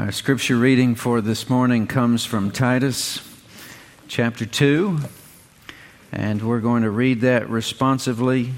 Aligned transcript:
Our 0.00 0.12
scripture 0.12 0.56
reading 0.56 0.94
for 0.94 1.20
this 1.20 1.50
morning 1.50 1.86
comes 1.86 2.24
from 2.24 2.52
Titus 2.52 3.20
chapter 4.08 4.46
2, 4.46 4.98
and 6.10 6.40
we're 6.40 6.60
going 6.60 6.84
to 6.84 6.90
read 6.90 7.20
that 7.20 7.50
responsively 7.50 8.54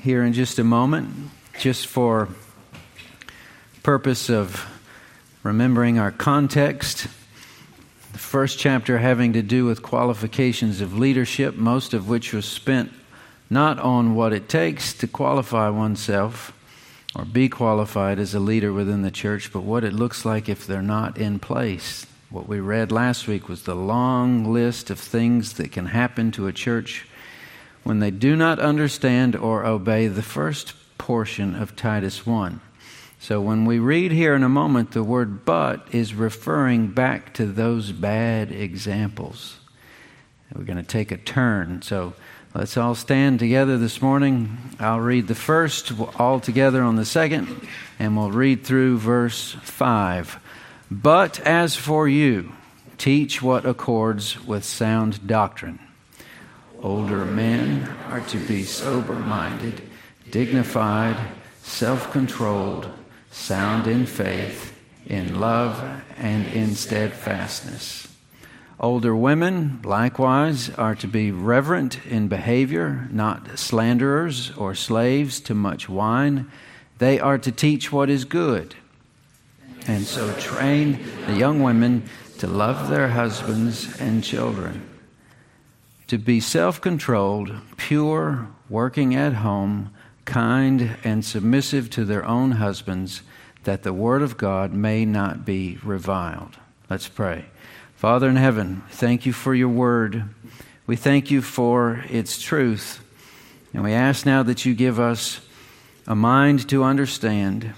here 0.00 0.24
in 0.24 0.32
just 0.32 0.58
a 0.58 0.64
moment, 0.64 1.30
just 1.58 1.86
for 1.86 2.30
purpose 3.82 4.30
of 4.30 4.66
remembering 5.42 5.98
our 5.98 6.12
context. 6.12 7.06
The 8.12 8.18
first 8.18 8.58
chapter 8.58 8.96
having 8.96 9.34
to 9.34 9.42
do 9.42 9.66
with 9.66 9.82
qualifications 9.82 10.80
of 10.80 10.98
leadership, 10.98 11.56
most 11.56 11.92
of 11.92 12.08
which 12.08 12.32
was 12.32 12.46
spent 12.46 12.90
not 13.50 13.78
on 13.78 14.14
what 14.14 14.32
it 14.32 14.48
takes 14.48 14.94
to 14.94 15.06
qualify 15.06 15.68
oneself 15.68 16.54
or 17.14 17.24
be 17.24 17.48
qualified 17.48 18.18
as 18.18 18.34
a 18.34 18.40
leader 18.40 18.72
within 18.72 19.02
the 19.02 19.10
church, 19.10 19.52
but 19.52 19.62
what 19.62 19.84
it 19.84 19.92
looks 19.92 20.24
like 20.24 20.48
if 20.48 20.66
they're 20.66 20.82
not 20.82 21.18
in 21.18 21.38
place. 21.38 22.06
What 22.30 22.48
we 22.48 22.60
read 22.60 22.92
last 22.92 23.26
week 23.26 23.48
was 23.48 23.64
the 23.64 23.74
long 23.74 24.52
list 24.52 24.90
of 24.90 25.00
things 25.00 25.54
that 25.54 25.72
can 25.72 25.86
happen 25.86 26.30
to 26.32 26.46
a 26.46 26.52
church 26.52 27.08
when 27.82 27.98
they 27.98 28.12
do 28.12 28.36
not 28.36 28.60
understand 28.60 29.34
or 29.34 29.66
obey 29.66 30.06
the 30.06 30.22
first 30.22 30.74
portion 30.98 31.56
of 31.56 31.74
Titus 31.74 32.24
1. 32.24 32.60
So 33.18 33.40
when 33.40 33.64
we 33.64 33.78
read 33.78 34.12
here 34.12 34.34
in 34.34 34.44
a 34.44 34.48
moment, 34.48 34.92
the 34.92 35.02
word 35.02 35.44
but 35.44 35.86
is 35.92 36.14
referring 36.14 36.88
back 36.88 37.34
to 37.34 37.46
those 37.46 37.92
bad 37.92 38.52
examples. 38.52 39.58
We're 40.54 40.64
going 40.64 40.76
to 40.76 40.82
take 40.82 41.10
a 41.10 41.16
turn. 41.16 41.82
So 41.82 42.14
Let's 42.52 42.76
all 42.76 42.96
stand 42.96 43.38
together 43.38 43.78
this 43.78 44.02
morning. 44.02 44.58
I'll 44.80 44.98
read 44.98 45.28
the 45.28 45.36
first, 45.36 45.92
all 46.18 46.40
together 46.40 46.82
on 46.82 46.96
the 46.96 47.04
second, 47.04 47.46
and 47.96 48.16
we'll 48.16 48.32
read 48.32 48.64
through 48.64 48.98
verse 48.98 49.52
5. 49.62 50.36
But 50.90 51.38
as 51.46 51.76
for 51.76 52.08
you, 52.08 52.50
teach 52.98 53.40
what 53.40 53.66
accords 53.66 54.44
with 54.44 54.64
sound 54.64 55.28
doctrine. 55.28 55.78
Older 56.82 57.24
men 57.24 57.88
are 58.08 58.22
to 58.22 58.38
be 58.38 58.64
sober 58.64 59.14
minded, 59.14 59.82
dignified, 60.32 61.16
self 61.62 62.10
controlled, 62.10 62.90
sound 63.30 63.86
in 63.86 64.06
faith, 64.06 64.76
in 65.06 65.38
love, 65.38 66.02
and 66.18 66.48
in 66.48 66.74
steadfastness. 66.74 68.09
Older 68.80 69.14
women, 69.14 69.78
likewise, 69.84 70.70
are 70.70 70.94
to 70.94 71.06
be 71.06 71.30
reverent 71.30 72.06
in 72.06 72.28
behavior, 72.28 73.08
not 73.12 73.58
slanderers 73.58 74.52
or 74.56 74.74
slaves 74.74 75.38
to 75.40 75.54
much 75.54 75.86
wine. 75.86 76.50
They 76.96 77.20
are 77.20 77.36
to 77.36 77.52
teach 77.52 77.92
what 77.92 78.08
is 78.08 78.24
good. 78.24 78.74
And 79.86 80.06
so 80.06 80.32
train 80.38 80.98
the 81.26 81.36
young 81.36 81.62
women 81.62 82.04
to 82.38 82.46
love 82.46 82.88
their 82.88 83.08
husbands 83.08 84.00
and 84.00 84.24
children, 84.24 84.88
to 86.06 86.16
be 86.16 86.40
self 86.40 86.80
controlled, 86.80 87.52
pure, 87.76 88.48
working 88.70 89.14
at 89.14 89.34
home, 89.34 89.90
kind, 90.24 90.96
and 91.04 91.22
submissive 91.22 91.90
to 91.90 92.06
their 92.06 92.24
own 92.24 92.52
husbands, 92.52 93.20
that 93.64 93.82
the 93.82 93.92
word 93.92 94.22
of 94.22 94.38
God 94.38 94.72
may 94.72 95.04
not 95.04 95.44
be 95.44 95.78
reviled. 95.84 96.56
Let's 96.88 97.08
pray. 97.08 97.44
Father 98.00 98.30
in 98.30 98.36
heaven, 98.36 98.82
thank 98.88 99.26
you 99.26 99.32
for 99.34 99.54
your 99.54 99.68
word. 99.68 100.24
We 100.86 100.96
thank 100.96 101.30
you 101.30 101.42
for 101.42 102.02
its 102.08 102.40
truth. 102.40 103.04
And 103.74 103.84
we 103.84 103.92
ask 103.92 104.24
now 104.24 104.42
that 104.42 104.64
you 104.64 104.74
give 104.74 104.98
us 104.98 105.42
a 106.06 106.14
mind 106.14 106.66
to 106.70 106.82
understand 106.82 107.74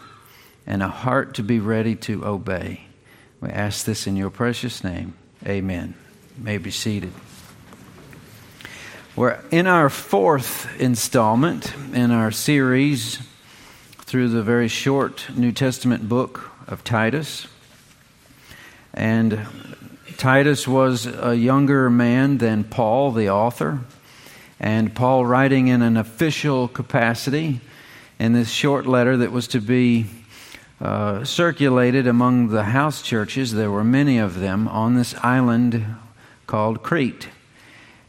and 0.65 0.81
a 0.81 0.87
heart 0.87 1.34
to 1.34 1.43
be 1.43 1.59
ready 1.59 1.97
to 1.97 2.25
obey. 2.25 2.83
We 3.41 3.48
ask 3.48 3.84
this 3.84 4.06
in 4.06 4.15
your 4.15 4.31
precious 4.31 4.84
name. 4.84 5.15
Amen. 5.45 5.97
You 6.39 6.45
may 6.45 6.59
be 6.59 6.70
seated. 6.70 7.12
We're 9.17 9.41
in 9.50 9.67
our 9.67 9.91
fourth 9.91 10.81
installment 10.81 11.75
in 11.93 12.12
our 12.12 12.31
series 12.31 13.19
through 13.99 14.28
the 14.28 14.44
very 14.44 14.69
short 14.69 15.27
New 15.34 15.50
Testament 15.50 16.09
book 16.09 16.49
of 16.69 16.84
Titus. 16.84 17.49
And 18.94 19.49
Titus 20.22 20.69
was 20.69 21.05
a 21.05 21.34
younger 21.34 21.91
man 21.91 22.38
than 22.38 22.62
Paul, 22.62 23.10
the 23.10 23.28
author, 23.28 23.81
and 24.60 24.94
Paul, 24.94 25.27
writing 25.27 25.66
in 25.66 25.83
an 25.83 25.97
official 25.97 26.69
capacity 26.69 27.60
in 28.21 28.33
this 28.33 28.49
short 28.49 28.87
letter 28.87 29.16
that 29.16 29.33
was 29.33 29.49
to 29.49 29.60
be 29.60 30.06
uh, 30.81 31.25
circulated 31.25 32.06
among 32.06 32.50
the 32.50 32.62
house 32.62 33.03
churches, 33.03 33.50
there 33.53 33.72
were 33.72 33.83
many 33.83 34.19
of 34.19 34.38
them 34.38 34.69
on 34.69 34.94
this 34.94 35.12
island 35.25 35.84
called 36.47 36.84
Crete. 36.84 37.27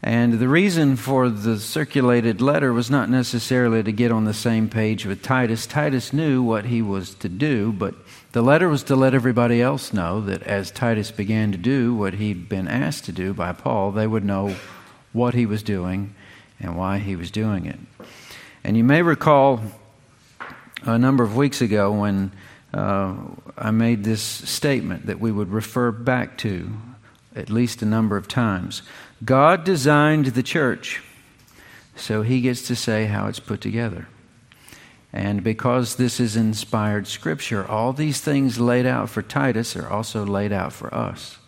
And 0.06 0.34
the 0.34 0.48
reason 0.48 0.96
for 0.96 1.30
the 1.30 1.58
circulated 1.58 2.42
letter 2.42 2.74
was 2.74 2.90
not 2.90 3.08
necessarily 3.08 3.82
to 3.82 3.90
get 3.90 4.12
on 4.12 4.26
the 4.26 4.34
same 4.34 4.68
page 4.68 5.06
with 5.06 5.22
Titus. 5.22 5.66
Titus 5.66 6.12
knew 6.12 6.42
what 6.42 6.66
he 6.66 6.82
was 6.82 7.14
to 7.14 7.28
do, 7.30 7.72
but 7.72 7.94
the 8.32 8.42
letter 8.42 8.68
was 8.68 8.82
to 8.82 8.96
let 8.96 9.14
everybody 9.14 9.62
else 9.62 9.94
know 9.94 10.20
that 10.20 10.42
as 10.42 10.70
Titus 10.70 11.10
began 11.10 11.52
to 11.52 11.58
do 11.58 11.94
what 11.94 12.12
he'd 12.14 12.50
been 12.50 12.68
asked 12.68 13.06
to 13.06 13.12
do 13.12 13.32
by 13.32 13.54
Paul, 13.54 13.92
they 13.92 14.06
would 14.06 14.26
know 14.26 14.54
what 15.14 15.32
he 15.32 15.46
was 15.46 15.62
doing 15.62 16.14
and 16.60 16.76
why 16.76 16.98
he 16.98 17.16
was 17.16 17.30
doing 17.30 17.64
it. 17.64 17.78
And 18.62 18.76
you 18.76 18.84
may 18.84 19.00
recall 19.00 19.62
a 20.82 20.98
number 20.98 21.24
of 21.24 21.34
weeks 21.34 21.62
ago 21.62 21.90
when 21.90 22.30
uh, 22.74 23.14
I 23.56 23.70
made 23.70 24.04
this 24.04 24.20
statement 24.20 25.06
that 25.06 25.18
we 25.18 25.32
would 25.32 25.50
refer 25.50 25.92
back 25.92 26.36
to 26.38 26.70
at 27.34 27.50
least 27.50 27.82
a 27.82 27.86
number 27.86 28.16
of 28.16 28.28
times. 28.28 28.82
God 29.24 29.64
designed 29.64 30.26
the 30.26 30.42
church, 30.42 31.02
so 31.96 32.22
he 32.22 32.40
gets 32.40 32.66
to 32.68 32.76
say 32.76 33.06
how 33.06 33.26
it's 33.26 33.40
put 33.40 33.60
together. 33.60 34.08
And 35.12 35.44
because 35.44 35.94
this 35.94 36.18
is 36.18 36.34
inspired 36.34 37.06
scripture, 37.06 37.64
all 37.64 37.92
these 37.92 38.20
things 38.20 38.58
laid 38.58 38.84
out 38.84 39.08
for 39.08 39.22
Titus 39.22 39.76
are 39.76 39.88
also 39.88 40.26
laid 40.26 40.52
out 40.52 40.72
for 40.72 40.92
us. 40.92 41.38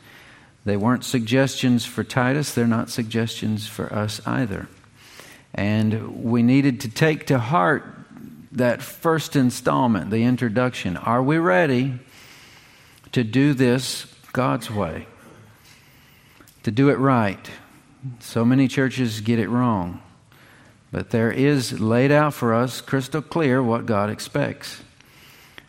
They 0.65 0.77
weren't 0.77 1.05
suggestions 1.05 1.85
for 1.85 2.05
Titus, 2.05 2.55
they're 2.55 2.67
not 2.67 2.91
suggestions 2.91 3.67
for 3.67 3.93
us 3.93 4.21
either. 4.27 4.69
And 5.53 6.25
we 6.25 6.43
needed 6.43 6.81
to 6.83 6.89
take 6.89 7.27
to 7.27 7.39
heart 7.39 7.85
that 8.53 8.83
first 8.83 9.37
installment, 9.37 10.11
the 10.11 10.25
introduction. 10.25 10.97
Are 10.97 11.23
we 11.23 11.39
ready 11.39 11.99
to 13.13 13.25
do 13.25 13.53
this 13.53 14.07
God's 14.33 14.71
way? 14.71 15.07
To 16.67 16.73
do 16.73 16.89
it 16.89 16.99
right? 16.99 17.49
So 18.19 18.45
many 18.45 18.67
churches 18.67 19.21
get 19.21 19.39
it 19.39 19.49
wrong. 19.49 20.03
But 20.91 21.11
there 21.11 21.31
is 21.31 21.79
laid 21.79 22.11
out 22.11 22.35
for 22.35 22.55
us 22.55 22.81
crystal 22.81 23.23
clear 23.23 23.63
what 23.63 23.87
God 23.87 24.11
expects. 24.11 24.83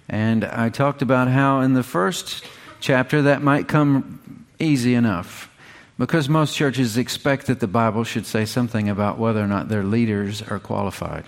And 0.09 0.43
I 0.43 0.69
talked 0.69 1.03
about 1.03 1.27
how 1.27 1.59
in 1.59 1.75
the 1.75 1.83
first 1.83 2.43
chapter 2.79 3.21
that 3.21 3.43
might 3.43 3.67
come 3.67 4.47
easy 4.57 4.95
enough 4.95 5.51
because 5.99 6.27
most 6.29 6.55
churches 6.55 6.97
expect 6.97 7.45
that 7.45 7.59
the 7.59 7.67
Bible 7.67 8.03
should 8.03 8.25
say 8.25 8.45
something 8.45 8.89
about 8.89 9.19
whether 9.19 9.43
or 9.43 9.47
not 9.47 9.69
their 9.69 9.83
leaders 9.83 10.41
are 10.41 10.57
qualified. 10.57 11.25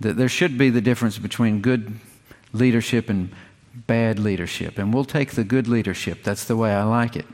That 0.00 0.18
there 0.18 0.28
should 0.28 0.58
be 0.58 0.68
the 0.68 0.82
difference 0.82 1.16
between 1.16 1.62
good 1.62 1.98
leadership 2.52 3.08
and 3.08 3.30
bad 3.86 4.18
leadership. 4.18 4.76
And 4.76 4.92
we'll 4.92 5.06
take 5.06 5.30
the 5.30 5.44
good 5.44 5.68
leadership. 5.68 6.22
That's 6.22 6.44
the 6.44 6.56
way 6.58 6.74
I 6.74 6.82
like 6.82 7.16
it. 7.16 7.24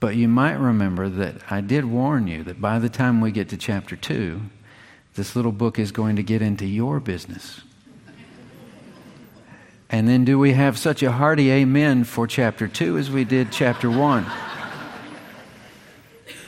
But 0.00 0.16
you 0.16 0.28
might 0.28 0.54
remember 0.54 1.10
that 1.10 1.36
I 1.50 1.60
did 1.60 1.84
warn 1.84 2.26
you 2.26 2.42
that 2.44 2.60
by 2.60 2.78
the 2.78 2.88
time 2.88 3.20
we 3.20 3.30
get 3.30 3.50
to 3.50 3.58
chapter 3.58 3.96
2, 3.96 4.40
this 5.14 5.36
little 5.36 5.52
book 5.52 5.78
is 5.78 5.92
going 5.92 6.16
to 6.16 6.22
get 6.22 6.40
into 6.40 6.64
your 6.64 7.00
business. 7.00 7.60
And 9.90 10.08
then, 10.08 10.24
do 10.24 10.38
we 10.38 10.52
have 10.52 10.78
such 10.78 11.02
a 11.02 11.12
hearty 11.12 11.50
amen 11.50 12.04
for 12.04 12.26
chapter 12.26 12.68
2 12.68 12.96
as 12.96 13.10
we 13.10 13.24
did 13.24 13.50
chapter 13.50 13.90
1? 13.90 14.24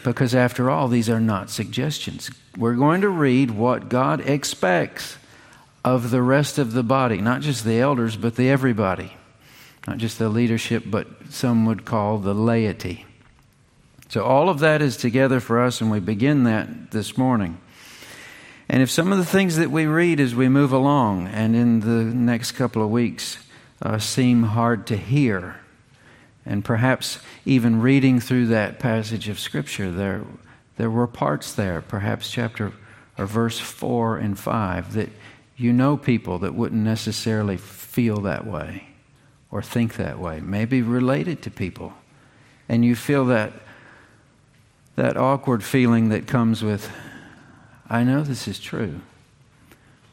Because, 0.05 0.35
after 0.35 0.71
all, 0.71 0.89
these 0.89 1.11
are 1.11 1.21
not 1.21 1.51
suggestions. 1.51 2.31
We're 2.57 2.77
going 2.77 3.01
to 3.01 3.09
read 3.09 3.51
what 3.51 3.89
God 3.89 4.21
expects 4.21 5.19
of 5.85 6.11
the 6.11 6.23
rest 6.23 6.57
of 6.57 6.73
the 6.73 6.85
body, 6.85 7.21
not 7.21 7.41
just 7.41 7.65
the 7.65 7.81
elders, 7.81 8.17
but 8.17 8.37
the 8.37 8.49
everybody. 8.49 9.13
Not 9.89 9.99
just 9.99 10.21
the 10.21 10.29
leadership, 10.29 10.85
but 10.87 11.09
some 11.29 11.67
would 11.67 11.85
call 11.85 12.19
the 12.19 12.35
laity. 12.35 13.07
So, 14.13 14.23
all 14.25 14.51
of 14.51 14.59
that 14.59 14.83
is 14.83 14.99
together 14.99 15.41
for 15.41 15.59
us, 15.59 15.81
and 15.81 15.91
we 15.91 15.99
begin 15.99 16.45
that 16.45 16.91
this 16.91 17.17
morning. 17.17 17.59
And 18.69 18.83
if 18.83 18.91
some 18.91 19.11
of 19.11 19.17
the 19.17 19.25
things 19.25 19.57
that 19.57 19.71
we 19.71 19.87
read 19.87 20.21
as 20.21 20.35
we 20.35 20.51
move 20.51 20.71
along 20.71 21.29
and 21.29 21.57
in 21.57 21.81
the 21.81 22.05
next 22.05 22.53
couple 22.53 22.85
of 22.85 22.91
weeks 22.91 23.39
uh, 23.81 23.97
seem 23.97 24.43
hard 24.43 24.87
to 24.89 24.99
hear, 24.99 25.57
and 26.45 26.63
perhaps 26.63 27.21
even 27.47 27.81
reading 27.81 28.21
through 28.21 28.49
that 28.49 28.79
passage 28.79 29.31
of 29.31 29.41
Scripture, 29.41 29.91
there, 29.91 30.25
there 30.77 30.91
were 30.91 31.07
parts 31.07 31.55
there, 31.55 31.81
perhaps 31.81 32.31
chapter 32.31 32.75
or 33.17 33.25
verse 33.25 33.59
4 33.59 34.19
and 34.19 34.39
5, 34.39 34.93
that 34.93 35.09
you 35.57 35.73
know 35.73 35.97
people 35.97 36.39
that 36.41 36.55
wouldn't 36.55 36.85
necessarily 36.85 37.57
feel 37.57 38.21
that 38.21 38.47
way 38.47 38.89
or 39.51 39.63
think 39.63 39.97
that 39.97 40.19
way, 40.19 40.39
maybe 40.41 40.83
related 40.83 41.41
to 41.41 41.51
people. 41.51 41.95
And 42.69 42.85
you 42.85 42.95
feel 42.95 43.25
that, 43.27 43.55
that 45.03 45.17
awkward 45.17 45.65
feeling 45.65 46.11
that 46.11 46.29
comes 46.29 46.63
with, 46.63 46.89
I 47.91 48.05
know 48.05 48.23
this 48.23 48.47
is 48.47 48.61
true, 48.61 49.01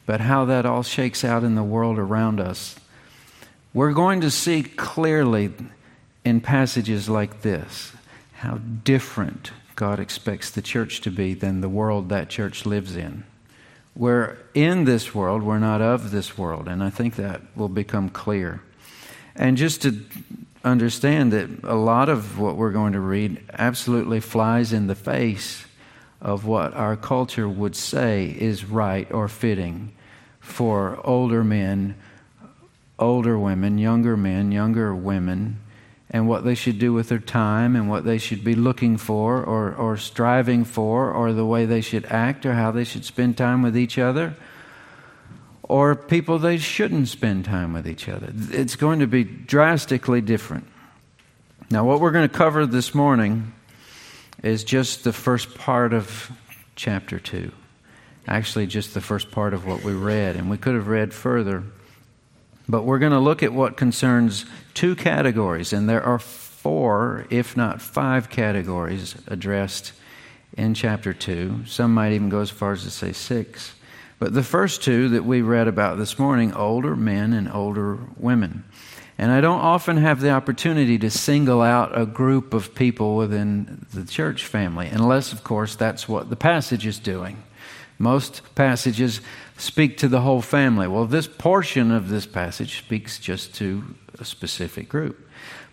but 0.04 0.20
how 0.20 0.44
that 0.46 0.66
all 0.66 0.82
shakes 0.82 1.22
out 1.22 1.44
in 1.44 1.54
the 1.54 1.62
world 1.62 1.96
around 1.96 2.40
us. 2.40 2.74
We're 3.72 3.92
going 3.92 4.20
to 4.22 4.32
see 4.32 4.64
clearly 4.64 5.52
in 6.24 6.40
passages 6.40 7.08
like 7.08 7.42
this 7.42 7.92
how 8.38 8.58
different 8.82 9.52
God 9.76 10.00
expects 10.00 10.50
the 10.50 10.60
church 10.60 11.02
to 11.02 11.10
be 11.12 11.34
than 11.34 11.60
the 11.60 11.68
world 11.68 12.08
that 12.08 12.28
church 12.28 12.66
lives 12.66 12.96
in. 12.96 13.22
We're 13.94 14.38
in 14.54 14.86
this 14.86 15.14
world, 15.14 15.44
we're 15.44 15.60
not 15.60 15.80
of 15.80 16.10
this 16.10 16.36
world, 16.36 16.66
and 16.66 16.82
I 16.82 16.90
think 16.90 17.14
that 17.14 17.42
will 17.54 17.68
become 17.68 18.08
clear. 18.08 18.60
And 19.36 19.56
just 19.56 19.82
to 19.82 20.00
understand 20.64 21.32
that 21.32 21.48
a 21.64 21.74
lot 21.74 22.08
of 22.08 22.38
what 22.38 22.56
we're 22.56 22.72
going 22.72 22.92
to 22.92 23.00
read 23.00 23.42
absolutely 23.52 24.20
flies 24.20 24.72
in 24.72 24.86
the 24.86 24.94
face 24.94 25.64
of 26.20 26.44
what 26.44 26.74
our 26.74 26.96
culture 26.96 27.48
would 27.48 27.74
say 27.74 28.26
is 28.38 28.64
right 28.64 29.10
or 29.10 29.26
fitting 29.26 29.92
for 30.40 31.00
older 31.04 31.42
men, 31.42 31.94
older 32.98 33.38
women, 33.38 33.78
younger 33.78 34.16
men, 34.16 34.52
younger 34.52 34.94
women, 34.94 35.58
and 36.10 36.28
what 36.28 36.44
they 36.44 36.54
should 36.54 36.78
do 36.78 36.92
with 36.92 37.08
their 37.08 37.18
time 37.18 37.76
and 37.76 37.88
what 37.88 38.04
they 38.04 38.18
should 38.18 38.44
be 38.44 38.54
looking 38.54 38.96
for 38.96 39.42
or, 39.42 39.72
or 39.74 39.96
striving 39.96 40.64
for 40.64 41.10
or 41.10 41.32
the 41.32 41.46
way 41.46 41.64
they 41.64 41.80
should 41.80 42.04
act 42.06 42.44
or 42.44 42.54
how 42.54 42.70
they 42.70 42.84
should 42.84 43.04
spend 43.04 43.36
time 43.36 43.62
with 43.62 43.76
each 43.76 43.96
other 43.96 44.34
or 45.70 45.94
people 45.94 46.40
they 46.40 46.58
shouldn't 46.58 47.06
spend 47.06 47.44
time 47.44 47.72
with 47.72 47.86
each 47.86 48.08
other. 48.08 48.32
It's 48.50 48.74
going 48.74 48.98
to 48.98 49.06
be 49.06 49.22
drastically 49.22 50.20
different. 50.20 50.66
Now, 51.70 51.84
what 51.84 52.00
we're 52.00 52.10
going 52.10 52.28
to 52.28 52.34
cover 52.34 52.66
this 52.66 52.92
morning 52.92 53.52
is 54.42 54.64
just 54.64 55.04
the 55.04 55.12
first 55.12 55.54
part 55.54 55.92
of 55.92 56.32
chapter 56.74 57.20
2. 57.20 57.52
Actually, 58.26 58.66
just 58.66 58.94
the 58.94 59.00
first 59.00 59.30
part 59.30 59.54
of 59.54 59.64
what 59.64 59.84
we 59.84 59.92
read, 59.92 60.34
and 60.34 60.50
we 60.50 60.56
could 60.56 60.74
have 60.74 60.88
read 60.88 61.14
further. 61.14 61.62
But 62.68 62.82
we're 62.82 62.98
going 62.98 63.12
to 63.12 63.20
look 63.20 63.44
at 63.44 63.52
what 63.52 63.76
concerns 63.76 64.46
two 64.74 64.96
categories, 64.96 65.72
and 65.72 65.88
there 65.88 66.02
are 66.02 66.18
four, 66.18 67.26
if 67.30 67.56
not 67.56 67.80
five, 67.80 68.28
categories 68.28 69.14
addressed 69.28 69.92
in 70.56 70.74
chapter 70.74 71.12
2. 71.12 71.66
Some 71.66 71.94
might 71.94 72.10
even 72.10 72.28
go 72.28 72.40
as 72.40 72.50
far 72.50 72.72
as 72.72 72.82
to 72.82 72.90
say 72.90 73.12
six. 73.12 73.74
But 74.20 74.34
the 74.34 74.42
first 74.42 74.82
two 74.82 75.08
that 75.08 75.24
we 75.24 75.40
read 75.40 75.66
about 75.66 75.96
this 75.96 76.18
morning 76.18 76.52
older 76.52 76.94
men 76.94 77.32
and 77.32 77.50
older 77.50 77.98
women. 78.18 78.64
And 79.16 79.32
I 79.32 79.40
don't 79.40 79.60
often 79.60 79.96
have 79.96 80.20
the 80.20 80.30
opportunity 80.30 80.98
to 80.98 81.10
single 81.10 81.62
out 81.62 81.98
a 81.98 82.04
group 82.04 82.52
of 82.52 82.74
people 82.74 83.16
within 83.16 83.86
the 83.94 84.04
church 84.04 84.44
family, 84.44 84.88
unless, 84.88 85.32
of 85.32 85.42
course, 85.42 85.74
that's 85.74 86.06
what 86.06 86.28
the 86.28 86.36
passage 86.36 86.86
is 86.86 86.98
doing. 86.98 87.42
Most 87.98 88.42
passages 88.54 89.22
speak 89.56 89.96
to 89.98 90.08
the 90.08 90.20
whole 90.20 90.42
family. 90.42 90.86
Well, 90.86 91.06
this 91.06 91.26
portion 91.26 91.90
of 91.90 92.10
this 92.10 92.26
passage 92.26 92.78
speaks 92.78 93.18
just 93.18 93.54
to 93.56 93.94
a 94.18 94.24
specific 94.26 94.90
group. 94.90 95.26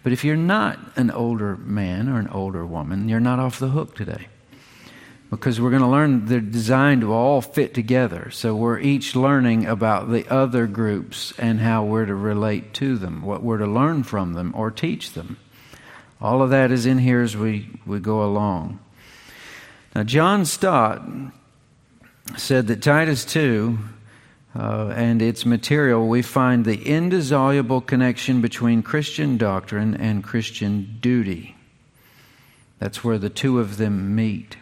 But 0.03 0.13
if 0.13 0.23
you're 0.23 0.37
not 0.37 0.79
an 0.95 1.11
older 1.11 1.57
man 1.57 2.07
or 2.07 2.17
an 2.17 2.29
older 2.29 2.65
woman, 2.65 3.09
you're 3.09 3.19
not 3.19 3.39
off 3.39 3.59
the 3.59 3.69
hook 3.69 3.93
today 3.93 4.27
because 5.29 5.59
we're 5.59 5.69
going 5.69 5.81
to 5.81 5.87
learn 5.87 6.25
they're 6.25 6.39
designed 6.39 7.01
to 7.01 7.13
all 7.13 7.41
fit 7.41 7.73
together. 7.73 8.29
So 8.31 8.55
we're 8.55 8.79
each 8.79 9.15
learning 9.15 9.65
about 9.65 10.09
the 10.09 10.25
other 10.29 10.67
groups 10.67 11.33
and 11.37 11.59
how 11.59 11.83
we're 11.83 12.05
to 12.05 12.15
relate 12.15 12.73
to 12.75 12.97
them, 12.97 13.21
what 13.21 13.43
we're 13.43 13.57
to 13.57 13.67
learn 13.67 14.03
from 14.03 14.33
them 14.33 14.53
or 14.55 14.71
teach 14.71 15.13
them. 15.13 15.37
All 16.21 16.41
of 16.41 16.49
that 16.51 16.71
is 16.71 16.85
in 16.85 16.99
here 16.99 17.21
as 17.21 17.35
we, 17.35 17.69
we 17.85 17.99
go 17.99 18.23
along. 18.23 18.79
Now, 19.93 20.03
John 20.03 20.45
Stott 20.45 21.01
said 22.37 22.67
that 22.67 22.81
Titus 22.81 23.25
2 23.25 23.77
uh, 24.55 24.93
and 24.95 25.21
its 25.21 25.45
material, 25.45 26.07
we 26.07 26.21
find 26.21 26.63
the 26.63 26.81
indissoluble 26.83 27.81
connection 27.81 28.41
between 28.41 28.81
Christian 28.81 29.37
doctrine 29.37 29.93
and 29.93 30.23
Christian 30.23 30.97
duty. 31.01 31.55
That's 32.79 33.03
where 33.03 33.17
the 33.17 33.29
two 33.29 33.59
of 33.59 33.77
them 33.77 34.15
meet 34.15 34.57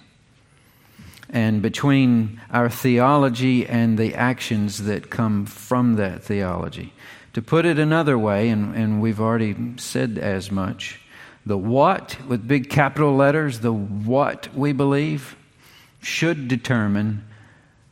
and 1.35 1.61
between 1.61 2.39
our 2.49 2.69
theology 2.69 3.67
and 3.67 3.97
the 3.97 4.15
actions 4.15 4.85
that 4.85 5.09
come 5.09 5.45
from 5.45 5.95
that 5.97 6.23
theology. 6.23 6.93
To 7.33 7.41
put 7.41 7.65
it 7.65 7.77
another 7.77 8.17
way, 8.17 8.47
and, 8.47 8.73
and 8.73 9.01
we've 9.01 9.19
already 9.19 9.53
said 9.75 10.17
as 10.17 10.49
much, 10.49 11.01
the 11.45 11.57
what, 11.57 12.17
with 12.25 12.47
big 12.47 12.69
capital 12.69 13.13
letters, 13.13 13.59
the 13.59 13.73
what 13.73 14.47
we 14.55 14.71
believe, 14.71 15.35
should 16.01 16.47
determine 16.47 17.25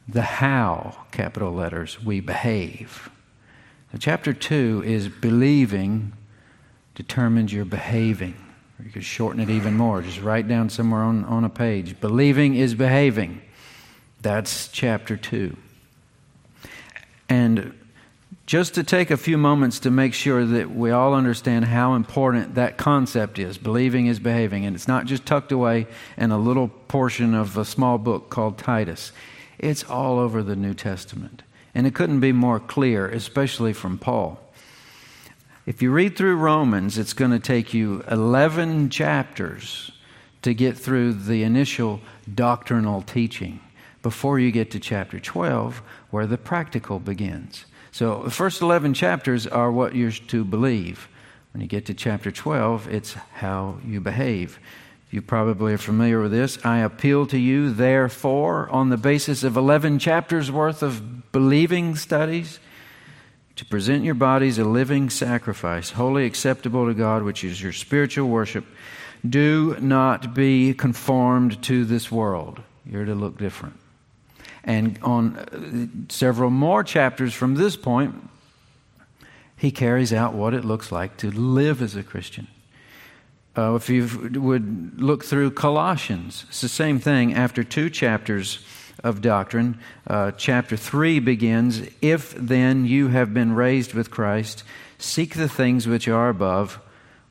the 0.07 0.21
how, 0.21 1.05
capital 1.11 1.51
letters, 1.51 2.01
we 2.01 2.21
behave. 2.21 3.09
Chapter 3.99 4.31
2 4.31 4.83
is 4.85 5.09
believing 5.09 6.13
determines 6.95 7.51
your 7.51 7.65
behaving. 7.65 8.42
You 8.83 8.91
could 8.91 9.03
shorten 9.03 9.39
it 9.39 9.49
even 9.49 9.75
more. 9.75 10.01
Just 10.01 10.21
write 10.21 10.47
down 10.47 10.69
somewhere 10.69 11.01
on, 11.01 11.23
on 11.25 11.45
a 11.45 11.49
page. 11.49 11.99
Believing 12.01 12.55
is 12.55 12.75
behaving. 12.75 13.41
That's 14.21 14.67
chapter 14.67 15.15
2. 15.15 15.55
And 17.29 17.73
just 18.45 18.75
to 18.75 18.83
take 18.83 19.09
a 19.09 19.15
few 19.15 19.37
moments 19.37 19.79
to 19.79 19.91
make 19.91 20.13
sure 20.13 20.45
that 20.45 20.75
we 20.75 20.91
all 20.91 21.13
understand 21.13 21.65
how 21.65 21.93
important 21.93 22.55
that 22.55 22.77
concept 22.77 23.39
is 23.39 23.57
believing 23.57 24.07
is 24.07 24.19
behaving. 24.19 24.65
And 24.65 24.75
it's 24.75 24.87
not 24.87 25.05
just 25.05 25.25
tucked 25.25 25.53
away 25.53 25.87
in 26.17 26.31
a 26.31 26.37
little 26.37 26.67
portion 26.67 27.33
of 27.33 27.57
a 27.57 27.63
small 27.63 27.97
book 27.97 28.29
called 28.29 28.57
Titus, 28.57 29.13
it's 29.59 29.83
all 29.85 30.19
over 30.19 30.43
the 30.43 30.57
New 30.57 30.73
Testament. 30.73 31.41
And 31.73 31.87
it 31.87 31.95
couldn't 31.95 32.19
be 32.19 32.33
more 32.33 32.59
clear, 32.59 33.07
especially 33.07 33.71
from 33.71 33.97
Paul. 33.97 34.42
If 35.65 35.81
you 35.81 35.91
read 35.91 36.17
through 36.17 36.35
Romans, 36.35 36.97
it's 36.97 37.13
going 37.13 37.31
to 37.31 37.39
take 37.39 37.73
you 37.73 38.03
11 38.11 38.89
chapters 38.89 39.91
to 40.41 40.53
get 40.53 40.77
through 40.77 41.13
the 41.13 41.43
initial 41.43 42.01
doctrinal 42.33 43.01
teaching 43.01 43.61
before 44.01 44.39
you 44.39 44.51
get 44.51 44.71
to 44.71 44.79
chapter 44.79 45.21
12, 45.21 45.81
where 46.09 46.27
the 46.27 46.37
practical 46.37 46.99
begins. 46.99 47.65
So 47.93 48.23
the 48.23 48.31
first 48.31 48.61
11 48.61 48.93
chapters 48.93 49.47
are 49.47 49.71
what 49.71 49.95
you're 49.95 50.11
to 50.11 50.43
believe. 50.43 51.07
When 51.53 51.61
you 51.61 51.67
get 51.67 51.85
to 51.85 51.93
chapter 51.93 52.29
12, 52.29 52.93
it's 52.93 53.13
how 53.13 53.77
you 53.85 54.01
behave. 54.01 54.59
You 55.11 55.21
probably 55.21 55.73
are 55.73 55.77
familiar 55.77 56.19
with 56.19 56.31
this. 56.31 56.57
I 56.65 56.79
appeal 56.79 57.25
to 57.27 57.39
you, 57.39 57.71
therefore, 57.71 58.69
on 58.69 58.89
the 58.89 58.97
basis 58.97 59.45
of 59.45 59.55
11 59.55 59.99
chapters 59.99 60.51
worth 60.51 60.83
of 60.83 61.31
believing 61.31 61.95
studies 61.95 62.59
to 63.55 63.65
present 63.65 64.03
your 64.03 64.15
bodies 64.15 64.57
a 64.57 64.63
living 64.63 65.09
sacrifice, 65.09 65.91
wholly 65.91 66.25
acceptable 66.25 66.87
to 66.87 66.93
God, 66.93 67.23
which 67.23 67.43
is 67.43 67.61
your 67.61 67.73
spiritual 67.73 68.27
worship. 68.27 68.65
Do 69.27 69.77
not 69.79 70.33
be 70.33 70.73
conformed 70.73 71.61
to 71.63 71.85
this 71.85 72.11
world. 72.11 72.61
You're 72.85 73.05
to 73.05 73.15
look 73.15 73.37
different. 73.37 73.79
And 74.63 74.99
on 75.01 75.37
uh, 75.37 76.11
several 76.11 76.49
more 76.49 76.83
chapters 76.83 77.33
from 77.33 77.55
this 77.55 77.75
point, 77.75 78.29
he 79.55 79.71
carries 79.71 80.11
out 80.11 80.33
what 80.33 80.53
it 80.53 80.65
looks 80.65 80.91
like 80.91 81.17
to 81.17 81.31
live 81.31 81.81
as 81.81 81.95
a 81.95 82.03
Christian. 82.03 82.47
Uh, 83.55 83.75
if 83.75 83.87
you 83.89 84.29
would 84.33 84.99
look 84.99 85.23
through 85.23 85.51
Colossians, 85.51 86.45
it's 86.49 86.61
the 86.61 86.67
same 86.67 86.99
thing. 86.99 87.33
After 87.33 87.63
two 87.63 87.89
chapters 87.89 88.65
of 89.03 89.21
doctrine. 89.21 89.77
Uh, 90.07 90.31
chapter 90.31 90.77
3 90.77 91.19
begins 91.19 91.81
If 92.01 92.33
then 92.35 92.85
you 92.85 93.09
have 93.09 93.33
been 93.33 93.53
raised 93.53 93.93
with 93.93 94.09
Christ, 94.09 94.63
seek 94.97 95.35
the 95.35 95.49
things 95.49 95.87
which 95.87 96.07
are 96.07 96.29
above, 96.29 96.79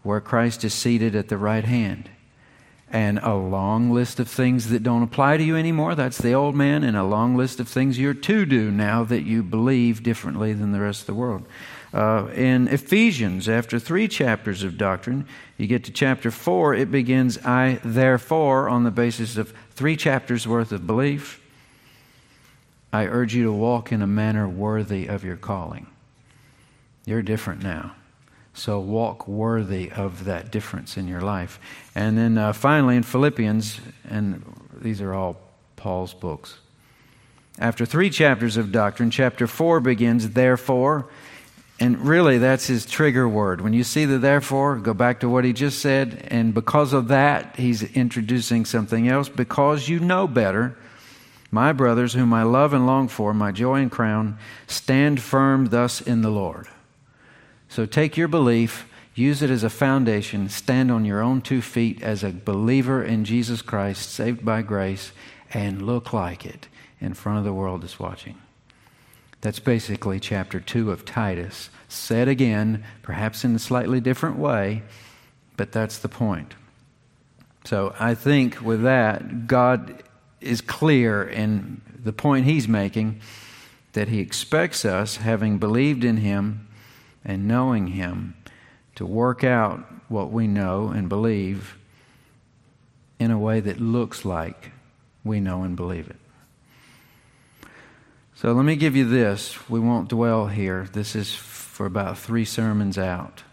where 0.03 0.21
Christ 0.21 0.65
is 0.65 0.75
seated 0.75 1.17
at 1.17 1.29
the 1.29 1.39
right 1.39 1.65
hand. 1.65 2.11
And 2.91 3.19
a 3.21 3.35
long 3.35 3.91
list 3.91 4.21
of 4.21 4.29
things 4.29 4.69
that 4.69 4.83
don't 4.83 5.03
apply 5.03 5.39
to 5.39 5.43
you 5.43 5.57
anymore. 5.57 5.95
That's 5.95 6.19
the 6.19 6.35
old 6.35 6.55
man, 6.55 6.85
and 6.85 6.95
a 6.95 7.05
long 7.05 7.37
list 7.37 7.59
of 7.59 7.67
things 7.67 7.99
you're 7.99 8.13
to 8.13 8.45
do 8.45 8.71
now 8.71 9.03
that 9.05 9.23
you 9.23 9.43
believe 9.43 10.03
differently 10.03 10.53
than 10.53 10.73
the 10.73 10.81
rest 10.81 11.01
of 11.01 11.07
the 11.07 11.15
world. 11.15 11.47
Uh, 11.95 12.29
in 12.35 12.69
Ephesians, 12.69 13.49
after 13.49 13.79
three 13.79 14.09
chapters 14.09 14.63
of 14.63 14.77
doctrine, 14.77 15.27
you 15.57 15.67
get 15.67 15.85
to 15.85 15.93
chapter 15.93 16.31
four, 16.31 16.75
it 16.75 16.91
begins, 16.91 17.39
I 17.45 17.81
therefore, 17.83 18.69
on 18.69 18.85
the 18.85 18.91
basis 18.91 19.39
of 19.39 19.55
three 19.71 19.97
chapters 19.97 20.47
worth 20.47 20.73
of 20.73 20.87
belief, 20.87 21.42
I 22.93 23.07
urge 23.07 23.35
you 23.35 23.45
to 23.45 23.53
walk 23.53 23.91
in 23.91 24.03
a 24.03 24.07
manner 24.07 24.49
worthy 24.49 25.07
of 25.07 25.25
your 25.25 25.37
calling. 25.37 25.87
You're 27.07 27.23
different 27.23 27.63
now. 27.63 27.95
So 28.55 28.81
walk 28.81 29.27
worthy 29.27 29.91
of 29.91 30.25
that 30.27 30.51
difference 30.51 30.97
in 30.97 31.09
your 31.09 31.23
life. 31.23 31.59
And 31.95 32.19
then 32.19 32.37
uh, 32.37 32.53
finally 32.53 32.97
in 32.97 33.03
Philippians, 33.03 33.81
and 34.09 34.45
these 34.75 35.01
are 35.01 35.15
all 35.15 35.41
Paul's 35.77 36.13
books. 36.13 36.59
After 37.59 37.87
three 37.87 38.11
chapters 38.11 38.57
of 38.57 38.73
doctrine, 38.73 39.11
chapter 39.11 39.47
4 39.47 39.81
begins, 39.81 40.31
therefore, 40.31 41.09
And 41.81 42.07
really, 42.07 42.39
that's 42.39 42.67
his 42.67 42.87
trigger 42.87 43.29
word. 43.29 43.61
When 43.61 43.73
you 43.73 43.83
see 43.83 44.05
the 44.05 44.19
therefore, 44.19 44.77
go 44.77 44.95
back 44.95 45.21
to 45.21 45.29
what 45.29 45.45
he 45.45 45.53
just 45.53 45.81
said. 45.81 46.29
And 46.31 46.55
because 46.55 46.93
of 46.93 47.09
that, 47.09 47.57
he's 47.57 47.83
introducing 47.83 48.65
something 48.65 49.09
else. 49.09 49.29
Because 49.29 49.89
you 49.89 49.99
know 49.99 50.29
better, 50.29 50.77
my 51.53 51.73
brothers, 51.73 52.15
whom 52.15 52.33
I 52.33 52.43
love 52.43 52.73
and 52.73 52.87
long 52.87 53.07
for, 53.07 53.33
my 53.35 53.53
joy 53.53 53.81
and 53.81 53.91
crown, 53.91 54.39
stand 54.67 55.21
firm 55.21 55.67
thus 55.67 56.01
in 56.01 56.23
the 56.23 56.31
Lord. 56.31 56.67
So 57.69 57.85
take 57.85 58.17
your 58.17 58.27
belief, 58.27 58.89
use 59.15 59.43
it 59.43 59.51
as 59.51 59.63
a 59.63 59.71
foundation, 59.71 60.49
stand 60.49 60.91
on 60.91 61.05
your 61.05 61.21
own 61.21 61.43
two 61.43 61.61
feet 61.61 62.03
as 62.03 62.25
a 62.25 62.31
believer 62.31 63.05
in 63.05 63.27
Jesus 63.27 63.61
Christ, 63.61 64.11
saved 64.11 64.45
by 64.45 64.63
grace, 64.63 65.13
and 65.53 65.83
look 65.83 66.15
like 66.15 66.47
it 66.47 66.69
in 67.01 67.13
front 67.13 67.39
of 67.39 67.45
the 67.45 67.53
world 67.53 67.83
that's 67.83 68.01
watching. 68.01 68.39
That's 69.43 69.59
basically 69.59 70.21
chapter 70.21 70.59
2 70.59 70.91
of 70.91 71.05
Titus. 71.05 71.69
Said 71.89 72.29
again, 72.29 72.85
perhaps 73.03 73.45
in 73.45 73.55
a 73.55 73.59
slightly 73.59 74.01
different 74.01 74.39
way, 74.39 74.83
but 75.59 75.73
that's 75.73 75.99
the 75.99 76.09
point. 76.09 76.55
So 77.65 77.95
I 78.01 78.15
think 78.15 78.63
with 78.63 78.83
that, 78.85 79.47
God 79.47 80.03
is 80.43 80.61
clear 80.61 81.23
in 81.23 81.81
the 82.03 82.13
point 82.13 82.47
he's 82.47 82.69
making 82.69 83.21
that 83.93 84.09
he 84.09 84.21
expects 84.21 84.85
us, 84.85 85.17
having 85.17 85.59
believed 85.59 86.05
in 86.05 86.19
him 86.19 86.69
and 87.25 87.47
knowing 87.47 87.89
him, 87.89 88.35
to 88.95 89.07
work 89.07 89.45
out 89.45 89.81
what 90.09 90.31
we 90.31 90.47
know 90.47 90.89
and 90.89 91.09
believe 91.09 91.79
in 93.19 93.31
a 93.31 93.39
way 93.39 93.61
that 93.61 93.81
looks 93.81 94.25
like 94.25 94.73
we 95.25 95.41
know 95.41 95.63
and 95.63 95.77
believe 95.77 96.09
it. 96.09 96.17
So 98.35 98.53
let 98.53 98.65
me 98.65 98.75
give 98.75 98.97
you 98.97 99.09
this. 99.09 99.69
We 99.71 99.79
won't 99.79 100.09
dwell 100.09 100.49
here. 100.49 100.89
This 100.93 101.15
is 101.15 101.33
for 101.35 101.87
about 101.87 102.19
three 102.19 102.45
sermons 102.45 102.99
out. 102.99 103.45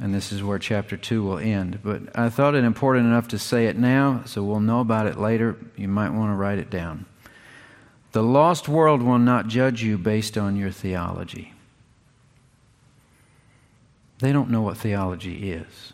And 0.00 0.14
this 0.14 0.32
is 0.32 0.42
where 0.42 0.58
chapter 0.58 0.96
2 0.96 1.22
will 1.22 1.38
end. 1.38 1.80
But 1.82 2.18
I 2.18 2.30
thought 2.30 2.54
it 2.54 2.64
important 2.64 3.06
enough 3.06 3.28
to 3.28 3.38
say 3.38 3.66
it 3.66 3.76
now, 3.76 4.22
so 4.24 4.42
we'll 4.42 4.60
know 4.60 4.80
about 4.80 5.06
it 5.06 5.18
later. 5.18 5.56
You 5.76 5.88
might 5.88 6.14
want 6.14 6.30
to 6.30 6.36
write 6.36 6.58
it 6.58 6.70
down. 6.70 7.04
The 8.12 8.22
lost 8.22 8.66
world 8.66 9.02
will 9.02 9.18
not 9.18 9.48
judge 9.48 9.82
you 9.82 9.98
based 9.98 10.38
on 10.38 10.56
your 10.56 10.70
theology. 10.70 11.52
They 14.20 14.32
don't 14.32 14.50
know 14.50 14.62
what 14.62 14.78
theology 14.78 15.52
is. 15.52 15.92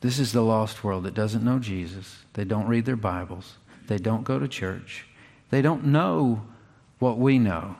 This 0.00 0.18
is 0.18 0.32
the 0.32 0.42
lost 0.42 0.82
world 0.82 1.04
that 1.04 1.14
doesn't 1.14 1.44
know 1.44 1.58
Jesus. 1.58 2.24
They 2.32 2.44
don't 2.44 2.66
read 2.66 2.86
their 2.86 2.96
Bibles. 2.96 3.56
They 3.86 3.98
don't 3.98 4.24
go 4.24 4.38
to 4.38 4.48
church. 4.48 5.06
They 5.50 5.62
don't 5.62 5.86
know 5.86 6.42
what 6.98 7.18
we 7.18 7.38
know. 7.38 7.76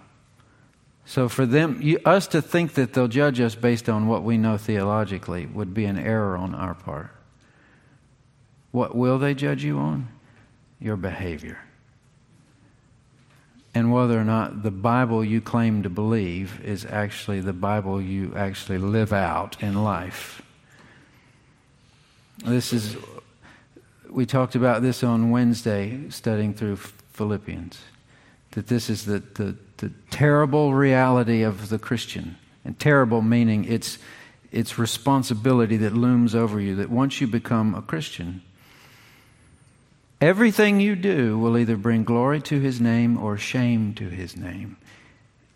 So 1.07 1.29
for 1.29 1.45
them, 1.45 1.81
you, 1.83 2.01
us 2.05 2.27
to 2.29 2.41
think 2.41 2.75
that 2.75 2.95
they'll 2.95 3.09
judge 3.09 3.41
us 3.41 3.55
based 3.55 3.89
on 3.89 4.09
what 4.09 4.23
we 4.23 4.39
know 4.39 4.57
theologically 4.57 5.47
would 5.47 5.75
be 5.75 5.85
an 5.85 5.99
error 5.99 6.37
on 6.37 6.55
our 6.55 6.75
part. 6.75 7.11
What 8.71 8.95
will 8.95 9.19
they 9.19 9.35
judge 9.35 9.63
you 9.63 9.79
on? 9.79 10.09
Your 10.81 10.97
behavior. 10.97 11.59
And 13.75 13.93
whether 13.93 14.19
or 14.19 14.25
not 14.25 14.63
the 14.63 14.71
Bible 14.71 15.25
you 15.25 15.41
claim 15.41 15.83
to 15.83 15.91
believe 15.91 16.61
is 16.65 16.87
actually 16.87 17.41
the 17.41 17.53
Bible 17.53 18.01
you 18.01 18.33
actually 18.35 18.79
live 18.79 19.13
out 19.13 19.63
in 19.63 19.83
life. 19.83 20.43
This 22.45 22.73
is, 22.73 22.97
we 24.09 24.27
talked 24.27 24.55
about 24.55 24.83
this 24.83 25.03
on 25.03 25.31
Wednesday 25.31 26.09
studying 26.09 26.55
through 26.55 26.77
Philippians 26.77 27.79
that 28.55 28.69
this 28.69 28.89
is 28.89 29.05
the, 29.05 29.19
the, 29.35 29.57
the 29.79 29.93
terrible 30.11 30.75
reality 30.75 31.43
of 31.43 31.69
the 31.69 31.79
Christian. 31.79 32.37
And 32.65 32.79
terrible 32.79 33.21
meaning 33.21 33.65
it's, 33.65 33.99
it's 34.51 34.79
responsibility 34.79 35.77
that 35.79 35.93
looms 35.93 36.35
over 36.35 36.61
you, 36.61 36.77
that 36.77 36.91
once 36.91 37.21
you 37.21 37.27
become 37.27 37.75
a 37.75 37.83
Christian, 37.83 38.43
everything 40.21 40.81
you 40.81 40.97
do 40.97 41.39
will 41.39 41.59
either 41.59 41.77
bring 41.77 42.05
glory 42.05 42.41
to 42.43 42.61
his 42.61 42.81
name 42.81 43.19
or 43.19 43.37
shame 43.37 43.93
to 43.95 44.09
his 44.09 44.37
name 44.37 44.77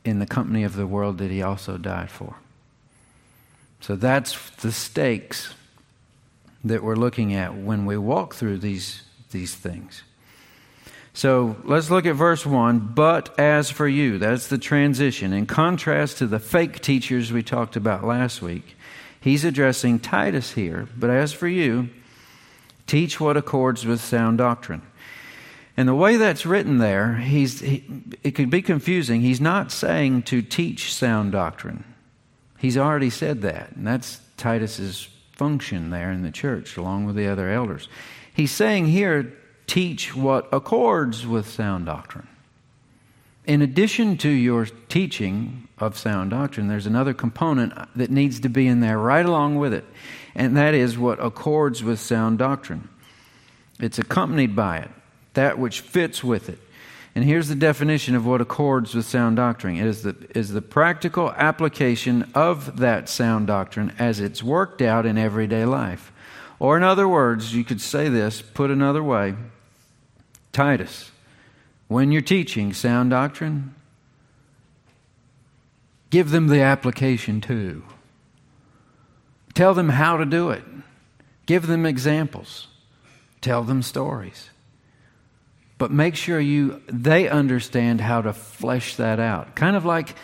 in 0.04 0.18
the 0.18 0.26
company 0.26 0.64
of 0.64 0.74
the 0.74 0.86
world 0.86 1.18
that 1.18 1.30
he 1.30 1.40
also 1.40 1.78
died 1.78 2.10
for. 2.10 2.36
So 3.80 3.94
that's 3.94 4.50
the 4.56 4.72
stakes 4.72 5.54
that 6.64 6.82
we're 6.82 6.96
looking 6.96 7.32
at 7.34 7.54
when 7.54 7.86
we 7.86 7.96
walk 7.96 8.34
through 8.34 8.58
these, 8.58 9.02
these 9.30 9.54
things. 9.54 10.02
So 11.18 11.56
let's 11.64 11.90
look 11.90 12.06
at 12.06 12.14
verse 12.14 12.46
1. 12.46 12.92
But 12.94 13.36
as 13.40 13.72
for 13.72 13.88
you, 13.88 14.18
that's 14.18 14.46
the 14.46 14.56
transition. 14.56 15.32
In 15.32 15.46
contrast 15.46 16.18
to 16.18 16.28
the 16.28 16.38
fake 16.38 16.80
teachers 16.80 17.32
we 17.32 17.42
talked 17.42 17.74
about 17.74 18.04
last 18.04 18.40
week, 18.40 18.76
he's 19.20 19.44
addressing 19.44 19.98
Titus 19.98 20.52
here. 20.52 20.86
But 20.96 21.10
as 21.10 21.32
for 21.32 21.48
you, 21.48 21.88
teach 22.86 23.18
what 23.18 23.36
accords 23.36 23.84
with 23.84 24.00
sound 24.00 24.38
doctrine. 24.38 24.82
And 25.76 25.88
the 25.88 25.94
way 25.96 26.18
that's 26.18 26.46
written 26.46 26.78
there, 26.78 27.16
he's, 27.16 27.62
he, 27.62 27.82
it 28.22 28.36
could 28.36 28.48
be 28.48 28.62
confusing. 28.62 29.20
He's 29.20 29.40
not 29.40 29.72
saying 29.72 30.22
to 30.24 30.40
teach 30.40 30.94
sound 30.94 31.32
doctrine. 31.32 31.82
He's 32.58 32.78
already 32.78 33.10
said 33.10 33.42
that. 33.42 33.72
And 33.72 33.84
that's 33.84 34.20
Titus's 34.36 35.08
function 35.32 35.90
there 35.90 36.12
in 36.12 36.22
the 36.22 36.30
church, 36.30 36.76
along 36.76 37.06
with 37.06 37.16
the 37.16 37.26
other 37.26 37.50
elders. 37.50 37.88
He's 38.32 38.52
saying 38.52 38.86
here 38.86 39.36
teach 39.68 40.16
what 40.16 40.48
accords 40.52 41.24
with 41.26 41.48
sound 41.48 41.86
doctrine. 41.86 42.26
In 43.46 43.62
addition 43.62 44.16
to 44.18 44.28
your 44.28 44.66
teaching 44.88 45.68
of 45.78 45.96
sound 45.96 46.30
doctrine, 46.30 46.68
there's 46.68 46.86
another 46.86 47.14
component 47.14 47.72
that 47.96 48.10
needs 48.10 48.40
to 48.40 48.48
be 48.48 48.66
in 48.66 48.80
there 48.80 48.98
right 48.98 49.24
along 49.24 49.56
with 49.56 49.72
it, 49.72 49.84
and 50.34 50.56
that 50.56 50.74
is 50.74 50.98
what 50.98 51.24
accords 51.24 51.84
with 51.84 52.00
sound 52.00 52.38
doctrine. 52.38 52.88
It's 53.78 53.98
accompanied 53.98 54.56
by 54.56 54.78
it, 54.78 54.90
that 55.34 55.58
which 55.58 55.80
fits 55.80 56.24
with 56.24 56.48
it. 56.48 56.58
And 57.14 57.24
here's 57.24 57.48
the 57.48 57.54
definition 57.54 58.14
of 58.14 58.26
what 58.26 58.40
accords 58.40 58.94
with 58.94 59.04
sound 59.04 59.36
doctrine 59.36 59.76
it 59.76 59.86
is 59.86 60.02
the, 60.02 60.16
is 60.34 60.50
the 60.52 60.62
practical 60.62 61.30
application 61.32 62.30
of 62.34 62.78
that 62.78 63.08
sound 63.08 63.46
doctrine 63.46 63.94
as 63.98 64.20
it's 64.20 64.42
worked 64.42 64.82
out 64.82 65.06
in 65.06 65.18
everyday 65.18 65.64
life. 65.64 66.12
Or, 66.58 66.76
in 66.76 66.82
other 66.82 67.08
words, 67.08 67.54
you 67.54 67.64
could 67.64 67.80
say 67.80 68.08
this, 68.08 68.42
put 68.42 68.70
another 68.70 69.02
way 69.02 69.34
Titus, 70.52 71.10
when 71.88 72.12
you're 72.12 72.22
teaching 72.22 72.72
sound 72.72 73.10
doctrine, 73.10 73.74
give 76.10 76.30
them 76.30 76.48
the 76.48 76.60
application 76.60 77.40
too. 77.40 77.82
Tell 79.54 79.74
them 79.74 79.88
how 79.88 80.18
to 80.18 80.24
do 80.24 80.50
it. 80.50 80.62
Give 81.46 81.66
them 81.66 81.86
examples. 81.86 82.68
Tell 83.40 83.64
them 83.64 83.82
stories. 83.82 84.50
But 85.78 85.90
make 85.90 86.16
sure 86.16 86.40
you 86.40 86.82
they 86.86 87.28
understand 87.28 88.00
how 88.00 88.22
to 88.22 88.32
flesh 88.32 88.96
that 88.96 89.20
out. 89.20 89.54
Kind 89.54 89.76
of 89.76 89.84
like 89.84 90.14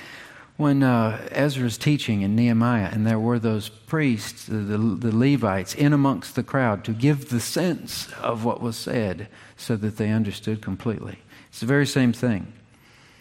when 0.57 0.85
uh, 0.85 1.27
Ezra's 1.33 1.77
teaching 1.77 2.23
in 2.23 2.37
Nehemiah, 2.37 2.89
and 2.93 3.05
there 3.07 3.19
were 3.19 3.41
those 3.41 3.69
priests, 3.69 4.47
the, 4.47 4.57
the, 4.57 4.79
the, 4.79 5.17
Levites, 5.17 5.75
in 5.75 5.93
amongst 5.93 6.37
the 6.37 6.45
crowd 6.45 6.85
to 6.85 6.93
give 6.93 7.29
the 7.29 7.41
sense 7.41 8.13
of 8.21 8.45
what 8.45 8.61
was 8.61 8.77
said 8.77 9.29
so 9.57 9.75
that 9.77 9.97
they 9.97 10.11
understood 10.11 10.63
completely. 10.63 11.19
It's 11.49 11.61
the 11.61 11.67
very 11.67 11.87
same 11.87 12.13
thing. 12.13 12.53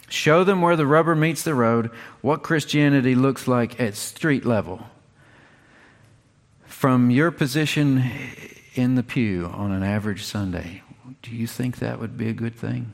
Show 0.09 0.43
them 0.43 0.61
where 0.61 0.75
the 0.75 0.85
rubber 0.85 1.15
meets 1.15 1.41
the 1.41 1.55
road, 1.55 1.89
what 2.21 2.43
Christianity 2.43 3.15
looks 3.15 3.47
like 3.47 3.79
at 3.79 3.95
street 3.95 4.45
level. 4.45 4.85
From 6.65 7.09
your 7.09 7.31
position 7.31 8.11
in 8.75 8.93
the 8.93 9.01
pew 9.01 9.49
on 9.51 9.71
an 9.71 9.81
average 9.81 10.23
Sunday, 10.23 10.83
do 11.23 11.31
you 11.31 11.47
think 11.47 11.77
that 11.77 11.99
would 11.99 12.15
be 12.15 12.29
a 12.29 12.33
good 12.33 12.55
thing? 12.55 12.93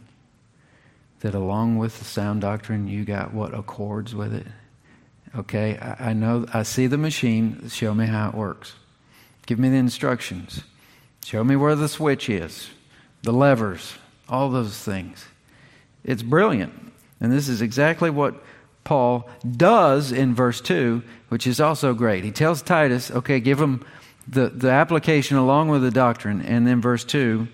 That 1.22 1.36
along 1.36 1.78
with 1.78 2.00
the 2.00 2.06
sound 2.06 2.42
doctrine, 2.42 2.88
you 2.88 3.06
got 3.06 3.34
what 3.34 3.54
accords 3.54 4.16
with 4.16 4.34
it. 4.34 4.48
Okay, 5.36 5.78
I, 5.78 6.14
know, 6.14 6.46
I 6.54 6.64
see 6.64 6.88
the 6.88 6.98
machine. 6.98 7.70
Show 7.70 7.94
me 7.94 8.08
how 8.08 8.30
it 8.30 8.36
works. 8.36 8.74
Give 9.46 9.60
me 9.60 9.70
the 9.70 9.78
instructions. 9.78 10.64
Show 11.24 11.44
me 11.44 11.56
where 11.56 11.76
the 11.76 11.88
switch 11.88 12.30
is, 12.30 12.70
the 13.24 13.34
levers, 13.34 13.96
all 14.28 14.50
those 14.50 14.78
things. 14.78 15.26
It's 16.04 16.24
brilliant. 16.24 16.74
And 17.20 17.32
this 17.32 17.48
is 17.48 17.62
exactly 17.62 18.10
what 18.10 18.42
Paul 18.84 19.30
does 19.58 20.12
in 20.12 20.34
verse 20.34 20.62
2, 20.62 21.04
which 21.28 21.46
is 21.46 21.60
also 21.60 21.94
great. 21.94 22.24
He 22.24 22.32
tells 22.32 22.62
Titus, 22.62 23.12
okay, 23.12 23.40
give 23.40 23.60
him 23.60 23.86
the, 24.28 24.50
the 24.50 24.70
application 24.70 25.38
along 25.38 25.70
with 25.70 25.82
the 25.82 25.92
doctrine. 25.92 26.42
And 26.42 26.66
then 26.66 26.82
verse 26.82 27.04
2, 27.04 27.48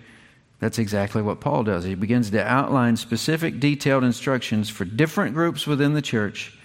that's 0.59 0.79
exactly 0.79 1.21
what 1.21 1.41
Paul 1.41 1.63
does. 1.63 1.83
He 1.83 1.95
begins 1.95 2.29
to 2.31 2.43
outline 2.43 2.95
specific, 2.95 3.59
detailed 3.59 4.03
instructions 4.03 4.69
for 4.69 4.85
different 4.85 5.33
groups 5.33 5.67
within 5.67 5.93
the 5.93 6.01
church, 6.01 6.57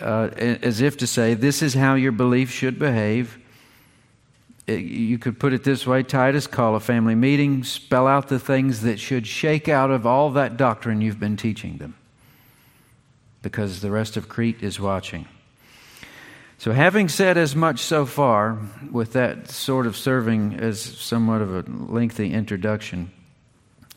uh, 0.00 0.30
as 0.36 0.80
if 0.80 0.96
to 0.98 1.06
say, 1.06 1.34
this 1.34 1.60
is 1.60 1.74
how 1.74 1.94
your 1.94 2.12
belief 2.12 2.50
should 2.50 2.78
behave. 2.78 3.38
It, 4.66 4.80
you 4.80 5.18
could 5.18 5.38
put 5.38 5.52
it 5.52 5.64
this 5.64 5.86
way 5.86 6.02
Titus, 6.02 6.46
call 6.46 6.74
a 6.74 6.80
family 6.80 7.14
meeting, 7.14 7.64
spell 7.64 8.06
out 8.06 8.28
the 8.28 8.38
things 8.38 8.80
that 8.82 8.98
should 8.98 9.26
shake 9.26 9.68
out 9.68 9.90
of 9.90 10.06
all 10.06 10.30
that 10.30 10.56
doctrine 10.56 11.00
you've 11.00 11.20
been 11.20 11.36
teaching 11.36 11.76
them, 11.78 11.94
because 13.42 13.80
the 13.80 13.90
rest 13.90 14.16
of 14.16 14.28
Crete 14.28 14.62
is 14.62 14.80
watching. 14.80 15.26
So, 16.64 16.72
having 16.72 17.10
said 17.10 17.36
as 17.36 17.54
much 17.54 17.80
so 17.80 18.06
far, 18.06 18.58
with 18.90 19.12
that 19.12 19.50
sort 19.50 19.86
of 19.86 19.98
serving 19.98 20.54
as 20.54 20.80
somewhat 20.80 21.42
of 21.42 21.54
a 21.54 21.70
lengthy 21.70 22.32
introduction, 22.32 23.10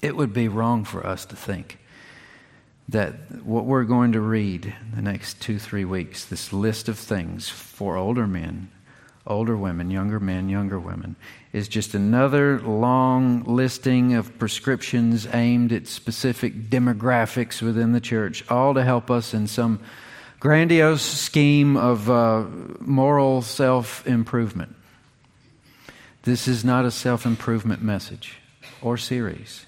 it 0.01 0.17
would 0.17 0.33
be 0.33 0.50
wrong 0.50 0.83
for 0.83 1.07
us 1.07 1.25
to 1.27 1.38
think 1.38 1.79
that 2.89 3.41
what 3.45 3.63
we're 3.63 3.86
going 3.86 4.12
to 4.12 4.19
read 4.19 4.75
the 4.93 5.01
next 5.01 5.39
two, 5.39 5.59
three 5.59 5.86
weeks, 5.86 6.25
this 6.25 6.51
list 6.51 6.89
of 6.89 7.00
things 7.00 7.47
for 7.47 7.95
older 7.95 8.27
men, 8.27 8.69
older 9.25 9.55
women, 9.55 9.89
younger 9.89 10.19
men, 10.19 10.50
younger 10.50 10.77
women, 10.77 11.15
is 11.53 11.69
just 11.69 11.93
another 11.93 12.59
long 12.59 13.43
listing 13.45 14.13
of 14.13 14.38
prescriptions 14.38 15.25
aimed 15.31 15.71
at 15.71 15.88
specific 15.88 16.69
demographics 16.69 17.62
within 17.62 17.93
the 17.93 18.01
church, 18.01 18.43
all 18.50 18.74
to 18.74 18.83
help 18.83 19.09
us 19.09 19.33
in 19.33 19.47
some 19.47 19.79
grandiose 20.39 21.01
scheme 21.01 21.77
of 21.77 22.10
uh, 22.10 22.46
moral 22.79 23.41
self 23.41 24.06
improvement. 24.08 24.75
This 26.24 26.48
is 26.48 26.65
not 26.65 26.86
a 26.86 26.91
self 26.91 27.25
improvement 27.25 27.82
message 27.82 28.38
or 28.82 28.98
series. 28.98 29.65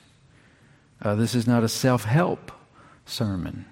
Uh, 1.02 1.16
this 1.16 1.34
is 1.34 1.48
not 1.48 1.64
a 1.64 1.70
self 1.70 2.04
help 2.04 2.52
sermon. 3.06 3.66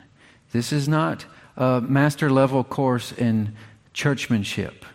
This 0.51 0.72
is 0.72 0.88
not 0.88 1.25
a 1.56 1.82
master 1.82 2.30
level 2.30 2.63
course 2.63 3.12
in 3.12 3.56
churchmanship. 3.94 4.86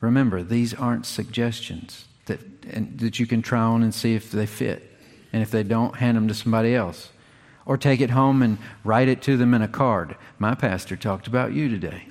Remember, 0.00 0.42
these 0.42 0.74
aren't 0.74 1.06
suggestions 1.06 2.06
that, 2.26 2.40
and, 2.68 2.98
that 2.98 3.18
you 3.18 3.26
can 3.26 3.40
try 3.40 3.60
on 3.60 3.82
and 3.82 3.94
see 3.94 4.14
if 4.14 4.30
they 4.30 4.46
fit. 4.46 4.90
And 5.32 5.42
if 5.42 5.50
they 5.50 5.62
don't, 5.62 5.96
hand 5.96 6.16
them 6.16 6.28
to 6.28 6.34
somebody 6.34 6.74
else. 6.74 7.08
Or 7.64 7.76
take 7.76 8.00
it 8.00 8.10
home 8.10 8.42
and 8.42 8.58
write 8.84 9.08
it 9.08 9.22
to 9.22 9.36
them 9.36 9.54
in 9.54 9.62
a 9.62 9.68
card. 9.68 10.16
My 10.38 10.54
pastor 10.54 10.96
talked 10.96 11.26
about 11.26 11.52
you 11.52 11.68
today. 11.68 12.06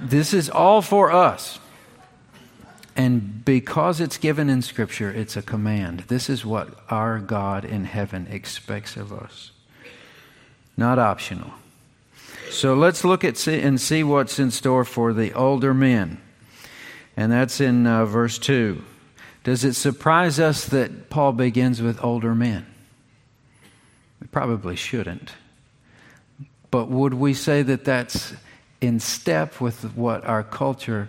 this 0.00 0.34
is 0.34 0.50
all 0.50 0.82
for 0.82 1.12
us. 1.12 1.60
And 2.96 3.44
because 3.44 4.00
it's 4.00 4.18
given 4.18 4.50
in 4.50 4.62
Scripture, 4.62 5.10
it's 5.10 5.36
a 5.36 5.42
command. 5.42 6.00
This 6.08 6.28
is 6.28 6.44
what 6.44 6.76
our 6.90 7.18
God 7.18 7.64
in 7.64 7.84
heaven 7.84 8.26
expects 8.30 8.96
of 8.96 9.12
us 9.12 9.52
not 10.76 10.98
optional. 10.98 11.52
So 12.50 12.74
let's 12.74 13.04
look 13.04 13.24
at 13.24 13.36
see, 13.36 13.60
and 13.60 13.80
see 13.80 14.02
what's 14.02 14.38
in 14.38 14.50
store 14.50 14.84
for 14.84 15.12
the 15.12 15.32
older 15.32 15.72
men. 15.72 16.20
And 17.16 17.30
that's 17.30 17.60
in 17.60 17.86
uh, 17.86 18.04
verse 18.04 18.38
2. 18.38 18.82
Does 19.44 19.64
it 19.64 19.74
surprise 19.74 20.38
us 20.38 20.66
that 20.66 21.10
Paul 21.10 21.32
begins 21.32 21.82
with 21.82 22.02
older 22.02 22.34
men? 22.34 22.66
We 24.22 24.28
probably 24.28 24.76
shouldn't. 24.76 25.32
But 26.70 26.88
would 26.88 27.12
we 27.12 27.34
say 27.34 27.64
that 27.64 27.84
that's 27.84 28.32
in 28.80 29.00
step 29.00 29.60
with 29.60 29.82
what 29.96 30.24
our 30.24 30.44
culture 30.44 31.08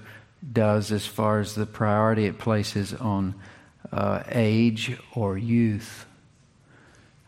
does 0.52 0.92
as 0.92 1.06
far 1.06 1.40
as 1.40 1.54
the 1.54 1.68
priority 1.68 2.26
it 2.26 2.40
places 2.40 2.92
on 2.92 3.36
uh, 3.92 4.24
age 4.32 4.98
or 5.14 5.38
youth? 5.38 6.08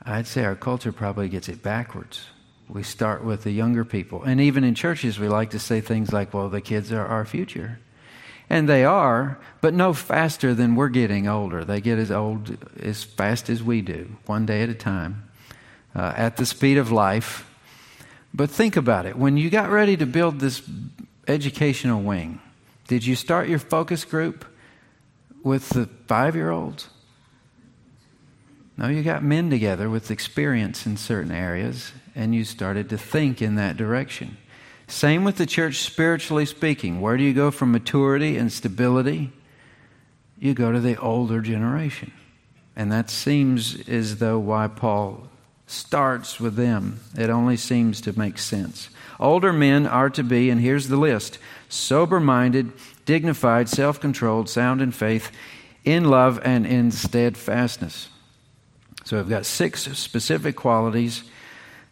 I'd 0.02 0.26
say 0.26 0.44
our 0.44 0.56
culture 0.56 0.92
probably 0.92 1.30
gets 1.30 1.50
it 1.50 1.62
backwards. 1.62 2.26
We 2.68 2.82
start 2.82 3.24
with 3.24 3.44
the 3.44 3.52
younger 3.52 3.86
people. 3.86 4.24
And 4.24 4.42
even 4.42 4.64
in 4.64 4.74
churches, 4.74 5.20
we 5.20 5.28
like 5.28 5.52
to 5.52 5.60
say 5.60 5.82
things 5.82 6.12
like, 6.12 6.34
well, 6.34 6.50
the 6.50 6.62
kids 6.62 6.92
are 6.92 7.06
our 7.06 7.26
future. 7.26 7.78
And 8.50 8.68
they 8.68 8.86
are, 8.86 9.40
but 9.62 9.76
no 9.76 9.94
faster 9.94 10.56
than 10.56 10.74
we're 10.74 10.90
getting 10.90 11.28
older. 11.28 11.64
They 11.64 11.80
get 11.80 12.00
as 12.00 12.10
old 12.10 12.58
as 12.80 13.04
fast 13.04 13.52
as 13.52 13.62
we 13.62 13.82
do, 13.82 14.18
one 14.26 14.48
day 14.48 14.64
at 14.64 14.70
a 14.70 14.74
time, 14.74 15.25
uh, 15.96 16.14
at 16.16 16.38
the 16.38 16.46
speed 16.46 16.78
of 16.78 16.92
life. 16.92 17.50
But 18.34 18.50
think 18.50 18.76
about 18.76 19.06
it. 19.06 19.18
When 19.18 19.38
you 19.38 19.50
got 19.50 19.70
ready 19.70 19.96
to 19.98 20.06
build 20.06 20.40
this 20.40 20.62
educational 21.28 22.02
wing, 22.02 22.42
did 22.88 23.06
you 23.06 23.16
start 23.16 23.48
your 23.48 23.60
focus 23.60 24.04
group 24.04 24.46
with 25.44 25.70
the 25.70 25.88
five 26.08 26.36
year 26.36 26.52
olds? 26.52 26.90
No, 28.78 28.90
you 28.90 29.04
got 29.04 29.24
men 29.24 29.50
together 29.50 29.90
with 29.90 30.12
experience 30.12 30.86
in 30.86 30.98
certain 30.98 31.32
areas, 31.32 31.94
and 32.14 32.36
you 32.36 32.44
started 32.44 32.90
to 32.90 32.98
think 32.98 33.42
in 33.42 33.56
that 33.56 33.78
direction. 33.78 34.38
Same 34.88 35.24
with 35.24 35.38
the 35.38 35.46
church, 35.46 35.78
spiritually 35.80 36.46
speaking. 36.46 37.00
Where 37.00 37.18
do 37.18 37.24
you 37.24 37.34
go 37.34 37.52
from 37.52 37.72
maturity 37.72 38.38
and 38.38 38.52
stability? 38.52 39.32
You 40.38 40.54
go 40.54 40.72
to 40.72 40.80
the 40.80 41.00
older 41.00 41.42
generation. 41.42 42.12
And 42.76 42.92
that 42.92 43.10
seems 43.10 43.88
as 43.88 44.18
though 44.18 44.38
why 44.38 44.68
Paul 44.68 45.30
starts 45.68 46.40
with 46.40 46.56
them. 46.56 47.00
It 47.18 47.30
only 47.30 47.58
seems 47.58 48.02
to 48.02 48.18
make 48.18 48.38
sense. 48.38 48.90
Older 49.20 49.54
men 49.54 49.88
are 49.88 50.10
to 50.12 50.24
be, 50.24 50.50
and 50.50 50.60
here's 50.60 50.88
the 50.88 50.98
list 50.98 51.40
sober 51.70 52.20
minded, 52.20 52.72
dignified, 53.06 53.70
self 53.70 54.00
controlled, 54.00 54.50
sound 54.50 54.82
in 54.82 54.92
faith, 54.92 55.32
in 55.84 56.06
love, 56.06 56.40
and 56.44 56.66
in 56.66 56.92
steadfastness. 56.92 58.10
So 59.06 59.18
we've 59.18 59.30
got 59.30 59.46
six 59.46 59.84
specific 59.98 60.56
qualities. 60.56 61.24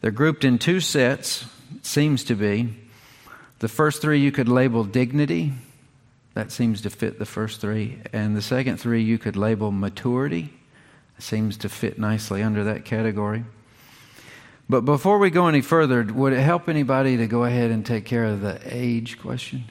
They're 0.02 0.12
grouped 0.12 0.44
in 0.44 0.58
two 0.58 0.80
sets, 0.80 1.46
it 1.76 1.86
seems 1.86 2.24
to 2.26 2.36
be. 2.36 2.76
The 3.60 3.70
first 3.70 4.02
three 4.02 4.20
you 4.20 4.32
could 4.32 4.50
label 4.50 4.84
dignity. 4.84 5.54
That 6.34 6.52
seems 6.52 6.82
to 6.82 6.90
fit 6.90 7.20
the 7.20 7.26
first 7.26 7.62
three. 7.62 8.00
And 8.12 8.36
the 8.36 8.42
second 8.42 8.78
three 8.78 9.04
you 9.04 9.18
could 9.18 9.38
label 9.38 9.72
maturity. 9.72 10.52
It 11.18 11.24
seems 11.24 11.58
to 11.58 11.70
fit 11.70 12.00
nicely 12.00 12.42
under 12.42 12.64
that 12.66 12.84
category. 12.84 13.46
But 14.70 14.82
before 14.82 15.20
we 15.20 15.30
go 15.30 15.48
any 15.48 15.62
further, 15.62 16.04
would 16.04 16.34
it 16.34 16.42
help 16.42 16.70
anybody 16.70 17.18
to 17.18 17.28
go 17.28 17.44
ahead 17.44 17.72
and 17.72 17.86
take 17.86 18.06
care 18.06 18.26
of 18.26 18.42
the 18.42 18.60
age 18.66 19.20
question? 19.20 19.66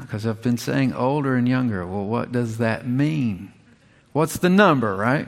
Because 0.00 0.26
I've 0.26 0.42
been 0.42 0.58
saying 0.58 0.92
older 0.92 1.34
and 1.34 1.48
younger. 1.48 1.86
Well, 1.86 2.04
what 2.04 2.30
does 2.30 2.58
that 2.58 2.86
mean? 2.86 3.52
What's 4.12 4.36
the 4.38 4.50
number, 4.50 4.94
right? 4.94 5.26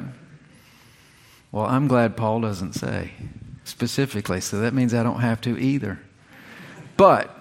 Well, 1.51 1.67
I'm 1.67 1.89
glad 1.89 2.17
Paul 2.17 2.41
doesn't 2.41 2.75
say 2.75 3.13
specifically, 3.65 4.41
so 4.41 4.61
that 4.61 4.75
means 4.75 4.95
I 4.95 5.03
don't 5.03 5.21
have 5.21 5.41
to 5.43 5.59
either. 5.59 6.01
But 6.97 7.35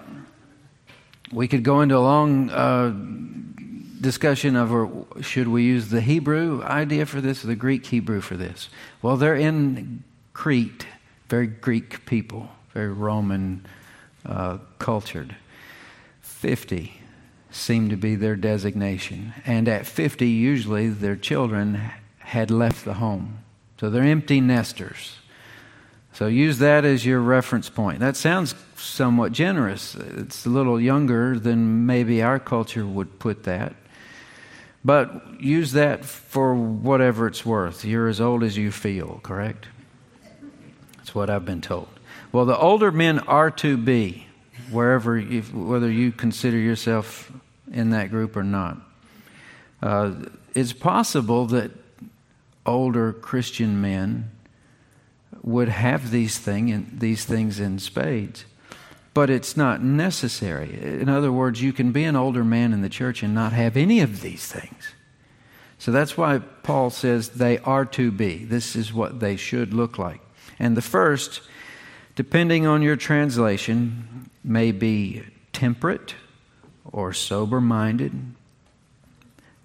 we 1.32 1.48
could 1.48 1.62
go 1.62 1.80
into 1.80 1.96
a 1.96 2.00
long 2.00 2.50
uh, 2.50 2.92
discussion 4.00 4.56
of 4.56 4.72
or 4.72 5.06
should 5.20 5.48
we 5.48 5.62
use 5.62 5.88
the 5.88 6.00
Hebrew 6.00 6.62
idea 6.62 7.06
for 7.06 7.20
this 7.20 7.44
or 7.44 7.46
the 7.46 7.56
Greek 7.56 7.86
Hebrew 7.86 8.20
for 8.20 8.36
this? 8.36 8.68
Well, 9.00 9.16
they're 9.16 9.36
in 9.36 10.04
Crete, 10.32 10.86
very 11.28 11.46
Greek 11.46 12.06
people, 12.06 12.48
very 12.72 12.92
Roman 12.92 13.66
uh, 14.24 14.58
cultured. 14.78 15.36
50 16.20 17.00
seemed 17.50 17.90
to 17.90 17.96
be 17.96 18.16
their 18.16 18.36
designation. 18.36 19.34
And 19.44 19.68
at 19.68 19.86
50, 19.86 20.26
usually 20.26 20.88
their 20.88 21.16
children 21.16 21.80
had 22.18 22.50
left 22.50 22.84
the 22.84 22.94
home. 22.94 23.38
So 23.78 23.90
they're 23.90 24.02
empty 24.04 24.40
nesters. 24.40 25.16
So 26.12 26.26
use 26.26 26.58
that 26.58 26.84
as 26.84 27.06
your 27.06 27.20
reference 27.20 27.68
point. 27.68 28.00
That 28.00 28.16
sounds 28.16 28.54
somewhat 28.76 29.32
generous. 29.32 29.94
It's 29.94 30.44
a 30.44 30.50
little 30.50 30.80
younger 30.80 31.38
than 31.38 31.86
maybe 31.86 32.22
our 32.22 32.38
culture 32.38 32.86
would 32.86 33.18
put 33.18 33.44
that. 33.44 33.74
But 34.84 35.40
use 35.40 35.72
that 35.72 36.04
for 36.04 36.54
whatever 36.54 37.26
it's 37.26 37.46
worth. 37.46 37.84
You're 37.84 38.08
as 38.08 38.20
old 38.20 38.42
as 38.42 38.56
you 38.56 38.72
feel, 38.72 39.20
correct? 39.22 39.66
That's 41.02 41.16
what 41.16 41.30
I've 41.30 41.44
been 41.44 41.60
told. 41.60 41.88
Well, 42.30 42.44
the 42.44 42.56
older 42.56 42.92
men 42.92 43.18
are 43.18 43.50
to 43.50 43.76
be, 43.76 44.28
wherever, 44.70 45.20
whether 45.20 45.90
you 45.90 46.12
consider 46.12 46.56
yourself 46.56 47.32
in 47.72 47.90
that 47.90 48.10
group 48.10 48.36
or 48.36 48.44
not. 48.44 48.76
Uh, 49.82 50.12
it's 50.54 50.72
possible 50.72 51.46
that 51.46 51.72
older 52.64 53.12
Christian 53.12 53.80
men 53.80 54.30
would 55.42 55.68
have 55.68 56.12
these, 56.12 56.38
thing 56.38 56.68
in, 56.68 56.88
these 57.00 57.24
things 57.24 57.58
in 57.58 57.80
spades, 57.80 58.44
but 59.12 59.28
it's 59.28 59.56
not 59.56 59.82
necessary. 59.82 61.00
In 61.00 61.08
other 61.08 61.32
words, 61.32 61.60
you 61.60 61.72
can 61.72 61.90
be 61.90 62.04
an 62.04 62.14
older 62.14 62.44
man 62.44 62.72
in 62.72 62.80
the 62.80 62.88
church 62.88 63.24
and 63.24 63.34
not 63.34 63.52
have 63.52 63.76
any 63.76 63.98
of 63.98 64.20
these 64.20 64.46
things. 64.46 64.94
So 65.78 65.90
that's 65.90 66.16
why 66.16 66.38
Paul 66.38 66.90
says 66.90 67.30
they 67.30 67.58
are 67.58 67.84
to 67.86 68.12
be. 68.12 68.44
This 68.44 68.76
is 68.76 68.92
what 68.92 69.18
they 69.18 69.34
should 69.34 69.74
look 69.74 69.98
like. 69.98 70.20
And 70.62 70.76
the 70.76 70.80
first, 70.80 71.40
depending 72.14 72.66
on 72.66 72.82
your 72.82 72.94
translation, 72.94 74.30
may 74.44 74.70
be 74.70 75.24
temperate 75.52 76.14
or 76.84 77.12
sober 77.12 77.60
minded. 77.60 78.12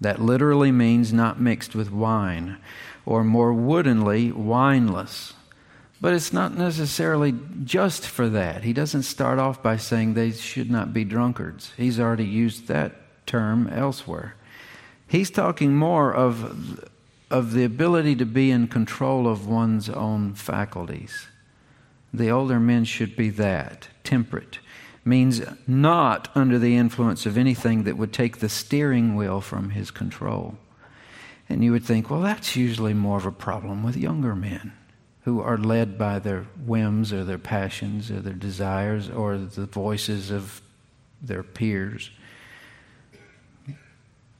That 0.00 0.20
literally 0.20 0.72
means 0.72 1.12
not 1.12 1.40
mixed 1.40 1.76
with 1.76 1.92
wine, 1.92 2.58
or 3.06 3.22
more 3.22 3.54
woodenly, 3.54 4.32
wineless. 4.32 5.34
But 6.00 6.14
it's 6.14 6.32
not 6.32 6.58
necessarily 6.58 7.32
just 7.62 8.04
for 8.04 8.28
that. 8.30 8.64
He 8.64 8.72
doesn't 8.72 9.04
start 9.04 9.38
off 9.38 9.62
by 9.62 9.76
saying 9.76 10.14
they 10.14 10.32
should 10.32 10.70
not 10.70 10.92
be 10.92 11.04
drunkards. 11.04 11.72
He's 11.76 12.00
already 12.00 12.26
used 12.26 12.66
that 12.66 13.24
term 13.24 13.68
elsewhere. 13.68 14.34
He's 15.06 15.30
talking 15.30 15.76
more 15.76 16.12
of, 16.12 16.84
of 17.30 17.52
the 17.52 17.64
ability 17.64 18.16
to 18.16 18.24
be 18.24 18.50
in 18.50 18.68
control 18.68 19.28
of 19.28 19.46
one's 19.46 19.88
own 19.88 20.34
faculties. 20.34 21.28
The 22.12 22.30
older 22.30 22.58
men 22.58 22.84
should 22.84 23.16
be 23.16 23.30
that 23.30 23.88
temperate, 24.02 24.58
means 25.04 25.42
not 25.66 26.28
under 26.34 26.58
the 26.58 26.76
influence 26.76 27.26
of 27.26 27.36
anything 27.36 27.84
that 27.84 27.98
would 27.98 28.12
take 28.12 28.38
the 28.38 28.48
steering 28.48 29.14
wheel 29.14 29.40
from 29.40 29.70
his 29.70 29.90
control. 29.90 30.56
And 31.48 31.62
you 31.62 31.72
would 31.72 31.84
think, 31.84 32.10
well, 32.10 32.20
that's 32.20 32.56
usually 32.56 32.94
more 32.94 33.18
of 33.18 33.26
a 33.26 33.32
problem 33.32 33.82
with 33.82 33.96
younger 33.96 34.34
men 34.34 34.72
who 35.22 35.40
are 35.40 35.58
led 35.58 35.98
by 35.98 36.18
their 36.18 36.42
whims 36.64 37.12
or 37.12 37.24
their 37.24 37.38
passions 37.38 38.10
or 38.10 38.20
their 38.20 38.32
desires 38.32 39.10
or 39.10 39.36
the 39.36 39.66
voices 39.66 40.30
of 40.30 40.62
their 41.20 41.42
peers. 41.42 42.10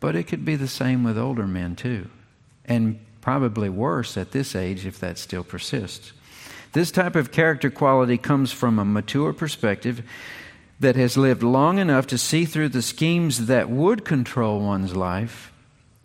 But 0.00 0.16
it 0.16 0.24
could 0.24 0.44
be 0.44 0.56
the 0.56 0.68
same 0.68 1.04
with 1.04 1.18
older 1.18 1.46
men, 1.46 1.76
too. 1.76 2.08
And 2.68 3.00
probably 3.20 3.68
worse 3.68 4.16
at 4.16 4.30
this 4.30 4.54
age 4.54 4.86
if 4.86 5.00
that 5.00 5.18
still 5.18 5.42
persists. 5.42 6.12
This 6.72 6.92
type 6.92 7.16
of 7.16 7.32
character 7.32 7.70
quality 7.70 8.18
comes 8.18 8.52
from 8.52 8.78
a 8.78 8.84
mature 8.84 9.32
perspective 9.32 10.02
that 10.80 10.96
has 10.96 11.16
lived 11.16 11.42
long 11.42 11.78
enough 11.78 12.06
to 12.06 12.18
see 12.18 12.44
through 12.44 12.68
the 12.68 12.82
schemes 12.82 13.46
that 13.46 13.68
would 13.68 14.04
control 14.04 14.60
one's 14.60 14.94
life, 14.94 15.52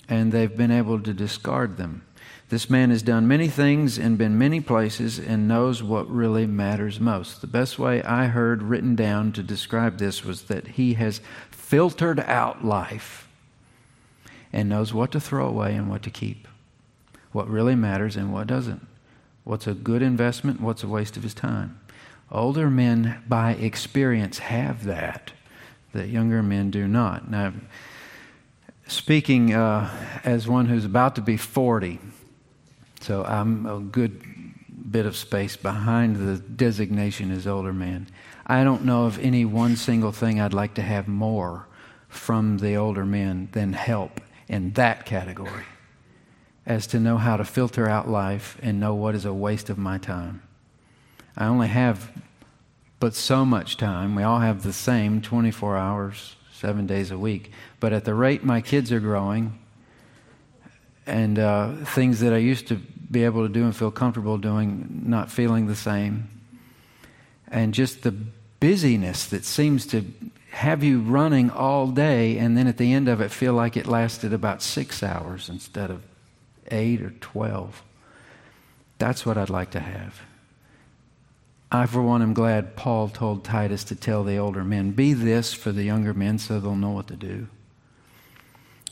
and 0.10 0.32
they've 0.32 0.58
been 0.58 0.72
able 0.72 1.00
to 1.02 1.14
discard 1.14 1.78
them. 1.78 2.04
This 2.50 2.70
man 2.70 2.90
has 2.90 3.02
done 3.02 3.28
many 3.28 3.48
things 3.48 3.98
and 3.98 4.18
been 4.18 4.38
many 4.38 4.62
places 4.62 5.20
and 5.20 5.48
knows 5.48 5.82
what 5.82 6.10
really 6.10 6.46
matters 6.46 7.00
most. 7.00 7.42
The 7.42 7.48
best 7.48 7.80
way 7.80 8.04
I 8.04 8.28
heard 8.28 8.64
written 8.64 8.96
down 8.96 9.32
to 9.34 9.44
describe 9.44 9.98
this 9.98 10.24
was 10.24 10.44
that 10.44 10.68
he 10.68 10.94
has 10.96 11.22
filtered 11.52 12.20
out 12.20 12.64
life 12.64 13.28
and 14.52 14.70
knows 14.70 14.94
what 14.94 15.12
to 15.12 15.20
throw 15.20 15.48
away 15.48 15.76
and 15.76 15.90
what 15.90 16.04
to 16.04 16.12
keep, 16.12 16.48
what 17.34 17.50
really 17.50 17.76
matters 17.76 18.16
and 18.16 18.32
what 18.32 18.48
doesn't, 18.48 18.88
what's 19.44 19.68
a 19.68 19.74
good 19.74 20.02
investment, 20.02 20.62
what's 20.62 20.84
a 20.84 20.88
waste 20.88 21.18
of 21.18 21.24
his 21.24 21.34
time. 21.34 21.80
Older 22.32 22.70
men, 22.70 23.22
by 23.28 23.52
experience, 23.54 24.40
have 24.40 24.86
that, 24.86 25.34
that 25.92 26.08
younger 26.08 26.42
men 26.42 26.72
do 26.72 26.88
not. 26.88 27.30
Now, 27.30 27.54
speaking 28.88 29.54
uh, 29.54 29.90
as 30.24 30.48
one 30.48 30.68
who's 30.68 30.86
about 30.86 31.16
to 31.16 31.22
be 31.22 31.38
40, 31.38 32.00
so 33.02 33.24
I'm 33.26 33.66
a 33.66 33.80
good 33.80 34.22
bit 34.90 35.06
of 35.06 35.16
space 35.16 35.56
behind 35.58 36.16
the 36.16 36.38
designation 36.38 37.32
as 37.32 37.48
older 37.48 37.74
man. 37.74 38.08
I 38.46 38.64
don't 38.64 38.86
know 38.86 39.06
of 39.06 39.20
any 39.20 39.46
one 39.46 39.76
single 39.76 40.12
thing 40.12 40.40
I'd 40.40 40.54
like 40.54 40.76
to 40.76 40.82
have 40.82 41.08
more 41.08 41.68
from 42.10 42.60
the 42.60 42.76
older 42.76 43.06
men 43.06 43.50
than 43.54 43.74
help 43.74 44.22
in 44.48 44.72
that 44.74 45.06
category, 45.06 45.66
as 46.66 46.88
to 46.88 47.00
know 47.00 47.18
how 47.18 47.38
to 47.38 47.44
filter 47.44 47.90
out 47.90 48.08
life 48.08 48.58
and 48.62 48.80
know 48.80 48.94
what 48.94 49.16
is 49.16 49.26
a 49.26 49.34
waste 49.34 49.70
of 49.70 49.78
my 49.78 49.98
time. 49.98 50.42
I 51.36 51.46
only 51.46 51.68
have 51.68 52.12
but 53.00 53.14
so 53.14 53.44
much 53.44 53.76
time. 53.76 54.16
We 54.16 54.24
all 54.24 54.40
have 54.40 54.64
the 54.64 54.72
same 54.72 55.22
24 55.22 55.76
hours, 55.76 56.38
seven 56.54 56.88
days 56.88 57.12
a 57.12 57.18
week. 57.18 57.52
But 57.82 57.92
at 57.92 58.06
the 58.06 58.14
rate 58.14 58.46
my 58.46 58.62
kids 58.62 58.94
are 58.94 59.02
growing, 59.02 59.60
and 61.06 61.38
uh, 61.38 61.74
things 61.84 62.22
that 62.22 62.32
I 62.32 62.38
used 62.38 62.70
to 62.70 62.76
be 63.12 63.26
able 63.26 63.46
to 63.46 63.52
do 63.52 63.66
and 63.66 63.76
feel 63.76 63.92
comfortable 63.92 64.38
doing, 64.38 65.04
not 65.06 65.30
feeling 65.30 65.68
the 65.68 65.76
same, 65.76 66.30
and 67.50 67.74
just 67.74 68.04
the 68.04 68.16
busyness 68.62 69.26
that 69.26 69.44
seems 69.44 69.86
to 69.88 70.06
have 70.52 70.82
you 70.82 71.02
running 71.02 71.50
all 71.50 71.88
day, 71.88 72.38
and 72.38 72.56
then 72.56 72.68
at 72.68 72.78
the 72.78 72.94
end 72.94 73.10
of 73.10 73.20
it, 73.20 73.32
feel 73.32 73.54
like 73.54 73.76
it 73.76 73.86
lasted 73.86 74.32
about 74.32 74.62
six 74.62 75.04
hours 75.04 75.50
instead 75.50 75.92
of 75.92 76.04
eight 76.72 77.02
or 77.02 77.12
12. 77.12 77.84
That's 78.98 79.26
what 79.26 79.38
I'd 79.38 79.50
like 79.50 79.72
to 79.72 79.80
have. 79.80 80.22
I, 81.72 81.88
for 81.88 82.02
one, 82.02 82.22
am 82.22 82.34
glad 82.34 82.76
Paul 82.76 83.10
told 83.10 83.44
Titus 83.44 83.84
to 83.86 83.96
tell 83.96 84.24
the 84.24 84.38
older 84.38 84.64
men, 84.64 84.92
be 84.92 85.14
this 85.14 85.54
for 85.54 85.72
the 85.72 85.84
younger 85.84 86.14
men 86.14 86.38
so 86.38 86.60
they'll 86.60 86.76
know 86.76 86.92
what 86.92 87.08
to 87.08 87.16
do. 87.16 87.48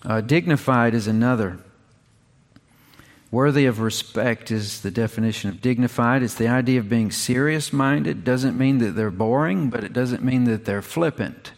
Uh, 0.03 0.21
dignified 0.21 0.95
is 0.95 1.05
another. 1.05 1.59
Worthy 3.29 3.65
of 3.65 3.79
respect 3.79 4.51
is 4.51 4.81
the 4.81 4.91
definition 4.91 5.49
of 5.49 5.61
dignified. 5.61 6.23
It's 6.23 6.35
the 6.35 6.49
idea 6.49 6.79
of 6.79 6.89
being 6.89 7.11
serious 7.11 7.71
minded. 7.71 8.23
Doesn't 8.25 8.57
mean 8.57 8.79
that 8.79 8.91
they're 8.91 9.11
boring, 9.11 9.69
but 9.69 9.83
it 9.83 9.93
doesn't 9.93 10.23
mean 10.23 10.45
that 10.45 10.65
they're 10.65 10.81
flippant 10.81 11.53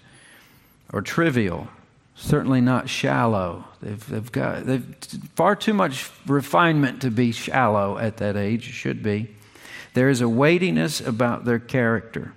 or 0.91 1.01
trivial. 1.01 1.69
Certainly 2.15 2.61
not 2.61 2.89
shallow. 2.89 3.65
They've, 3.81 4.07
they've 4.07 4.31
got 4.31 4.65
they've 4.65 4.95
far 5.35 5.55
too 5.55 5.73
much 5.73 6.09
refinement 6.25 7.01
to 7.01 7.11
be 7.11 7.31
shallow 7.31 7.97
at 7.97 8.17
that 8.17 8.37
age. 8.37 8.63
Should 8.71 9.01
be. 9.01 9.35
There 9.93 10.09
is 10.09 10.21
a 10.21 10.29
weightiness 10.29 11.01
about 11.01 11.45
their 11.45 11.59
character. 11.59 12.33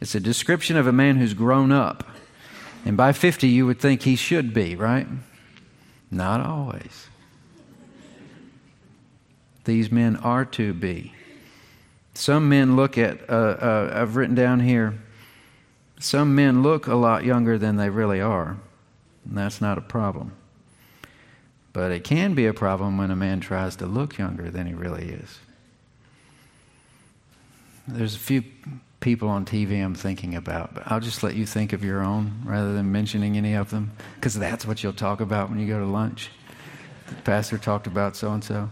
It's 0.00 0.14
a 0.14 0.20
description 0.20 0.76
of 0.76 0.86
a 0.86 0.92
man 0.92 1.16
who's 1.16 1.34
grown 1.34 1.70
up. 1.70 2.08
And 2.84 2.96
by 2.96 3.12
50, 3.12 3.46
you 3.46 3.66
would 3.66 3.78
think 3.78 4.02
he 4.02 4.16
should 4.16 4.52
be, 4.52 4.74
right? 4.74 5.06
Not 6.10 6.44
always. 6.44 7.08
These 9.64 9.92
men 9.92 10.16
are 10.16 10.44
to 10.46 10.74
be. 10.74 11.14
Some 12.14 12.48
men 12.48 12.74
look 12.74 12.98
at, 12.98 13.30
uh, 13.30 13.32
uh, 13.32 13.92
I've 13.94 14.16
written 14.16 14.34
down 14.34 14.60
here, 14.60 14.98
some 15.98 16.34
men 16.34 16.62
look 16.62 16.86
a 16.88 16.94
lot 16.94 17.24
younger 17.24 17.56
than 17.56 17.76
they 17.76 17.88
really 17.88 18.20
are. 18.20 18.56
And 19.28 19.38
that's 19.38 19.60
not 19.60 19.78
a 19.78 19.82
problem. 19.82 20.32
But 21.72 21.90
it 21.92 22.04
can 22.04 22.34
be 22.34 22.46
a 22.46 22.52
problem 22.52 22.98
when 22.98 23.10
a 23.10 23.16
man 23.16 23.40
tries 23.40 23.76
to 23.76 23.86
look 23.86 24.18
younger 24.18 24.50
than 24.50 24.66
he 24.66 24.74
really 24.74 25.08
is. 25.08 25.38
There's 27.88 28.14
a 28.14 28.18
few 28.18 28.44
people 29.00 29.28
on 29.28 29.44
TV 29.44 29.82
I'm 29.82 29.94
thinking 29.94 30.34
about, 30.34 30.74
but 30.74 30.84
I'll 30.86 31.00
just 31.00 31.22
let 31.22 31.34
you 31.34 31.44
think 31.46 31.72
of 31.72 31.82
your 31.82 32.02
own 32.02 32.42
rather 32.44 32.72
than 32.72 32.92
mentioning 32.92 33.36
any 33.36 33.54
of 33.54 33.70
them, 33.70 33.92
because 34.14 34.38
that's 34.38 34.64
what 34.64 34.82
you'll 34.82 34.92
talk 34.92 35.20
about 35.20 35.50
when 35.50 35.58
you 35.58 35.66
go 35.66 35.78
to 35.78 35.86
lunch. 35.86 36.30
The 37.08 37.14
pastor 37.22 37.58
talked 37.58 37.86
about 37.86 38.16
so 38.16 38.32
and 38.32 38.44
so. 38.44 38.70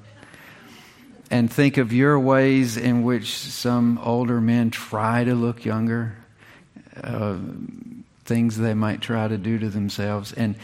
And 1.30 1.52
think 1.52 1.76
of 1.76 1.92
your 1.92 2.18
ways 2.18 2.76
in 2.76 3.02
which 3.02 3.34
some 3.34 3.98
older 3.98 4.40
men 4.40 4.70
try 4.70 5.24
to 5.24 5.34
look 5.34 5.64
younger, 5.64 6.16
uh, 7.02 7.36
things 8.30 8.56
they 8.56 8.74
might 8.74 9.00
try 9.00 9.26
to 9.26 9.36
do 9.36 9.58
to 9.58 9.68
themselves. 9.68 10.32
And 10.32 10.54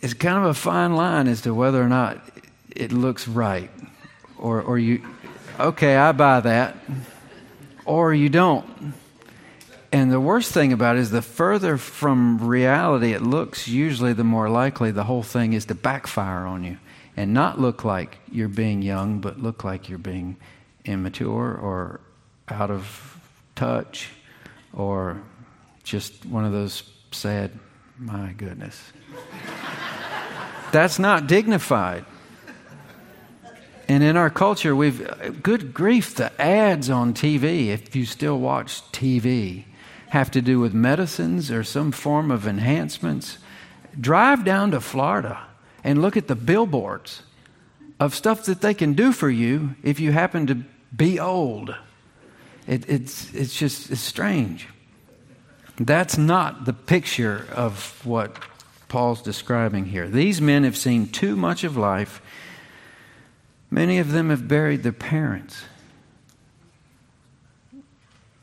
it's 0.00 0.14
kind 0.14 0.38
of 0.38 0.44
a 0.44 0.54
fine 0.54 0.94
line 0.94 1.26
as 1.26 1.40
to 1.40 1.52
whether 1.52 1.82
or 1.82 1.88
not 1.88 2.22
it 2.70 2.92
looks 2.92 3.26
right 3.26 3.68
or, 4.38 4.62
or 4.62 4.78
you 4.78 5.02
okay, 5.58 5.96
I 5.96 6.12
buy 6.12 6.38
that, 6.40 6.76
or 7.84 8.14
you 8.14 8.28
don't. 8.28 8.94
And 9.90 10.10
the 10.10 10.20
worst 10.20 10.52
thing 10.52 10.72
about 10.72 10.96
it 10.96 11.00
is 11.00 11.10
the 11.10 11.20
further 11.20 11.76
from 11.76 12.38
reality 12.38 13.12
it 13.12 13.22
looks, 13.22 13.66
usually 13.66 14.12
the 14.12 14.24
more 14.24 14.48
likely 14.48 14.92
the 14.92 15.04
whole 15.04 15.24
thing 15.24 15.52
is 15.52 15.64
to 15.66 15.74
backfire 15.74 16.46
on 16.46 16.62
you 16.62 16.78
and 17.16 17.34
not 17.34 17.60
look 17.60 17.84
like 17.84 18.18
you're 18.30 18.48
being 18.48 18.82
young, 18.82 19.20
but 19.20 19.40
look 19.40 19.64
like 19.64 19.88
you're 19.88 19.98
being 19.98 20.36
immature 20.84 21.54
or 21.54 22.00
out 22.48 22.70
of 22.70 23.18
touch 23.54 24.10
or 24.72 25.20
just 25.84 26.24
one 26.26 26.44
of 26.44 26.52
those 26.52 26.82
sad, 27.10 27.50
my 27.98 28.32
goodness. 28.32 28.92
That's 30.72 30.98
not 30.98 31.26
dignified. 31.26 32.04
And 33.88 34.02
in 34.02 34.16
our 34.16 34.30
culture, 34.30 34.74
we've, 34.74 35.42
good 35.42 35.74
grief, 35.74 36.14
the 36.14 36.32
ads 36.40 36.88
on 36.88 37.12
TV, 37.12 37.68
if 37.68 37.94
you 37.94 38.06
still 38.06 38.38
watch 38.38 38.80
TV, 38.92 39.64
have 40.08 40.30
to 40.30 40.40
do 40.40 40.60
with 40.60 40.72
medicines 40.72 41.50
or 41.50 41.62
some 41.62 41.92
form 41.92 42.30
of 42.30 42.46
enhancements. 42.46 43.38
Drive 44.00 44.44
down 44.44 44.70
to 44.70 44.80
Florida 44.80 45.40
and 45.84 46.00
look 46.00 46.16
at 46.16 46.28
the 46.28 46.34
billboards 46.34 47.22
of 48.00 48.14
stuff 48.14 48.46
that 48.46 48.60
they 48.60 48.74
can 48.74 48.94
do 48.94 49.12
for 49.12 49.28
you 49.28 49.74
if 49.82 50.00
you 50.00 50.12
happen 50.12 50.46
to 50.46 50.62
be 50.96 51.20
old. 51.20 51.74
It, 52.66 52.88
it's, 52.88 53.32
it's 53.34 53.54
just 53.54 53.90
it's 53.90 54.00
strange. 54.00 54.68
That's 55.86 56.16
not 56.16 56.64
the 56.64 56.72
picture 56.72 57.46
of 57.52 58.04
what 58.04 58.36
Paul's 58.88 59.22
describing 59.22 59.86
here. 59.86 60.08
These 60.08 60.40
men 60.40 60.64
have 60.64 60.76
seen 60.76 61.08
too 61.08 61.36
much 61.36 61.64
of 61.64 61.76
life 61.76 62.20
Many 63.72 63.96
of 63.96 64.12
them 64.12 64.28
have 64.28 64.46
buried 64.46 64.82
their 64.82 64.92
parents. 64.92 65.62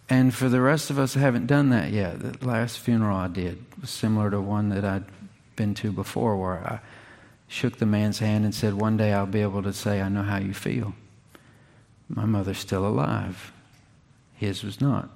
And 0.10 0.34
for 0.34 0.50
the 0.50 0.60
rest 0.60 0.90
of 0.90 0.98
us, 0.98 1.16
I 1.16 1.20
haven't 1.20 1.46
done 1.46 1.70
that 1.70 1.92
yet. 1.92 2.20
The 2.20 2.44
last 2.44 2.80
funeral 2.80 3.16
I 3.16 3.28
did 3.28 3.64
was 3.80 3.92
similar 3.92 4.32
to 4.32 4.42
one 4.42 4.70
that 4.70 4.84
I'd 4.84 5.04
been 5.56 5.76
to 5.76 5.92
before, 5.92 6.36
where 6.36 6.58
I 6.66 6.80
shook 7.48 7.78
the 7.78 7.86
man's 7.86 8.18
hand 8.18 8.44
and 8.44 8.56
said, 8.56 8.74
One 8.74 8.98
day 8.98 9.14
I'll 9.14 9.28
be 9.28 9.44
able 9.44 9.62
to 9.62 9.72
say, 9.72 10.02
I 10.02 10.10
know 10.10 10.24
how 10.24 10.40
you 10.40 10.56
feel. 10.56 10.96
My 12.08 12.26
mother's 12.26 12.58
still 12.58 12.88
alive, 12.88 13.54
his 14.34 14.64
was 14.64 14.82
not. 14.82 15.12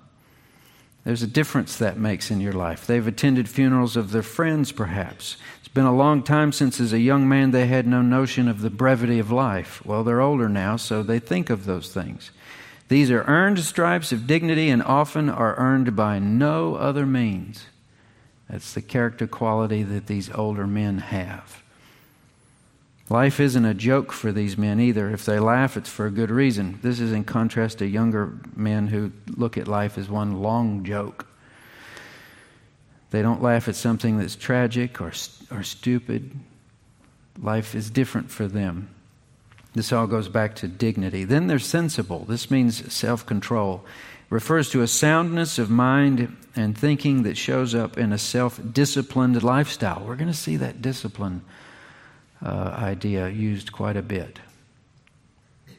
There's 1.04 1.24
a 1.24 1.28
difference 1.28 1.78
that 1.78 1.98
makes 1.98 2.32
in 2.32 2.40
your 2.40 2.54
life. 2.54 2.88
They've 2.88 3.06
attended 3.06 3.50
funerals 3.50 3.98
of 3.98 4.12
their 4.12 4.24
friends, 4.24 4.72
perhaps 4.72 5.38
It's 5.60 5.68
been 5.68 5.86
a 5.86 5.96
long 5.96 6.24
time 6.24 6.52
since, 6.52 6.80
as 6.80 6.94
a 6.94 7.00
young 7.00 7.28
man, 7.28 7.52
they 7.52 7.68
had 7.68 7.88
no 7.88 8.02
notion 8.02 8.48
of 8.48 8.62
the 8.62 8.70
brevity 8.70 9.20
of 9.20 9.32
life. 9.32 9.86
Well, 9.86 10.04
they're 10.04 10.22
older 10.22 10.48
now, 10.48 10.78
so 10.78 11.04
they 11.04 11.20
think 11.20 11.50
of 11.50 11.66
those 11.66 11.92
things. 11.92 12.32
These 12.88 13.12
are 13.12 13.24
earned 13.24 13.60
stripes 13.60 14.12
of 14.12 14.28
dignity 14.28 14.70
and 14.70 14.84
often 14.84 15.30
are 15.30 15.56
earned 15.56 15.96
by 15.96 16.20
no 16.20 16.76
other 16.76 17.06
means. 17.06 17.66
That's 18.50 18.74
the 18.74 18.82
character 18.82 19.26
quality 19.26 19.84
that 19.84 20.08
these 20.08 20.30
older 20.30 20.68
men 20.68 21.00
have. 21.00 21.63
Life 23.10 23.40
isn't 23.40 23.66
a 23.66 23.74
joke 23.74 24.14
for 24.14 24.32
these 24.32 24.58
men 24.58 24.80
either. 24.80 25.10
If 25.10 25.26
they 25.26 25.40
laugh, 25.40 25.76
it's 25.76 25.90
for 25.90 26.06
a 26.06 26.12
good 26.12 26.32
reason. 26.32 26.80
This 26.82 27.00
is 27.00 27.12
in 27.12 27.26
contrast 27.26 27.80
to 27.80 27.86
younger 27.86 28.40
men 28.56 28.88
who 28.88 29.12
look 29.36 29.58
at 29.58 29.68
life 29.68 29.98
as 29.98 30.10
one 30.10 30.42
long 30.42 30.86
joke. 30.86 31.28
They 33.12 33.22
don't 33.22 33.42
laugh 33.44 33.68
at 33.68 33.76
something 33.76 34.18
that's 34.18 34.36
tragic 34.36 35.02
or, 35.02 35.12
or 35.52 35.64
stupid. 35.64 36.32
Life 37.40 37.76
is 37.76 37.90
different 37.90 38.32
for 38.32 38.48
them. 38.48 38.90
This 39.74 39.92
all 39.92 40.08
goes 40.08 40.30
back 40.30 40.56
to 40.58 40.68
dignity. 40.68 41.24
Then 41.24 41.48
they're 41.48 41.60
sensible. 41.60 42.26
This 42.26 42.50
means 42.50 42.92
self 42.94 43.26
control. 43.26 43.84
Refers 44.30 44.70
to 44.70 44.82
a 44.82 44.88
soundness 44.88 45.60
of 45.60 45.70
mind 45.70 46.36
and 46.56 46.78
thinking 46.78 47.24
that 47.24 47.38
shows 47.38 47.76
up 47.76 47.98
in 47.98 48.14
a 48.14 48.18
self 48.18 48.60
disciplined 48.72 49.44
lifestyle. 49.44 50.04
We're 50.08 50.16
going 50.16 50.32
to 50.32 50.34
see 50.34 50.56
that 50.58 50.82
discipline 50.82 51.44
uh, 52.44 52.76
idea 52.78 53.30
used 53.30 53.72
quite 53.72 53.98
a 53.98 54.02
bit. 54.02 54.40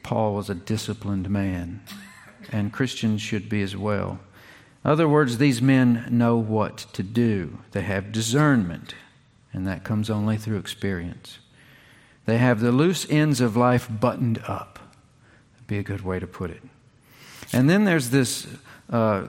Paul 0.03 0.35
was 0.35 0.49
a 0.49 0.55
disciplined 0.55 1.29
man, 1.29 1.81
and 2.51 2.73
Christians 2.73 3.21
should 3.21 3.49
be 3.49 3.61
as 3.61 3.75
well. 3.75 4.19
In 4.83 4.91
other 4.91 5.07
words, 5.07 5.37
these 5.37 5.61
men 5.61 6.05
know 6.11 6.37
what 6.37 6.77
to 6.93 7.01
do. 7.01 7.59
They 7.71 7.81
have 7.81 8.11
discernment, 8.11 8.93
and 9.51 9.65
that 9.67 9.83
comes 9.83 10.09
only 10.09 10.37
through 10.37 10.57
experience. 10.57 11.39
They 12.25 12.37
have 12.37 12.59
the 12.59 12.71
loose 12.71 13.07
ends 13.09 13.41
of 13.41 13.55
life 13.55 13.87
buttoned 13.89 14.41
up. 14.47 14.79
That'd 15.53 15.67
be 15.67 15.79
a 15.79 15.83
good 15.83 16.01
way 16.01 16.19
to 16.19 16.27
put 16.27 16.51
it. 16.51 16.61
And 17.53 17.69
then 17.69 17.85
there's 17.85 18.09
this 18.09 18.47
uh, 18.89 19.27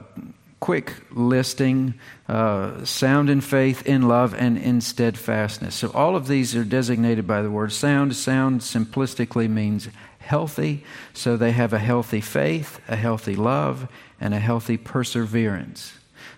quick 0.59 0.93
listing 1.11 1.93
uh, 2.27 2.83
sound 2.83 3.29
in 3.29 3.41
faith, 3.41 3.85
in 3.85 4.07
love, 4.07 4.33
and 4.33 4.57
in 4.57 4.81
steadfastness. 4.81 5.75
So 5.75 5.91
all 5.93 6.15
of 6.15 6.27
these 6.27 6.55
are 6.55 6.63
designated 6.63 7.27
by 7.27 7.41
the 7.41 7.51
word 7.51 7.71
sound. 7.71 8.15
Sound 8.15 8.61
simplistically 8.61 9.49
means 9.49 9.89
healthy. 10.19 10.83
So 11.13 11.37
they 11.37 11.51
have 11.51 11.73
a 11.73 11.79
healthy 11.79 12.21
faith, 12.21 12.79
a 12.87 12.95
healthy 12.95 13.35
love, 13.35 13.87
and 14.19 14.33
a 14.33 14.39
healthy 14.39 14.77
perseverance. 14.77 15.93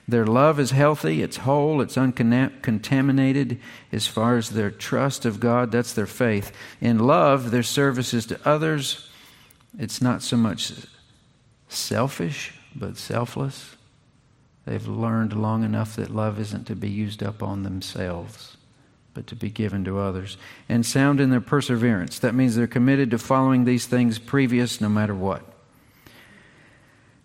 Their 0.08 0.26
love 0.26 0.60
is 0.60 0.72
healthy, 0.72 1.22
it's 1.22 1.38
whole, 1.38 1.82
it's 1.82 1.98
uncontaminated 1.98 3.60
as 3.92 4.08
far 4.08 4.38
as 4.38 4.50
their 4.50 4.72
trust 4.72 5.24
of 5.24 5.40
God. 5.40 5.72
That's 5.72 5.94
their 5.94 6.08
faith. 6.08 6.52
In 6.82 7.00
love, 7.00 7.52
their 7.52 7.64
services 7.64 8.26
to 8.28 8.40
others, 8.44 9.08
it's 9.78 10.02
not 10.02 10.24
so 10.24 10.36
much 10.36 10.74
selfish, 11.68 12.54
but 12.76 12.98
selfless. 12.98 13.76
They've 14.70 14.88
learned 14.88 15.34
long 15.34 15.64
enough 15.64 15.96
that 15.96 16.14
love 16.14 16.40
isn't 16.40 16.68
to 16.68 16.76
be 16.76 16.92
used 16.92 17.24
up 17.24 17.42
on 17.42 17.64
themselves, 17.64 18.56
but 19.16 19.26
to 19.26 19.36
be 19.36 19.50
given 19.50 19.84
to 19.86 19.98
others. 19.98 20.38
And 20.70 20.86
sound 20.86 21.20
in 21.20 21.32
their 21.32 21.42
perseverance. 21.42 22.20
That 22.20 22.36
means 22.36 22.56
they're 22.56 22.68
committed 22.68 23.10
to 23.10 23.18
following 23.18 23.66
these 23.66 23.88
things 23.88 24.20
previous 24.20 24.80
no 24.80 24.88
matter 24.88 25.16
what. 25.16 25.42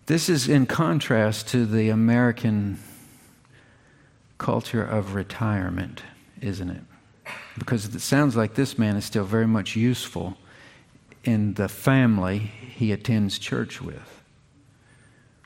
This 0.06 0.30
is 0.30 0.48
in 0.48 0.64
contrast 0.64 1.46
to 1.48 1.66
the 1.66 1.90
American 1.90 2.78
culture 4.38 4.82
of 4.82 5.14
retirement, 5.14 6.02
isn't 6.40 6.70
it? 6.70 6.82
Because 7.58 7.94
it 7.94 8.00
sounds 8.00 8.36
like 8.36 8.54
this 8.54 8.78
man 8.78 8.96
is 8.96 9.04
still 9.04 9.24
very 9.24 9.46
much 9.46 9.76
useful 9.76 10.38
in 11.24 11.52
the 11.52 11.68
family 11.68 12.38
he 12.38 12.90
attends 12.90 13.38
church 13.38 13.82
with. 13.82 14.13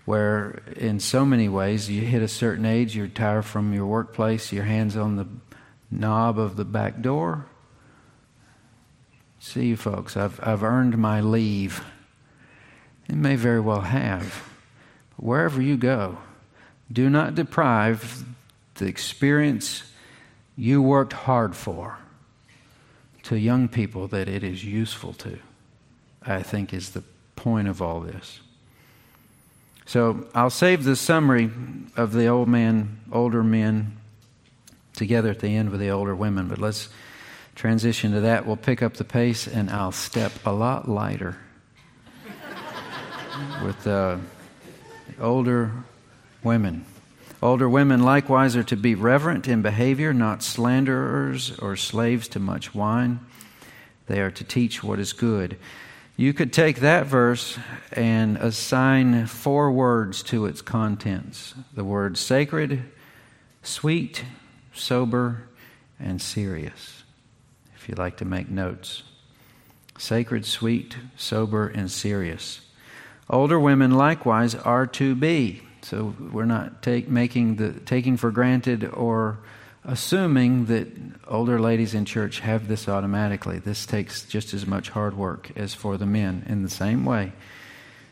Where, 0.08 0.62
in 0.74 1.00
so 1.00 1.26
many 1.26 1.50
ways, 1.50 1.90
you 1.90 2.00
hit 2.00 2.22
a 2.22 2.28
certain 2.28 2.64
age, 2.64 2.96
you 2.96 3.02
retire 3.02 3.42
from 3.42 3.74
your 3.74 3.84
workplace, 3.84 4.50
your 4.50 4.64
hands 4.64 4.96
on 4.96 5.16
the 5.16 5.26
knob 5.90 6.38
of 6.38 6.56
the 6.56 6.64
back 6.64 7.02
door. 7.02 7.44
See 9.38 9.66
you 9.66 9.76
folks, 9.76 10.16
I've, 10.16 10.40
I've 10.42 10.62
earned 10.62 10.96
my 10.96 11.20
leave. 11.20 11.84
It 13.06 13.16
may 13.16 13.36
very 13.36 13.60
well 13.60 13.82
have 13.82 14.48
But 15.14 15.26
wherever 15.26 15.60
you 15.60 15.76
go, 15.76 16.16
do 16.90 17.10
not 17.10 17.34
deprive 17.34 18.24
the 18.76 18.86
experience 18.86 19.92
you 20.56 20.80
worked 20.80 21.12
hard 21.12 21.54
for 21.54 21.98
to 23.24 23.36
young 23.36 23.68
people 23.68 24.08
that 24.08 24.26
it 24.26 24.42
is 24.42 24.64
useful 24.64 25.12
to, 25.12 25.38
I 26.22 26.42
think 26.42 26.72
is 26.72 26.92
the 26.92 27.04
point 27.36 27.68
of 27.68 27.82
all 27.82 28.00
this. 28.00 28.40
So 29.88 30.28
I'll 30.34 30.50
save 30.50 30.84
the 30.84 30.94
summary 30.94 31.50
of 31.96 32.12
the 32.12 32.28
old 32.28 32.46
man, 32.46 33.00
older 33.10 33.42
men 33.42 33.96
together 34.94 35.30
at 35.30 35.40
the 35.40 35.56
end 35.56 35.70
with 35.70 35.80
the 35.80 35.90
older 35.90 36.14
women, 36.14 36.46
but 36.46 36.58
let's 36.58 36.88
transition 37.56 38.12
to 38.12 38.20
that. 38.20 38.46
We'll 38.46 38.56
pick 38.56 38.82
up 38.82 38.94
the 38.94 39.04
pace 39.04 39.48
and 39.48 39.68
I'll 39.68 39.90
step 39.90 40.30
a 40.46 40.52
lot 40.52 40.88
lighter 40.88 41.38
with. 43.64 43.84
Uh, 43.84 44.18
older 45.20 45.72
women. 46.42 46.84
Older 47.42 47.68
women 47.68 48.02
likewise 48.02 48.56
are 48.56 48.64
to 48.64 48.76
be 48.76 48.94
reverent 48.94 49.46
in 49.46 49.62
behavior, 49.62 50.12
not 50.12 50.42
slanderers 50.42 51.56
or 51.58 51.76
slaves 51.76 52.28
to 52.28 52.40
much 52.40 52.74
wine. 52.74 53.20
They 54.06 54.20
are 54.20 54.30
to 54.30 54.44
teach 54.44 54.82
what 54.82 54.98
is 54.98 55.12
good. 55.12 55.56
You 56.18 56.34
could 56.34 56.52
take 56.52 56.80
that 56.80 57.06
verse 57.06 57.56
and 57.92 58.38
assign 58.38 59.26
four 59.26 59.70
words 59.70 60.24
to 60.24 60.46
its 60.46 60.60
contents 60.60 61.54
the 61.72 61.84
words 61.84 62.18
sacred, 62.18 62.82
sweet, 63.62 64.24
sober, 64.74 65.44
and 66.00 66.20
serious, 66.20 67.04
if 67.76 67.88
you'd 67.88 67.98
like 67.98 68.16
to 68.16 68.24
make 68.24 68.50
notes. 68.50 69.04
Sacred, 69.96 70.44
sweet, 70.44 70.96
sober, 71.16 71.68
and 71.68 71.88
serious. 71.88 72.62
Older 73.30 73.60
women 73.60 73.92
likewise 73.92 74.56
are 74.56 74.88
to 74.88 75.14
be. 75.14 75.62
So 75.82 76.16
we're 76.32 76.46
not 76.46 76.82
take, 76.82 77.08
making 77.08 77.56
the, 77.56 77.74
taking 77.74 78.16
for 78.16 78.32
granted 78.32 78.84
or 78.84 79.38
assuming 79.88 80.66
that 80.66 80.86
older 81.26 81.58
ladies 81.58 81.94
in 81.94 82.04
church 82.04 82.40
have 82.40 82.68
this 82.68 82.88
automatically. 82.88 83.58
This 83.58 83.86
takes 83.86 84.22
just 84.22 84.52
as 84.52 84.66
much 84.66 84.90
hard 84.90 85.16
work 85.16 85.50
as 85.56 85.72
for 85.72 85.96
the 85.96 86.04
men 86.04 86.44
in 86.46 86.62
the 86.62 86.68
same 86.68 87.06
way. 87.06 87.32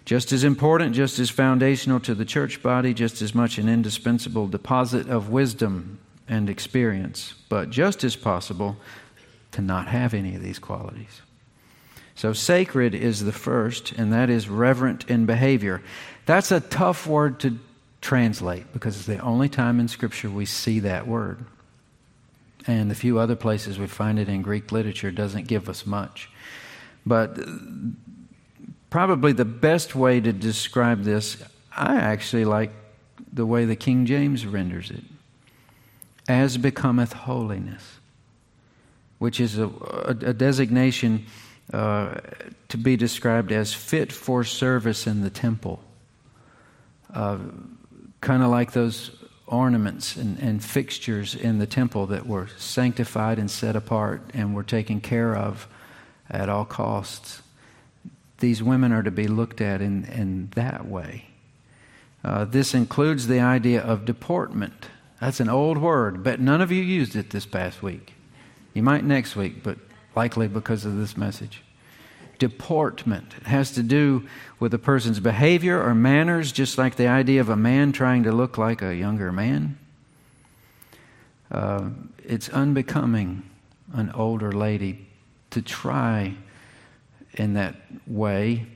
Just 0.07 0.33
as 0.33 0.43
important, 0.43 0.95
just 0.95 1.19
as 1.19 1.29
foundational 1.29 2.01
to 2.01 2.15
the 2.15 2.25
church 2.25 2.62
body, 2.62 2.95
just 2.95 3.21
as 3.21 3.35
much 3.35 3.59
an 3.59 3.69
indispensable 3.69 4.49
deposit 4.49 5.11
of 5.11 5.29
wisdom 5.29 5.99
and 6.27 6.49
experience, 6.49 7.35
but 7.51 7.69
just 7.69 8.05
as 8.05 8.17
possible 8.17 8.79
to 9.53 9.61
not 9.61 9.87
have 9.89 10.15
any 10.15 10.35
of 10.35 10.43
these 10.43 10.59
qualities. 10.59 11.21
So, 12.15 12.33
sacred 12.33 12.95
is 12.95 13.23
the 13.23 13.33
first, 13.33 13.93
and 13.93 14.15
that 14.15 14.31
is 14.31 14.49
reverent 14.49 15.11
in 15.11 15.27
behavior. 15.27 15.83
That's 16.25 16.51
a 16.51 16.61
tough 16.61 17.07
word 17.07 17.41
to 17.41 17.59
translate 18.01 18.73
because 18.73 18.97
it's 18.97 19.07
the 19.07 19.19
only 19.19 19.51
time 19.51 19.79
in 19.79 19.89
Scripture 19.89 20.31
we 20.31 20.47
see 20.47 20.81
that 20.81 21.07
word. 21.07 21.45
And 22.66 22.90
the 22.90 22.94
few 22.94 23.18
other 23.18 23.37
places 23.37 23.79
we 23.79 23.87
find 23.87 24.18
it 24.18 24.29
in 24.29 24.42
Greek 24.42 24.72
literature 24.72 25.11
doesn't 25.11 25.46
give 25.46 25.68
us 25.68 25.87
much. 25.87 26.29
But 27.05 27.38
probably 28.90 29.33
the 29.33 29.44
best 29.44 29.94
way 29.94 30.20
to 30.20 30.33
describe 30.33 31.05
this, 31.05 31.42
I 31.70 31.96
actually 31.96 32.44
like 32.44 32.72
the 33.33 33.46
way 33.46 33.64
the 33.64 33.76
King 33.76 34.07
James 34.07 34.46
renders 34.46 34.90
it 34.90 35.05
as 36.29 36.57
becometh 36.57 37.12
holiness, 37.12 38.00
which 39.18 39.38
is 39.38 39.59
a, 39.59 39.66
a, 39.66 40.35
designation 40.35 41.26
uh, 41.72 42.16
to 42.68 42.76
be 42.76 42.96
described 42.96 43.52
as 43.52 43.72
fit 43.72 44.12
for 44.12 44.42
service 44.42 45.07
in 45.07 45.22
the 45.22 45.31
temple. 45.31 45.81
Uh, 47.12 47.38
kind 48.20 48.42
of 48.42 48.50
like 48.50 48.72
those 48.72 49.11
ornaments 49.46 50.16
and, 50.16 50.38
and, 50.38 50.62
fixtures 50.62 51.35
in 51.35 51.59
the 51.59 51.66
temple 51.66 52.06
that 52.06 52.26
were 52.26 52.48
sanctified 52.56 53.38
and 53.38 53.50
set 53.50 53.76
apart 53.76 54.22
and 54.35 54.54
were 54.54 54.62
taken 54.62 55.00
care 55.00 55.37
of 55.37 55.68
at 56.28 56.48
all 56.48 56.64
costs. 56.64 57.42
These 58.38 58.62
women 58.62 58.92
are 58.92 59.02
to 59.02 59.11
be 59.11 59.28
looked 59.28 59.61
at 59.61 59.80
in, 59.80 60.04
in 60.06 60.50
that 60.56 60.87
way. 60.87 61.26
Uh, 62.24 62.44
this 62.44 62.74
includes 62.74 63.28
the 63.28 63.40
idea 63.40 63.80
of 63.80 64.04
deportment. 64.04 64.88
That's 65.20 65.40
an 65.40 65.48
old 65.48 65.78
word, 65.78 66.24
but 66.24 66.40
none 66.40 66.61
of 66.61 66.72
you 66.72 66.82
used 66.82 67.14
it 67.14 67.30
this 67.30 67.46
past 67.46 67.82
week. 67.82 68.14
You 68.74 68.82
might 68.82 69.04
next 69.04 69.37
week, 69.37 69.62
but 69.62 69.78
likely 70.14 70.48
because 70.48 70.85
of 70.85 70.96
this 70.96 71.16
message. 71.16 71.62
Deportment 72.38 73.35
it 73.38 73.46
has 73.46 73.72
to 73.72 73.83
do 73.83 74.27
with 74.59 74.75
a 74.75 74.79
person's 74.79 75.20
behavior 75.20 75.83
or 75.83 75.94
manners, 75.94 76.53
just 76.53 76.79
like 76.79 76.96
the 76.96 77.09
idea 77.09 77.40
of 77.40 77.49
a 77.49 77.57
man 77.57 77.92
trying 77.92 78.25
to 78.25 78.33
look 78.33 78.59
like 78.59 78.83
a 78.83 78.94
younger 78.94 79.33
man. 79.33 79.79
Uh, 81.51 81.90
it's 82.25 82.49
unbecoming 82.49 83.42
an 83.92 84.11
older 84.12 84.53
lady 84.53 85.07
to 85.51 85.62
try 85.62 86.35
in 87.35 87.55
that 87.55 87.77
way. 88.07 88.66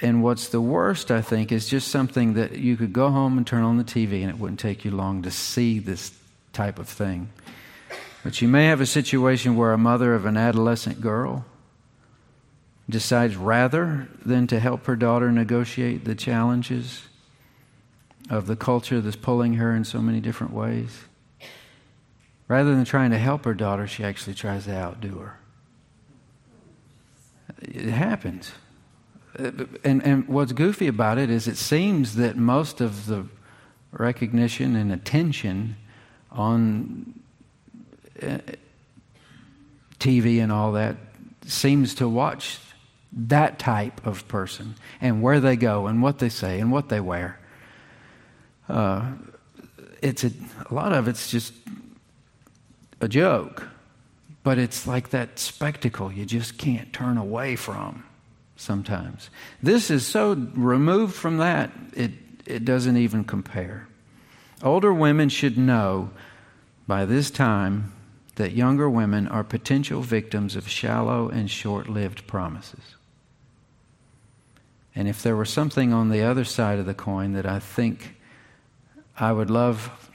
and 0.00 0.22
what's 0.22 0.48
the 0.48 0.60
worst, 0.60 1.12
I 1.12 1.22
think, 1.22 1.52
is 1.52 1.68
just 1.68 1.88
something 1.88 2.34
that 2.34 2.58
you 2.58 2.76
could 2.76 2.92
go 2.92 3.10
home 3.10 3.38
and 3.38 3.46
turn 3.46 3.62
on 3.62 3.76
the 3.76 3.84
TV 3.84 4.22
and 4.22 4.30
it 4.30 4.38
wouldn't 4.38 4.58
take 4.58 4.84
you 4.84 4.90
long 4.90 5.22
to 5.22 5.30
see 5.30 5.78
this 5.78 6.12
type 6.52 6.80
of 6.80 6.88
thing. 6.88 7.30
But 8.24 8.42
you 8.42 8.48
may 8.48 8.66
have 8.66 8.80
a 8.80 8.86
situation 8.86 9.56
where 9.56 9.72
a 9.72 9.78
mother 9.78 10.14
of 10.14 10.26
an 10.26 10.36
adolescent 10.36 11.00
girl 11.00 11.44
decides 12.92 13.34
rather 13.36 14.08
than 14.24 14.46
to 14.46 14.60
help 14.60 14.86
her 14.86 14.94
daughter 14.94 15.32
negotiate 15.32 16.04
the 16.04 16.14
challenges 16.14 17.02
of 18.30 18.46
the 18.46 18.54
culture 18.54 19.00
that's 19.00 19.16
pulling 19.16 19.54
her 19.54 19.74
in 19.74 19.84
so 19.84 20.00
many 20.00 20.20
different 20.20 20.52
ways, 20.52 21.00
rather 22.46 22.74
than 22.74 22.84
trying 22.84 23.10
to 23.10 23.18
help 23.18 23.44
her 23.44 23.54
daughter, 23.54 23.86
she 23.88 24.04
actually 24.04 24.34
tries 24.34 24.66
to 24.66 24.72
outdo 24.72 25.18
her. 25.18 25.38
It 27.60 27.90
happens. 27.90 28.52
And, 29.36 30.04
and 30.04 30.28
what's 30.28 30.52
goofy 30.52 30.86
about 30.86 31.18
it 31.18 31.30
is 31.30 31.48
it 31.48 31.56
seems 31.56 32.16
that 32.16 32.36
most 32.36 32.80
of 32.80 33.06
the 33.06 33.26
recognition 33.90 34.76
and 34.76 34.92
attention 34.92 35.76
on 36.30 37.20
uh, 38.22 38.38
TV 39.98 40.42
and 40.42 40.52
all 40.52 40.72
that 40.72 40.96
seems 41.46 41.94
to 41.96 42.08
watch 42.08 42.58
that 43.12 43.58
type 43.58 44.06
of 44.06 44.26
person 44.28 44.74
and 45.00 45.22
where 45.22 45.40
they 45.40 45.56
go 45.56 45.86
and 45.86 46.02
what 46.02 46.18
they 46.18 46.28
say 46.28 46.60
and 46.60 46.72
what 46.72 46.88
they 46.88 47.00
wear. 47.00 47.38
Uh, 48.68 49.12
it's 50.00 50.24
a, 50.24 50.32
a 50.70 50.74
lot 50.74 50.92
of 50.92 51.08
it's 51.08 51.30
just 51.30 51.52
a 53.00 53.08
joke, 53.08 53.68
but 54.42 54.58
it's 54.58 54.86
like 54.86 55.10
that 55.10 55.38
spectacle 55.38 56.10
you 56.10 56.24
just 56.24 56.56
can't 56.56 56.92
turn 56.92 57.18
away 57.18 57.56
from 57.56 58.04
sometimes. 58.56 59.28
This 59.62 59.90
is 59.90 60.06
so 60.06 60.34
removed 60.54 61.14
from 61.14 61.38
that, 61.38 61.70
it, 61.92 62.12
it 62.46 62.64
doesn't 62.64 62.96
even 62.96 63.24
compare. 63.24 63.88
Older 64.62 64.94
women 64.94 65.28
should 65.28 65.58
know 65.58 66.10
by 66.86 67.04
this 67.04 67.30
time 67.30 67.92
that 68.36 68.52
younger 68.52 68.88
women 68.88 69.28
are 69.28 69.44
potential 69.44 70.00
victims 70.00 70.56
of 70.56 70.68
shallow 70.68 71.28
and 71.28 71.50
short 71.50 71.88
lived 71.88 72.26
promises. 72.26 72.96
And 74.94 75.08
if 75.08 75.22
there 75.22 75.36
were 75.36 75.44
something 75.44 75.92
on 75.92 76.10
the 76.10 76.22
other 76.22 76.44
side 76.44 76.78
of 76.78 76.86
the 76.86 76.94
coin 76.94 77.32
that 77.32 77.46
I 77.46 77.58
think 77.58 78.16
I 79.18 79.32
would 79.32 79.50
love 79.50 80.10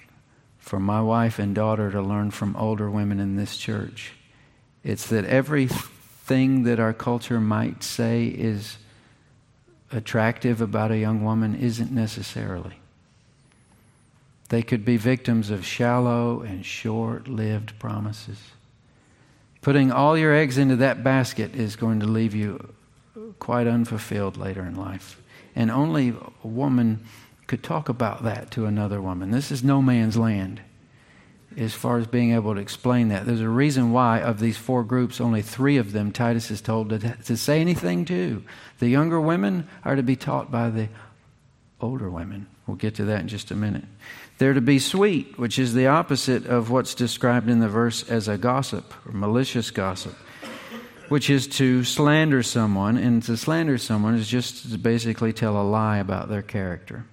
for 0.60 0.80
my 0.80 1.02
wife 1.02 1.40
and 1.40 1.56
daughter 1.56 1.92
to 1.92 2.02
learn 2.02 2.32
from 2.32 2.56
older 2.56 2.90
women 2.90 3.20
in 3.20 3.36
this 3.36 3.58
church, 3.58 4.14
it's 4.84 5.08
that 5.08 5.26
everything 5.26 6.64
that 6.64 6.80
our 6.80 6.94
culture 6.94 7.40
might 7.40 7.84
say 7.84 8.28
is 8.28 8.78
attractive 9.92 10.62
about 10.62 10.92
a 10.92 10.98
young 10.98 11.24
woman 11.24 11.56
isn't 11.56 11.92
necessarily. 11.92 12.80
They 14.50 14.62
could 14.62 14.86
be 14.86 14.98
victims 14.98 15.50
of 15.50 15.66
shallow 15.66 16.42
and 16.42 16.66
short 16.66 17.28
lived 17.28 17.78
promises. 17.80 18.40
Putting 19.62 19.92
all 19.92 20.18
your 20.18 20.34
eggs 20.34 20.58
into 20.58 20.78
that 20.78 21.04
basket 21.04 21.56
is 21.56 21.76
going 21.76 22.00
to 22.00 22.06
leave 22.06 22.36
you 22.36 22.74
quite 23.40 23.68
unfulfilled 23.68 24.38
later 24.38 24.64
in 24.64 24.76
life. 24.76 25.22
And 25.56 25.72
only 25.72 26.10
a 26.44 26.48
woman 26.48 27.06
could 27.48 27.64
talk 27.64 27.90
about 27.90 28.24
that 28.24 28.52
to 28.52 28.66
another 28.66 29.02
woman. 29.02 29.32
This 29.32 29.52
is 29.52 29.64
no 29.64 29.82
man's 29.82 30.18
land 30.18 30.62
as 31.56 31.74
far 31.74 31.98
as 31.98 32.06
being 32.06 32.34
able 32.34 32.54
to 32.54 32.62
explain 32.62 33.08
that. 33.08 33.26
There's 33.26 33.42
a 33.42 33.50
reason 33.50 33.92
why, 33.92 34.20
of 34.20 34.40
these 34.40 34.58
four 34.58 34.84
groups, 34.84 35.20
only 35.20 35.42
three 35.42 35.78
of 35.78 35.92
them 35.92 36.12
Titus 36.12 36.52
is 36.52 36.62
told 36.62 36.90
to, 36.90 37.00
to 37.00 37.38
say 37.38 37.62
anything 37.62 38.06
to. 38.06 38.44
The 38.80 38.90
younger 38.90 39.20
women 39.20 39.68
are 39.84 39.96
to 39.96 40.04
be 40.04 40.16
taught 40.16 40.52
by 40.52 40.70
the 40.70 40.90
older 41.82 42.10
women. 42.10 42.48
We'll 42.68 42.78
get 42.78 42.96
to 42.96 43.06
that 43.06 43.22
in 43.22 43.28
just 43.28 43.50
a 43.50 43.56
minute. 43.56 43.86
They're 44.38 44.54
to 44.54 44.62
be 44.62 44.78
sweet, 44.78 45.40
which 45.40 45.58
is 45.58 45.74
the 45.74 45.88
opposite 45.88 46.46
of 46.46 46.70
what's 46.70 46.94
described 46.94 47.50
in 47.50 47.60
the 47.60 47.70
verse 47.70 48.08
as 48.08 48.28
a 48.28 48.38
gossip 48.38 48.94
or 49.08 49.14
malicious 49.14 49.72
gossip, 49.72 50.16
which 51.10 51.30
is 51.30 51.48
to 51.48 51.84
slander 51.84 52.44
someone. 52.44 52.98
And 52.98 53.22
to 53.24 53.38
slander 53.38 53.78
someone 53.78 54.16
is 54.16 54.28
just 54.28 54.72
to 54.72 54.78
basically 54.78 55.34
tell 55.34 55.60
a 55.60 55.64
lie 55.64 55.98
about 55.98 56.30
their 56.30 56.42
character. 56.42 57.06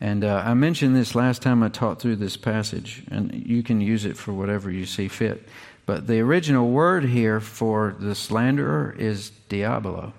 And 0.00 0.24
uh, 0.24 0.42
I 0.44 0.54
mentioned 0.54 0.94
this 0.94 1.14
last 1.14 1.42
time 1.42 1.62
I 1.62 1.68
taught 1.68 2.00
through 2.00 2.16
this 2.16 2.36
passage, 2.36 3.02
and 3.10 3.32
you 3.46 3.62
can 3.62 3.80
use 3.80 4.04
it 4.04 4.16
for 4.16 4.32
whatever 4.32 4.70
you 4.70 4.84
see 4.84 5.08
fit. 5.08 5.48
But 5.86 6.06
the 6.06 6.20
original 6.20 6.68
word 6.68 7.04
here 7.04 7.40
for 7.40 7.96
the 7.98 8.14
slanderer 8.14 8.94
is 8.98 9.30
diabolo. 9.48 10.12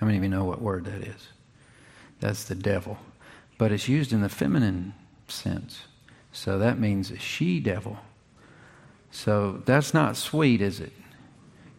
How 0.00 0.06
many 0.06 0.18
of 0.18 0.24
you 0.24 0.30
know 0.30 0.44
what 0.44 0.60
word 0.60 0.86
that 0.86 1.02
is? 1.02 1.28
That's 2.20 2.44
the 2.44 2.54
devil. 2.54 2.98
But 3.58 3.72
it's 3.72 3.88
used 3.88 4.12
in 4.12 4.22
the 4.22 4.28
feminine 4.28 4.94
sense. 5.28 5.82
So 6.32 6.58
that 6.58 6.78
means 6.78 7.10
a 7.10 7.18
she 7.18 7.60
devil. 7.60 7.98
So 9.10 9.62
that's 9.64 9.94
not 9.94 10.16
sweet, 10.16 10.60
is 10.60 10.80
it? 10.80 10.92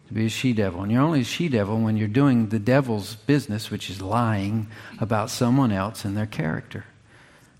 To 0.08 0.14
be 0.14 0.26
a 0.26 0.30
she 0.30 0.52
devil. 0.52 0.82
And 0.82 0.90
you're 0.90 1.02
only 1.02 1.20
a 1.20 1.24
she 1.24 1.48
devil 1.48 1.78
when 1.78 1.96
you're 1.96 2.08
doing 2.08 2.48
the 2.48 2.58
devil's 2.58 3.14
business, 3.14 3.70
which 3.70 3.90
is 3.90 4.00
lying 4.00 4.68
about 5.00 5.30
someone 5.30 5.70
else 5.70 6.04
and 6.04 6.16
their 6.16 6.26
character. 6.26 6.84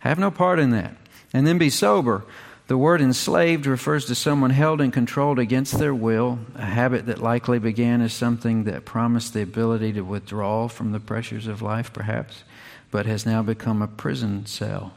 Have 0.00 0.18
no 0.18 0.30
part 0.30 0.58
in 0.58 0.70
that. 0.70 0.96
And 1.32 1.46
then 1.46 1.58
be 1.58 1.70
sober. 1.70 2.24
The 2.68 2.78
word 2.78 3.00
enslaved 3.00 3.66
refers 3.66 4.04
to 4.06 4.14
someone 4.14 4.50
held 4.50 4.80
and 4.80 4.92
controlled 4.92 5.38
against 5.38 5.78
their 5.78 5.94
will, 5.94 6.38
a 6.54 6.66
habit 6.66 7.06
that 7.06 7.22
likely 7.22 7.58
began 7.58 8.02
as 8.02 8.12
something 8.12 8.64
that 8.64 8.84
promised 8.84 9.32
the 9.32 9.42
ability 9.42 9.94
to 9.94 10.02
withdraw 10.02 10.68
from 10.68 10.92
the 10.92 11.00
pressures 11.00 11.46
of 11.46 11.62
life, 11.62 11.92
perhaps, 11.92 12.44
but 12.90 13.06
has 13.06 13.24
now 13.24 13.42
become 13.42 13.80
a 13.80 13.88
prison 13.88 14.44
cell. 14.44 14.92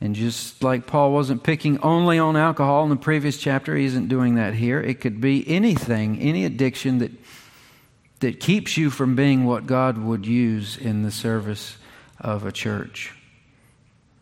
And 0.00 0.14
just 0.14 0.62
like 0.62 0.86
Paul 0.86 1.12
wasn't 1.12 1.42
picking 1.42 1.80
only 1.80 2.18
on 2.18 2.36
alcohol 2.36 2.84
in 2.84 2.90
the 2.90 2.96
previous 2.96 3.38
chapter, 3.38 3.74
he 3.74 3.86
isn't 3.86 4.08
doing 4.08 4.34
that 4.34 4.54
here. 4.54 4.80
It 4.80 5.00
could 5.00 5.20
be 5.20 5.46
anything, 5.48 6.18
any 6.20 6.44
addiction 6.44 6.98
that, 6.98 7.12
that 8.20 8.38
keeps 8.38 8.76
you 8.76 8.90
from 8.90 9.16
being 9.16 9.44
what 9.44 9.66
God 9.66 9.96
would 9.96 10.26
use 10.26 10.76
in 10.76 11.02
the 11.02 11.10
service 11.10 11.78
of 12.20 12.44
a 12.44 12.52
church 12.52 13.14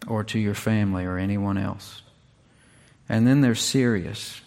or 0.06 0.22
to 0.24 0.38
your 0.38 0.54
family 0.54 1.04
or 1.04 1.18
anyone 1.18 1.58
else. 1.58 2.02
And 3.08 3.26
then 3.26 3.40
they're 3.40 3.54
serious. 3.54 4.40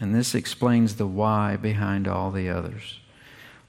And 0.00 0.14
this 0.14 0.34
explains 0.34 0.96
the 0.96 1.06
why 1.06 1.56
behind 1.56 2.08
all 2.08 2.30
the 2.30 2.48
others. 2.48 3.00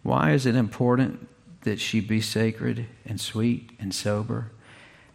Why 0.02 0.32
is 0.32 0.46
it 0.46 0.56
important 0.56 1.28
that 1.64 1.80
she 1.80 2.00
be 2.00 2.22
sacred 2.22 2.88
and 3.06 3.20
sweet 3.20 3.72
and 3.80 3.94
sober? 3.94 4.52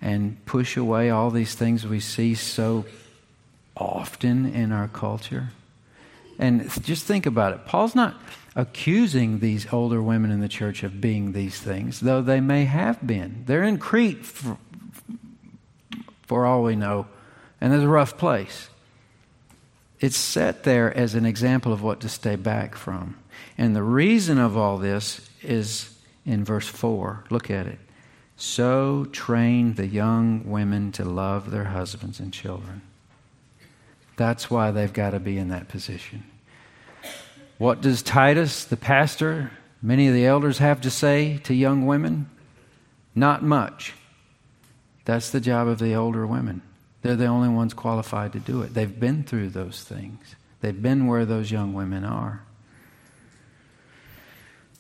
And 0.01 0.45
push 0.47 0.77
away 0.77 1.11
all 1.11 1.31
these 1.31 1.55
things 1.55 1.87
we 1.87 2.01
see 2.01 2.35
so 2.35 2.85
often 3.77 4.47
in 4.47 4.73
our 4.73 4.89
culture. 4.89 5.51
And 6.39 6.71
just 6.83 7.05
think 7.05 7.27
about 7.27 7.55
it. 7.55 7.65
Paul's 7.67 7.95
not 7.95 8.15
accusing 8.55 9.39
these 9.39 9.73
older 9.73 10.03
women 10.03 10.31
in 10.31 10.41
the 10.41 10.49
church 10.49 10.83
of 10.83 11.01
being 11.01 11.33
these 11.33 11.59
things, 11.59 12.01
though 12.01 12.23
they 12.23 12.41
may 12.41 12.65
have 12.65 13.07
been. 13.07 13.45
They're 13.47 13.63
in 13.63 13.79
Crete 13.79 14.25
for, 14.25 14.59
for 16.27 16.47
all 16.47 16.63
we 16.63 16.77
know, 16.77 17.07
and 17.61 17.73
it's 17.73 17.85
a 17.85 17.89
rough 17.89 18.17
place. 18.17 18.69
It's 20.01 20.17
set 20.17 20.65
there 20.65 20.95
as 20.95 21.15
an 21.15 21.25
example 21.25 21.73
of 21.73 21.83
what 21.83 22.01
to 22.01 22.09
stay 22.09 22.37
back 22.37 22.75
from. 22.75 23.17
And 23.57 23.75
the 23.75 23.83
reason 23.83 24.39
of 24.39 24.57
all 24.57 24.77
this 24.77 25.29
is 25.43 25.95
in 26.27 26.45
verse 26.45 26.69
4. 26.69 27.25
Look 27.31 27.51
at 27.51 27.67
it. 27.67 27.79
So 28.37 29.07
train 29.07 29.75
the 29.75 29.87
young 29.87 30.49
women 30.49 30.92
to 30.92 31.05
love 31.05 31.51
their 31.51 31.64
husbands 31.64 32.20
and 32.20 32.33
children. 32.33 32.83
That's 34.16 34.51
why 34.51 34.70
they've 34.70 34.92
got 34.92 35.11
to 35.11 35.20
be 35.20 35.38
in 35.38 35.49
that 35.49 35.68
position. 35.68 36.25
What 37.59 37.81
does 37.81 38.03
Titus, 38.03 38.64
the 38.64 38.77
pastor, 38.77 39.51
many 39.81 40.09
of 40.09 40.14
the 40.14 40.27
elders 40.27 40.59
have 40.59 40.83
to 40.83 40.90
say 40.90 41.38
to 41.44 41.54
young 41.54 41.87
women? 41.87 42.29
Not 43.15 43.42
much. 43.42 43.94
That's 45.06 45.31
the 45.31 45.40
job 45.40 45.67
of 45.69 45.79
the 45.79 45.94
older 45.94 46.27
women. 46.27 46.61
They're 47.00 47.17
the 47.17 47.27
only 47.27 47.48
ones 47.48 47.73
qualified 47.73 48.33
to 48.35 48.40
do 48.40 48.61
it. 48.63 48.75
They've 48.75 49.00
been 49.00 49.23
through 49.23 49.50
those 49.50 49.83
things, 49.83 50.37
they've 50.61 50.83
been 50.83 51.06
where 51.06 51.25
those 51.25 51.50
young 51.50 51.73
women 51.73 52.04
are. 52.04 52.42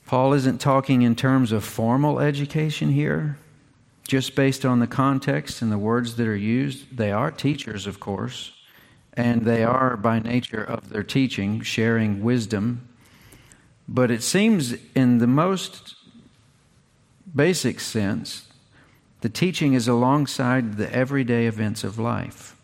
Paul 0.04 0.34
isn't 0.34 0.60
talking 0.60 1.02
in 1.02 1.16
terms 1.16 1.50
of 1.50 1.64
formal 1.64 2.20
education 2.20 2.90
here 2.90 3.38
just 4.06 4.34
based 4.34 4.64
on 4.64 4.78
the 4.78 4.86
context 4.86 5.62
and 5.62 5.72
the 5.72 5.78
words 5.78 6.16
that 6.16 6.26
are 6.26 6.36
used, 6.36 6.96
they 6.96 7.10
are 7.10 7.30
teachers, 7.30 7.86
of 7.86 7.98
course, 8.00 8.52
and 9.14 9.42
they 9.42 9.64
are 9.64 9.96
by 9.96 10.18
nature 10.18 10.62
of 10.62 10.90
their 10.90 11.02
teaching 11.02 11.62
sharing 11.62 12.22
wisdom. 12.22 12.88
But 13.88 14.10
it 14.10 14.22
seems, 14.22 14.74
in 14.94 15.18
the 15.18 15.26
most 15.26 15.94
basic 17.34 17.80
sense, 17.80 18.48
the 19.22 19.28
teaching 19.28 19.74
is 19.74 19.88
alongside 19.88 20.76
the 20.76 20.92
everyday 20.94 21.46
events 21.46 21.82
of 21.84 21.98
life, 21.98 22.56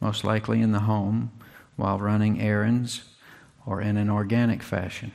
most 0.00 0.24
likely 0.24 0.60
in 0.60 0.72
the 0.72 0.80
home, 0.80 1.30
while 1.76 1.98
running 1.98 2.40
errands, 2.40 3.02
or 3.64 3.80
in 3.80 3.96
an 3.96 4.10
organic 4.10 4.62
fashion. 4.62 5.12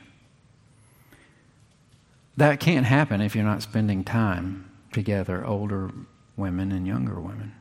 that 2.36 2.60
can't 2.60 2.84
happen 2.84 3.20
if 3.20 3.34
you're 3.34 3.44
not 3.44 3.62
spending 3.62 4.04
time 4.04 4.65
together, 4.96 5.44
older 5.46 5.90
women 6.38 6.72
and 6.72 6.86
younger 6.86 7.20
women. 7.20 7.54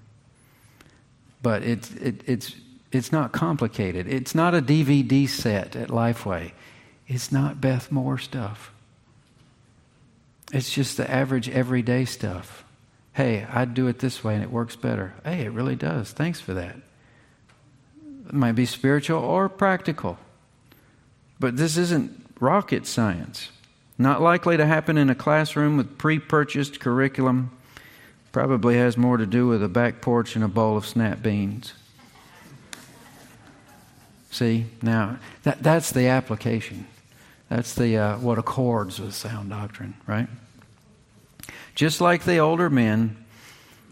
But 1.41 1.63
it's, 1.63 1.91
it, 1.95 2.21
it's, 2.25 2.55
it's 2.93 3.11
not 3.11 3.33
complicated. 3.33 4.07
It's 4.07 4.33
not 4.33 4.55
a 4.55 4.61
DVD 4.61 5.27
set 5.27 5.75
at 5.75 5.89
Lifeway. 5.89 6.53
It's 7.09 7.33
not 7.33 7.59
Beth 7.59 7.91
Moore 7.91 8.17
stuff. 8.17 8.71
It's 10.53 10.71
just 10.71 10.95
the 10.95 11.11
average 11.11 11.49
everyday 11.49 12.05
stuff. 12.05 12.63
Hey, 13.11 13.45
I 13.51 13.65
do 13.65 13.87
it 13.87 13.99
this 13.99 14.23
way 14.23 14.35
and 14.35 14.43
it 14.43 14.49
works 14.49 14.77
better. 14.77 15.13
Hey, 15.25 15.41
it 15.41 15.51
really 15.51 15.75
does. 15.75 16.13
Thanks 16.13 16.39
for 16.39 16.53
that. 16.53 16.77
It 18.29 18.33
might 18.33 18.53
be 18.53 18.65
spiritual 18.65 19.19
or 19.19 19.49
practical. 19.49 20.17
But 21.37 21.57
this 21.57 21.75
isn't 21.75 22.27
rocket 22.39 22.87
science. 22.87 23.49
Not 23.97 24.21
likely 24.21 24.57
to 24.57 24.65
happen 24.65 24.97
in 24.97 25.09
a 25.09 25.15
classroom 25.15 25.77
with 25.77 25.97
pre 25.97 26.19
purchased 26.19 26.79
curriculum. 26.79 27.51
Probably 28.31 28.75
has 28.75 28.97
more 28.97 29.17
to 29.17 29.25
do 29.25 29.47
with 29.47 29.63
a 29.63 29.69
back 29.69 30.01
porch 30.01 30.35
and 30.35 30.43
a 30.43 30.49
bowl 30.49 30.75
of 30.75 30.85
snap 30.85 31.21
beans. 31.21 31.73
See, 34.29 34.65
now 34.81 35.17
that, 35.43 35.63
that's 35.63 35.91
the 35.91 36.07
application. 36.07 36.87
That's 37.47 37.73
the 37.73 37.97
uh, 37.97 38.17
what 38.17 38.37
accords 38.37 38.99
with 38.99 39.13
sound 39.13 39.51
doctrine, 39.51 39.93
right? 40.05 40.27
Just 41.73 42.01
like 42.01 42.25
the 42.25 42.39
older 42.39 42.69
men, 42.69 43.15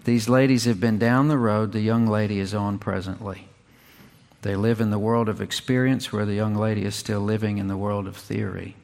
these 0.04 0.28
ladies 0.28 0.66
have 0.66 0.82
been 0.82 0.98
down 0.98 1.30
the 1.30 1.38
road 1.38 1.72
the 1.72 1.80
young 1.80 2.08
lady 2.08 2.40
is 2.40 2.54
on 2.54 2.80
presently. 2.80 3.48
They 4.42 4.58
live 4.58 4.82
in 4.82 4.90
the 4.90 5.00
world 5.00 5.30
of 5.30 5.40
experience 5.40 6.12
where 6.12 6.26
the 6.26 6.34
young 6.34 6.56
lady 6.56 6.84
is 6.84 6.96
still 6.96 7.22
living 7.22 7.58
in 7.58 7.70
the 7.70 7.78
world 7.78 8.08
of 8.08 8.18
theory. 8.18 8.76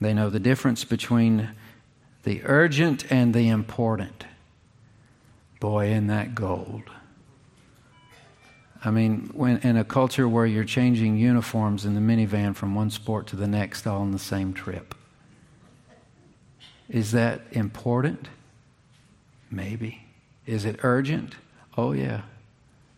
They 0.00 0.14
know 0.14 0.30
the 0.30 0.40
difference 0.40 0.84
between 0.84 1.50
the 2.22 2.42
urgent 2.44 3.10
and 3.10 3.34
the 3.34 3.48
important. 3.48 4.24
Boy, 5.60 5.88
in 5.88 6.06
that 6.06 6.34
gold. 6.34 6.84
I 8.84 8.90
mean, 8.90 9.30
when, 9.34 9.58
in 9.58 9.76
a 9.76 9.84
culture 9.84 10.28
where 10.28 10.46
you're 10.46 10.64
changing 10.64 11.16
uniforms 11.16 11.84
in 11.84 11.94
the 11.94 12.00
minivan 12.00 12.54
from 12.54 12.74
one 12.74 12.90
sport 12.90 13.26
to 13.28 13.36
the 13.36 13.48
next 13.48 13.86
all 13.86 14.02
on 14.02 14.12
the 14.12 14.18
same 14.18 14.52
trip. 14.52 14.94
Is 16.88 17.10
that 17.12 17.42
important? 17.50 18.28
Maybe. 19.50 20.06
Is 20.46 20.64
it 20.64 20.80
urgent? 20.82 21.34
Oh, 21.76 21.92
yeah. 21.92 22.22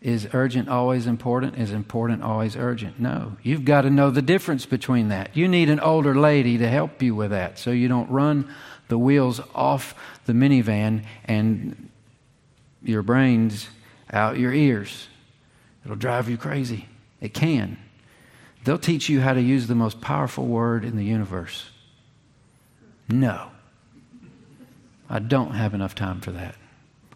Is 0.01 0.27
urgent 0.33 0.67
always 0.67 1.05
important? 1.05 1.57
Is 1.57 1.71
important 1.71 2.23
always 2.23 2.55
urgent? 2.55 2.99
No. 2.99 3.37
You've 3.43 3.65
got 3.65 3.81
to 3.81 3.91
know 3.91 4.09
the 4.09 4.23
difference 4.23 4.65
between 4.65 5.09
that. 5.09 5.37
You 5.37 5.47
need 5.47 5.69
an 5.69 5.79
older 5.79 6.15
lady 6.15 6.57
to 6.57 6.67
help 6.67 7.03
you 7.03 7.13
with 7.13 7.29
that 7.29 7.59
so 7.59 7.69
you 7.69 7.87
don't 7.87 8.09
run 8.09 8.51
the 8.87 8.97
wheels 8.97 9.39
off 9.53 9.93
the 10.25 10.33
minivan 10.33 11.05
and 11.25 11.89
your 12.81 13.03
brains 13.03 13.69
out 14.11 14.39
your 14.39 14.51
ears. 14.51 15.07
It'll 15.85 15.95
drive 15.95 16.27
you 16.27 16.37
crazy. 16.37 16.87
It 17.19 17.35
can. 17.35 17.77
They'll 18.63 18.79
teach 18.79 19.07
you 19.07 19.21
how 19.21 19.33
to 19.33 19.41
use 19.41 19.67
the 19.67 19.75
most 19.75 20.01
powerful 20.01 20.45
word 20.45 20.83
in 20.83 20.97
the 20.97 21.05
universe. 21.05 21.69
No. 23.07 23.51
I 25.09 25.19
don't 25.19 25.51
have 25.51 25.73
enough 25.75 25.93
time 25.93 26.21
for 26.21 26.31
that. 26.31 26.55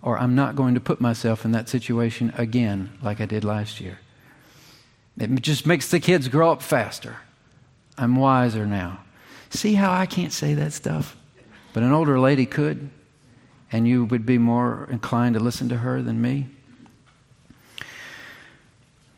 Or 0.06 0.20
I'm 0.20 0.36
not 0.36 0.56
going 0.56 0.76
to 0.76 0.80
put 0.80 1.02
myself 1.02 1.46
in 1.46 1.52
that 1.54 1.68
situation 1.68 2.32
again 2.38 2.92
like 3.02 3.20
I 3.20 3.26
did 3.26 3.44
last 3.44 3.82
year. 3.82 4.00
It 5.18 5.42
just 5.42 5.66
makes 5.66 5.90
the 5.90 6.00
kids 6.00 6.28
grow 6.28 6.52
up 6.52 6.62
faster. 6.62 7.18
I'm 7.98 8.16
wiser 8.16 8.68
now. 8.68 9.00
See 9.50 9.74
how 9.74 9.92
I 9.92 10.06
can't 10.06 10.32
say 10.32 10.54
that 10.54 10.74
stuff? 10.74 11.18
But 11.74 11.82
an 11.82 11.92
older 11.92 12.20
lady 12.20 12.46
could, 12.46 12.92
and 13.72 13.88
you 13.88 14.06
would 14.06 14.28
be 14.28 14.38
more 14.38 14.88
inclined 14.92 15.34
to 15.34 15.40
listen 15.40 15.70
to 15.70 15.78
her 15.78 16.04
than 16.04 16.22
me? 16.22 16.50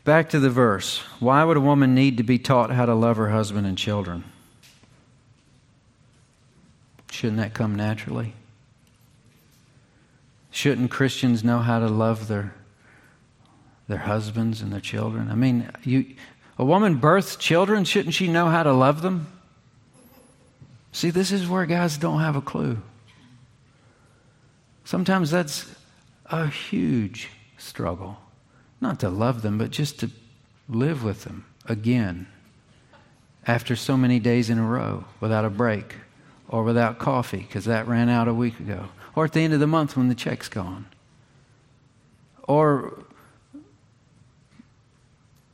Back 0.04 0.30
to 0.30 0.40
the 0.40 0.48
verse. 0.48 1.00
Why 1.20 1.44
would 1.44 1.58
a 1.58 1.60
woman 1.60 1.94
need 1.94 2.16
to 2.16 2.22
be 2.22 2.38
taught 2.38 2.70
how 2.70 2.86
to 2.86 2.94
love 2.94 3.18
her 3.18 3.28
husband 3.28 3.66
and 3.66 3.76
children? 3.76 4.24
Shouldn't 7.10 7.40
that 7.40 7.52
come 7.52 7.74
naturally? 7.74 8.32
Shouldn't 10.58 10.90
Christians 10.90 11.44
know 11.44 11.60
how 11.60 11.78
to 11.78 11.86
love 11.86 12.26
their, 12.26 12.52
their 13.86 13.98
husbands 13.98 14.60
and 14.60 14.72
their 14.72 14.80
children? 14.80 15.30
I 15.30 15.36
mean, 15.36 15.70
you, 15.84 16.16
a 16.58 16.64
woman 16.64 16.96
births 16.96 17.36
children, 17.36 17.84
shouldn't 17.84 18.16
she 18.16 18.26
know 18.26 18.46
how 18.46 18.64
to 18.64 18.72
love 18.72 19.00
them? 19.00 19.28
See, 20.90 21.10
this 21.10 21.30
is 21.30 21.46
where 21.46 21.64
guys 21.64 21.96
don't 21.96 22.18
have 22.18 22.34
a 22.34 22.40
clue. 22.40 22.78
Sometimes 24.82 25.30
that's 25.30 25.64
a 26.26 26.48
huge 26.48 27.28
struggle. 27.56 28.18
Not 28.80 28.98
to 28.98 29.10
love 29.10 29.42
them, 29.42 29.58
but 29.58 29.70
just 29.70 30.00
to 30.00 30.10
live 30.68 31.04
with 31.04 31.22
them 31.22 31.44
again 31.66 32.26
after 33.46 33.76
so 33.76 33.96
many 33.96 34.18
days 34.18 34.50
in 34.50 34.58
a 34.58 34.66
row 34.66 35.04
without 35.20 35.44
a 35.44 35.50
break 35.50 35.94
or 36.48 36.64
without 36.64 36.98
coffee 36.98 37.46
because 37.46 37.66
that 37.66 37.86
ran 37.86 38.08
out 38.08 38.26
a 38.26 38.34
week 38.34 38.58
ago 38.58 38.88
or 39.18 39.24
at 39.24 39.32
the 39.32 39.40
end 39.40 39.52
of 39.52 39.58
the 39.58 39.66
month 39.66 39.96
when 39.96 40.06
the 40.06 40.14
check's 40.14 40.48
gone 40.48 40.86
or 42.44 43.02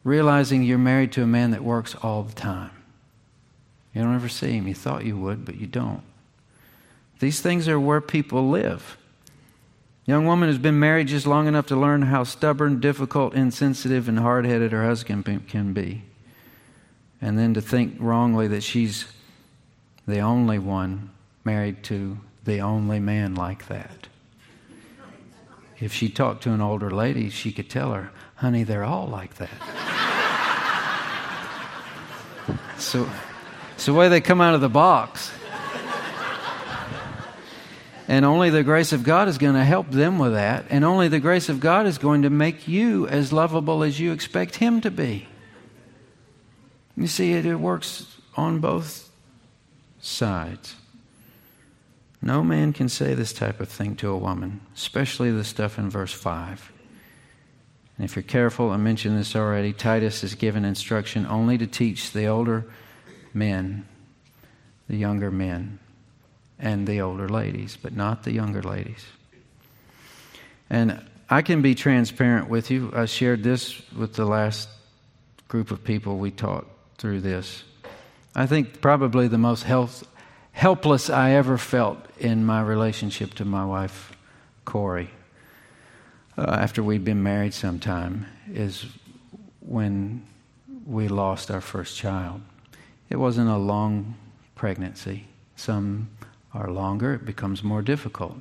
realizing 0.04 0.62
you're 0.62 0.76
married 0.76 1.10
to 1.10 1.22
a 1.22 1.26
man 1.26 1.50
that 1.50 1.64
works 1.64 1.94
all 2.02 2.22
the 2.22 2.34
time. 2.34 2.70
You 3.94 4.02
don't 4.02 4.14
ever 4.14 4.28
see 4.28 4.52
him. 4.52 4.68
You 4.68 4.74
thought 4.74 5.06
you 5.06 5.16
would, 5.16 5.46
but 5.46 5.54
you 5.54 5.66
don't. 5.66 6.02
These 7.20 7.40
things 7.40 7.66
are 7.66 7.80
where 7.80 8.02
people 8.02 8.50
live. 8.50 8.98
Young 10.04 10.26
woman 10.26 10.50
who's 10.50 10.58
been 10.58 10.78
married 10.78 11.08
just 11.08 11.26
long 11.26 11.46
enough 11.46 11.68
to 11.68 11.76
learn 11.76 12.02
how 12.02 12.24
stubborn, 12.24 12.80
difficult, 12.80 13.32
insensitive, 13.32 14.10
and 14.10 14.18
hard 14.18 14.44
headed 14.44 14.72
her 14.72 14.84
husband 14.84 15.24
can 15.48 15.72
be. 15.72 16.02
And 17.18 17.38
then 17.38 17.54
to 17.54 17.62
think 17.62 17.96
wrongly 17.98 18.46
that 18.48 18.62
she's 18.62 19.06
the 20.06 20.18
only 20.18 20.58
one 20.58 21.12
married 21.46 21.82
to 21.84 22.18
the 22.45 22.61
only 22.61 23.01
man 23.01 23.34
like 23.34 23.66
that. 23.68 24.09
If 25.80 25.92
she 25.92 26.09
talked 26.09 26.45
to 26.45 26.53
an 26.53 26.61
older 26.61 26.90
lady, 26.90 27.30
she 27.30 27.53
could 27.53 27.68
tell 27.68 27.92
her, 27.92 28.11
honey, 28.36 28.64
they're 28.64 28.84
all 28.84 29.07
like 29.07 29.34
that. 29.34 29.51
so 32.78 33.09
it's 33.74 33.86
the 33.86 33.95
way 33.95 34.09
they 34.09 34.20
come 34.20 34.40
out 34.40 34.55
of 34.55 34.61
the 34.61 34.68
box. 34.68 35.32
And 38.07 38.24
only 38.24 38.51
the 38.51 38.62
grace 38.62 38.92
of 38.92 39.03
God 39.03 39.28
is 39.28 39.38
going 39.38 39.55
to 39.55 39.64
help 39.64 39.90
them 39.90 40.18
with 40.18 40.34
that. 40.34 40.66
And 40.68 40.84
only 40.84 41.09
the 41.09 41.20
grace 41.20 41.49
of 41.49 41.59
God 41.59 41.86
is 41.86 41.97
going 41.97 42.22
to 42.22 42.30
make 42.30 42.68
you 42.68 43.09
as 43.09 43.32
lovable 43.32 43.82
as 43.82 43.99
you 43.99 44.12
expect 44.12 44.57
Him 44.57 44.82
to 44.82 44.90
be. 44.90 45.26
You 46.97 47.07
see, 47.07 47.32
it, 47.32 47.47
it 47.47 47.57
works 47.57 48.18
on 48.36 48.59
both 48.59 49.11
sides. 50.01 50.76
No 52.24 52.42
man 52.42 52.72
can 52.72 52.88
say 52.88 53.12
this 53.12 53.34
type 53.34 53.60
of 53.60 53.68
thing 53.68 53.96
to 53.96 54.08
a 54.08 54.16
woman, 54.16 54.62
especially 54.74 55.30
the 55.30 55.44
stuff 55.44 55.78
in 55.78 55.90
verse 55.90 56.10
5. 56.10 56.72
And 57.98 58.04
if 58.06 58.16
you're 58.16 58.22
careful, 58.22 58.70
I 58.70 58.78
mentioned 58.78 59.18
this 59.18 59.36
already, 59.36 59.74
Titus 59.74 60.24
is 60.24 60.34
given 60.34 60.64
instruction 60.64 61.26
only 61.26 61.58
to 61.58 61.66
teach 61.66 62.12
the 62.12 62.24
older 62.24 62.64
men, 63.34 63.86
the 64.88 64.96
younger 64.96 65.30
men 65.30 65.78
and 66.58 66.86
the 66.86 67.02
older 67.02 67.28
ladies, 67.28 67.76
but 67.76 67.94
not 67.94 68.22
the 68.22 68.32
younger 68.32 68.62
ladies. 68.62 69.04
And 70.70 71.04
I 71.28 71.42
can 71.42 71.60
be 71.60 71.74
transparent 71.74 72.48
with 72.48 72.70
you. 72.70 72.90
I 72.96 73.04
shared 73.04 73.42
this 73.42 73.82
with 73.92 74.14
the 74.14 74.24
last 74.24 74.70
group 75.48 75.70
of 75.70 75.84
people 75.84 76.16
we 76.16 76.30
taught 76.30 76.66
through 76.96 77.20
this. 77.20 77.64
I 78.34 78.46
think 78.46 78.80
probably 78.80 79.28
the 79.28 79.36
most 79.36 79.64
health, 79.64 80.08
helpless 80.55 81.11
I 81.11 81.32
ever 81.32 81.59
felt 81.59 81.98
in 82.18 82.46
my 82.46 82.62
relationship 82.62 83.34
to 83.34 83.44
my 83.44 83.66
wife, 83.66 84.16
Corey, 84.64 85.11
uh, 86.38 86.42
after 86.42 86.82
we'd 86.82 87.05
been 87.05 87.22
married 87.22 87.52
some 87.52 87.80
time, 87.80 88.26
is 88.50 88.86
when 89.61 90.24
we 90.86 91.09
lost 91.09 91.50
our 91.50 91.61
first 91.61 91.96
child. 91.96 92.40
It 93.11 93.16
wasn't 93.16 93.50
a 93.50 93.57
long 93.57 94.14
pregnancy. 94.55 95.26
Some 95.57 96.09
are 96.55 96.70
longer, 96.70 97.14
it 97.14 97.26
becomes 97.26 97.64
more 97.64 97.82
difficult. 97.82 98.36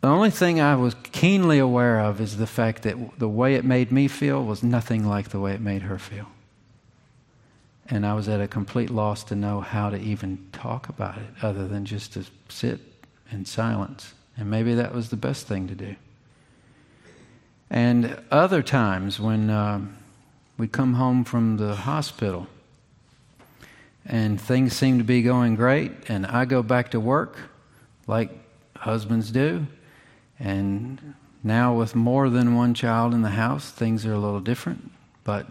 The 0.00 0.08
only 0.08 0.30
thing 0.30 0.60
I 0.60 0.74
was 0.74 0.96
keenly 1.12 1.60
aware 1.60 2.00
of 2.00 2.20
is 2.20 2.36
the 2.36 2.46
fact 2.46 2.82
that 2.82 2.96
the 3.18 3.28
way 3.28 3.54
it 3.54 3.64
made 3.64 3.92
me 3.92 4.08
feel 4.08 4.44
was 4.44 4.62
nothing 4.62 5.06
like 5.06 5.28
the 5.28 5.38
way 5.38 5.52
it 5.52 5.60
made 5.60 5.82
her 5.82 5.98
feel. 5.98 6.26
And 7.90 8.06
I 8.06 8.14
was 8.14 8.28
at 8.28 8.40
a 8.40 8.46
complete 8.46 8.88
loss 8.88 9.24
to 9.24 9.34
know 9.34 9.60
how 9.60 9.90
to 9.90 9.98
even 9.98 10.46
talk 10.52 10.88
about 10.88 11.18
it 11.18 11.26
other 11.42 11.66
than 11.66 11.84
just 11.84 12.12
to 12.14 12.24
sit 12.48 12.80
in 13.30 13.44
silence. 13.44 14.14
And 14.36 14.48
maybe 14.48 14.74
that 14.74 14.94
was 14.94 15.10
the 15.10 15.16
best 15.16 15.46
thing 15.46 15.66
to 15.68 15.74
do. 15.74 15.96
And 17.68 18.16
other 18.30 18.62
times 18.62 19.20
when 19.20 19.50
uh, 19.50 19.80
we 20.56 20.68
come 20.68 20.94
home 20.94 21.24
from 21.24 21.56
the 21.56 21.74
hospital, 21.74 22.46
and 24.06 24.40
things 24.40 24.74
seem 24.74 24.98
to 24.98 25.04
be 25.04 25.22
going 25.22 25.56
great, 25.56 25.92
and 26.08 26.26
I 26.26 26.44
go 26.44 26.62
back 26.62 26.92
to 26.92 27.00
work 27.00 27.36
like 28.06 28.30
husbands 28.76 29.30
do. 29.30 29.66
And 30.38 31.14
now, 31.44 31.74
with 31.74 31.94
more 31.94 32.28
than 32.30 32.54
one 32.54 32.74
child 32.74 33.14
in 33.14 33.22
the 33.22 33.30
house, 33.30 33.70
things 33.70 34.04
are 34.06 34.12
a 34.12 34.18
little 34.18 34.40
different. 34.40 34.90
But 35.22 35.46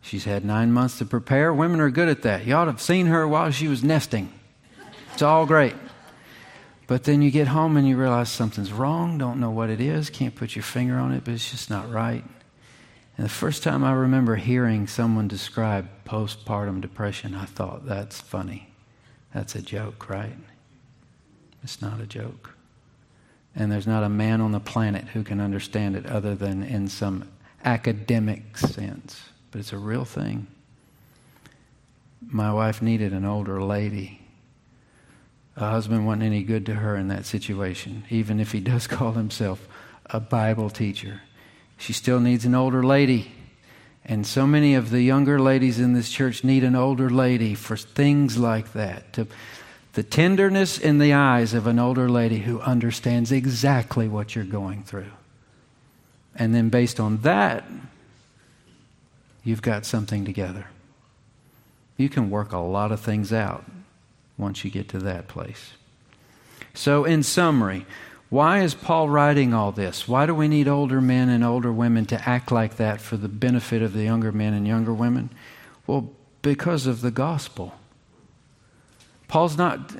she's 0.00 0.24
had 0.24 0.44
nine 0.44 0.72
months 0.72 0.98
to 0.98 1.04
prepare. 1.04 1.52
Women 1.52 1.80
are 1.80 1.90
good 1.90 2.08
at 2.08 2.22
that. 2.22 2.46
You 2.46 2.54
ought 2.54 2.66
to 2.66 2.72
have 2.72 2.80
seen 2.80 3.06
her 3.06 3.26
while 3.26 3.50
she 3.50 3.68
was 3.68 3.84
nesting. 3.84 4.32
It's 5.12 5.22
all 5.22 5.46
great. 5.46 5.74
But 6.86 7.04
then 7.04 7.22
you 7.22 7.30
get 7.30 7.46
home 7.46 7.76
and 7.76 7.86
you 7.86 7.96
realize 7.96 8.30
something's 8.30 8.72
wrong, 8.72 9.16
don't 9.16 9.38
know 9.38 9.50
what 9.50 9.70
it 9.70 9.80
is, 9.80 10.10
can't 10.10 10.34
put 10.34 10.56
your 10.56 10.64
finger 10.64 10.96
on 10.96 11.12
it, 11.12 11.24
but 11.24 11.34
it's 11.34 11.50
just 11.50 11.70
not 11.70 11.90
right. 11.90 12.24
And 13.16 13.24
the 13.24 13.30
first 13.30 13.62
time 13.62 13.84
I 13.84 13.92
remember 13.92 14.36
hearing 14.36 14.86
someone 14.86 15.28
describe 15.28 15.88
postpartum 16.04 16.80
depression, 16.80 17.34
I 17.34 17.44
thought, 17.44 17.86
that's 17.86 18.20
funny. 18.20 18.72
That's 19.34 19.54
a 19.54 19.62
joke, 19.62 20.08
right? 20.08 20.36
It's 21.62 21.80
not 21.80 22.00
a 22.00 22.06
joke. 22.06 22.54
And 23.54 23.70
there's 23.70 23.86
not 23.86 24.02
a 24.02 24.08
man 24.08 24.40
on 24.40 24.52
the 24.52 24.58
planet 24.58 25.04
who 25.08 25.22
can 25.22 25.40
understand 25.40 25.96
it 25.96 26.06
other 26.06 26.34
than 26.34 26.62
in 26.62 26.88
some 26.88 27.28
academic 27.64 28.56
sense. 28.56 29.20
But 29.50 29.60
it's 29.60 29.72
a 29.72 29.78
real 29.78 30.04
thing. 30.04 30.46
My 32.20 32.52
wife 32.52 32.82
needed 32.82 33.12
an 33.12 33.24
older 33.24 33.62
lady. 33.62 34.20
A 35.56 35.70
husband 35.70 36.06
wasn't 36.06 36.22
any 36.24 36.42
good 36.42 36.66
to 36.66 36.74
her 36.74 36.96
in 36.96 37.08
that 37.08 37.26
situation, 37.26 38.04
even 38.10 38.40
if 38.40 38.52
he 38.52 38.60
does 38.60 38.86
call 38.86 39.12
himself 39.12 39.66
a 40.06 40.20
Bible 40.20 40.70
teacher. 40.70 41.22
She 41.78 41.92
still 41.92 42.20
needs 42.20 42.44
an 42.44 42.54
older 42.54 42.82
lady. 42.82 43.32
And 44.04 44.26
so 44.26 44.46
many 44.46 44.74
of 44.74 44.90
the 44.90 45.02
younger 45.02 45.38
ladies 45.38 45.78
in 45.78 45.92
this 45.92 46.10
church 46.10 46.44
need 46.44 46.64
an 46.64 46.74
older 46.74 47.10
lady 47.10 47.54
for 47.54 47.76
things 47.76 48.38
like 48.38 48.72
that. 48.72 49.12
To, 49.14 49.26
the 49.94 50.02
tenderness 50.02 50.78
in 50.78 50.98
the 50.98 51.12
eyes 51.12 51.52
of 51.52 51.66
an 51.66 51.78
older 51.78 52.08
lady 52.08 52.38
who 52.38 52.60
understands 52.60 53.32
exactly 53.32 54.08
what 54.08 54.34
you're 54.34 54.44
going 54.44 54.84
through. 54.84 55.10
And 56.34 56.54
then, 56.54 56.68
based 56.68 57.00
on 57.00 57.18
that, 57.18 57.64
you've 59.44 59.62
got 59.62 59.86
something 59.86 60.24
together. 60.24 60.66
You 61.96 62.08
can 62.08 62.30
work 62.30 62.52
a 62.52 62.58
lot 62.58 62.92
of 62.92 63.00
things 63.00 63.32
out 63.32 63.64
once 64.38 64.64
you 64.64 64.70
get 64.70 64.88
to 64.90 64.98
that 65.00 65.28
place. 65.28 65.72
So, 66.72 67.04
in 67.04 67.22
summary, 67.22 67.84
why 68.30 68.60
is 68.60 68.74
Paul 68.74 69.08
writing 69.08 69.52
all 69.52 69.72
this? 69.72 70.06
Why 70.06 70.24
do 70.24 70.34
we 70.34 70.46
need 70.46 70.68
older 70.68 71.00
men 71.00 71.28
and 71.28 71.44
older 71.44 71.72
women 71.72 72.06
to 72.06 72.28
act 72.28 72.52
like 72.52 72.76
that 72.76 73.00
for 73.00 73.16
the 73.16 73.28
benefit 73.28 73.82
of 73.82 73.92
the 73.92 74.04
younger 74.04 74.30
men 74.30 74.54
and 74.54 74.66
younger 74.66 74.94
women? 74.94 75.30
Well, 75.86 76.10
because 76.42 76.86
of 76.86 77.00
the 77.00 77.10
gospel. 77.10 77.74
Paul's 79.28 79.58
not 79.58 79.94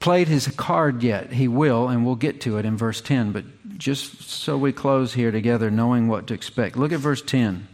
played 0.00 0.28
his 0.28 0.48
card 0.48 1.02
yet. 1.02 1.32
He 1.32 1.46
will, 1.46 1.88
and 1.88 2.04
we'll 2.04 2.16
get 2.16 2.40
to 2.42 2.56
it 2.56 2.64
in 2.64 2.76
verse 2.76 3.00
10. 3.00 3.32
But 3.32 3.44
just 3.78 4.22
so 4.22 4.56
we 4.56 4.72
close 4.72 5.14
here 5.14 5.30
together, 5.30 5.70
knowing 5.70 6.08
what 6.08 6.26
to 6.28 6.34
expect, 6.34 6.76
look 6.76 6.92
at 6.92 7.00
verse 7.00 7.22
10. 7.22 7.68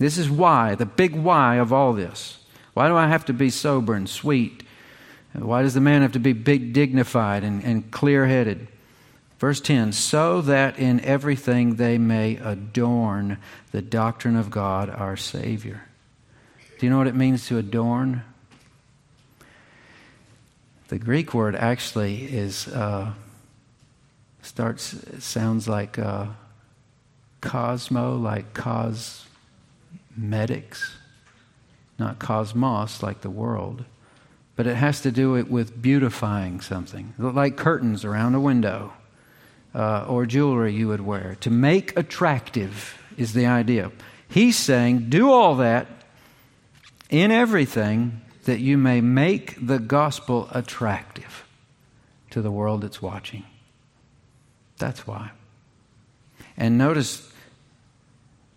This 0.00 0.16
is 0.16 0.30
why, 0.30 0.76
the 0.76 0.86
big 0.86 1.14
why 1.14 1.56
of 1.56 1.74
all 1.74 1.92
this. 1.92 2.38
Why 2.72 2.88
do 2.88 2.96
I 2.96 3.06
have 3.06 3.26
to 3.26 3.34
be 3.34 3.50
sober 3.50 3.92
and 3.92 4.08
sweet? 4.08 4.62
Why 5.34 5.60
does 5.60 5.74
the 5.74 5.80
man 5.82 6.00
have 6.00 6.12
to 6.12 6.18
be 6.18 6.32
big, 6.32 6.72
dignified 6.72 7.44
and, 7.44 7.62
and 7.62 7.90
clear 7.90 8.26
headed? 8.26 8.66
Verse 9.38 9.60
10 9.60 9.92
so 9.92 10.40
that 10.40 10.78
in 10.78 11.00
everything 11.00 11.74
they 11.74 11.98
may 11.98 12.36
adorn 12.36 13.36
the 13.72 13.82
doctrine 13.82 14.36
of 14.36 14.50
God 14.50 14.88
our 14.88 15.18
Savior. 15.18 15.82
Do 16.78 16.86
you 16.86 16.90
know 16.90 16.96
what 16.96 17.06
it 17.06 17.14
means 17.14 17.46
to 17.48 17.58
adorn? 17.58 18.22
The 20.88 20.98
Greek 20.98 21.34
word 21.34 21.54
actually 21.54 22.24
is 22.24 22.68
uh, 22.68 23.12
starts 24.40 24.96
sounds 25.18 25.68
like 25.68 25.98
uh, 25.98 26.28
cosmo, 27.42 28.16
like 28.16 28.54
cosmetics, 30.14 30.96
not 31.98 32.18
cosmos, 32.18 33.02
like 33.02 33.20
the 33.20 33.30
world, 33.30 33.84
but 34.56 34.66
it 34.66 34.76
has 34.76 35.00
to 35.02 35.10
do 35.10 35.36
it 35.36 35.50
with 35.50 35.80
beautifying 35.80 36.60
something, 36.60 37.14
like 37.18 37.56
curtains 37.56 38.04
around 38.04 38.34
a 38.34 38.40
window 38.40 38.92
uh, 39.74 40.04
or 40.08 40.26
jewelry 40.26 40.74
you 40.74 40.88
would 40.88 41.00
wear. 41.00 41.36
To 41.40 41.50
make 41.50 41.96
attractive 41.96 43.00
is 43.16 43.32
the 43.32 43.46
idea. 43.46 43.92
He's 44.28 44.56
saying, 44.56 45.08
do 45.08 45.30
all 45.30 45.56
that 45.56 45.86
in 47.08 47.30
everything 47.30 48.20
that 48.44 48.60
you 48.60 48.78
may 48.78 49.00
make 49.00 49.64
the 49.64 49.78
gospel 49.78 50.48
attractive 50.52 51.44
to 52.30 52.42
the 52.42 52.50
world 52.50 52.82
that's 52.82 53.02
watching. 53.02 53.44
That's 54.78 55.06
why. 55.06 55.32
And 56.56 56.78
notice, 56.78 57.30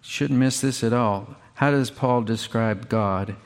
shouldn't 0.02 0.40
miss 0.40 0.62
this 0.62 0.84
at 0.84 0.94
all. 0.94 1.36
How 1.64 1.72
does 1.72 1.90
Paul 1.90 2.24
describe 2.24 2.90
God? 2.90 3.38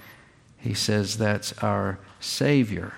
He 0.58 0.74
says 0.74 1.20
that's 1.20 1.54
our 1.62 2.00
Savior. 2.20 2.94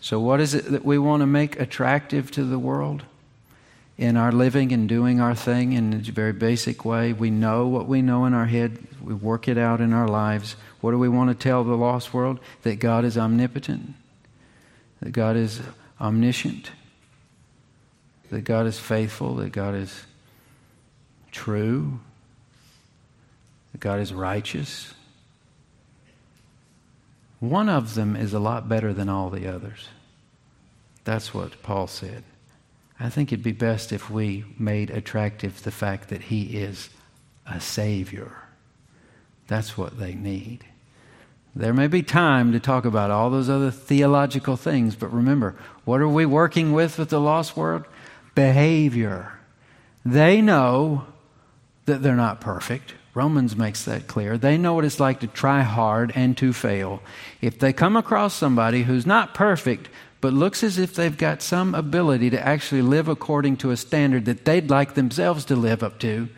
So, 0.00 0.18
what 0.18 0.40
is 0.40 0.54
it 0.54 0.72
that 0.72 0.84
we 0.84 0.98
want 0.98 1.20
to 1.20 1.26
make 1.28 1.60
attractive 1.60 2.32
to 2.32 2.42
the 2.42 2.58
world? 2.58 3.04
In 3.96 4.16
our 4.16 4.32
living 4.32 4.72
and 4.72 4.88
doing 4.88 5.20
our 5.20 5.36
thing 5.36 5.72
in 5.72 5.92
a 5.92 5.98
very 5.98 6.32
basic 6.32 6.84
way, 6.84 7.12
we 7.12 7.30
know 7.30 7.68
what 7.68 7.86
we 7.86 8.02
know 8.02 8.24
in 8.24 8.34
our 8.34 8.46
head, 8.46 8.88
we 9.00 9.14
work 9.14 9.46
it 9.46 9.56
out 9.56 9.80
in 9.80 9.92
our 9.92 10.08
lives. 10.08 10.56
What 10.80 10.90
do 10.90 10.98
we 10.98 11.08
want 11.08 11.30
to 11.30 11.36
tell 11.36 11.62
the 11.62 11.76
lost 11.76 12.12
world? 12.12 12.40
That 12.62 12.80
God 12.80 13.04
is 13.04 13.16
omnipotent, 13.16 13.94
that 14.98 15.12
God 15.12 15.36
is 15.36 15.60
omniscient, 16.00 16.72
that 18.30 18.40
God 18.40 18.66
is 18.66 18.80
faithful, 18.80 19.36
that 19.36 19.52
God 19.52 19.76
is 19.76 20.06
true, 21.30 22.00
God 23.78 24.00
is 24.00 24.12
righteous. 24.12 24.94
One 27.40 27.68
of 27.68 27.94
them 27.94 28.16
is 28.16 28.32
a 28.32 28.40
lot 28.40 28.68
better 28.68 28.92
than 28.92 29.08
all 29.08 29.30
the 29.30 29.46
others. 29.46 29.88
That's 31.04 31.32
what 31.32 31.62
Paul 31.62 31.86
said. 31.86 32.24
I 32.98 33.10
think 33.10 33.32
it'd 33.32 33.44
be 33.44 33.52
best 33.52 33.92
if 33.92 34.10
we 34.10 34.44
made 34.58 34.90
attractive 34.90 35.62
the 35.62 35.70
fact 35.70 36.08
that 36.08 36.24
he 36.24 36.58
is 36.58 36.90
a 37.46 37.60
Savior. 37.60 38.32
That's 39.46 39.78
what 39.78 39.98
they 39.98 40.14
need. 40.14 40.64
There 41.54 41.72
may 41.72 41.86
be 41.86 42.02
time 42.02 42.52
to 42.52 42.60
talk 42.60 42.84
about 42.84 43.10
all 43.10 43.30
those 43.30 43.48
other 43.48 43.70
theological 43.70 44.56
things, 44.56 44.96
but 44.96 45.12
remember, 45.12 45.56
what 45.84 46.00
are 46.00 46.08
we 46.08 46.26
working 46.26 46.72
with 46.72 46.98
with 46.98 47.08
the 47.08 47.20
lost 47.20 47.56
world? 47.56 47.84
Behavior. 48.34 49.38
They 50.04 50.42
know 50.42 51.06
that 51.86 52.02
they're 52.02 52.14
not 52.14 52.40
perfect. 52.40 52.94
Romans 53.18 53.56
makes 53.56 53.84
that 53.84 54.06
clear. 54.06 54.38
They 54.38 54.56
know 54.56 54.74
what 54.74 54.84
it's 54.84 55.00
like 55.00 55.18
to 55.20 55.26
try 55.26 55.62
hard 55.62 56.12
and 56.14 56.36
to 56.36 56.52
fail. 56.52 57.02
If 57.40 57.58
they 57.58 57.72
come 57.72 57.96
across 57.96 58.32
somebody 58.32 58.84
who's 58.84 59.06
not 59.06 59.34
perfect, 59.34 59.88
but 60.20 60.32
looks 60.32 60.62
as 60.62 60.78
if 60.78 60.94
they've 60.94 61.18
got 61.18 61.42
some 61.42 61.74
ability 61.74 62.30
to 62.30 62.46
actually 62.46 62.82
live 62.82 63.08
according 63.08 63.56
to 63.56 63.72
a 63.72 63.76
standard 63.76 64.24
that 64.26 64.44
they'd 64.44 64.70
like 64.70 64.94
themselves 64.94 65.44
to 65.46 65.56
live 65.56 65.82
up 65.82 65.98
to, 65.98 66.28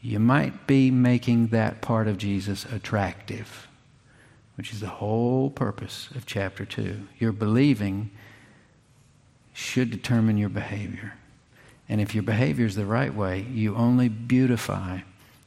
you 0.00 0.20
might 0.20 0.68
be 0.68 0.92
making 0.92 1.48
that 1.48 1.80
part 1.80 2.06
of 2.06 2.18
Jesus 2.18 2.64
attractive, 2.66 3.66
which 4.56 4.72
is 4.72 4.78
the 4.78 4.86
whole 4.86 5.50
purpose 5.50 6.08
of 6.14 6.24
chapter 6.24 6.64
2. 6.64 7.00
Your 7.18 7.32
believing 7.32 8.12
should 9.52 9.90
determine 9.90 10.38
your 10.38 10.50
behavior. 10.50 11.14
And 11.88 12.00
if 12.00 12.14
your 12.14 12.22
behavior 12.22 12.66
is 12.66 12.76
the 12.76 12.86
right 12.86 13.12
way, 13.12 13.44
you 13.50 13.74
only 13.74 14.08
beautify 14.08 15.00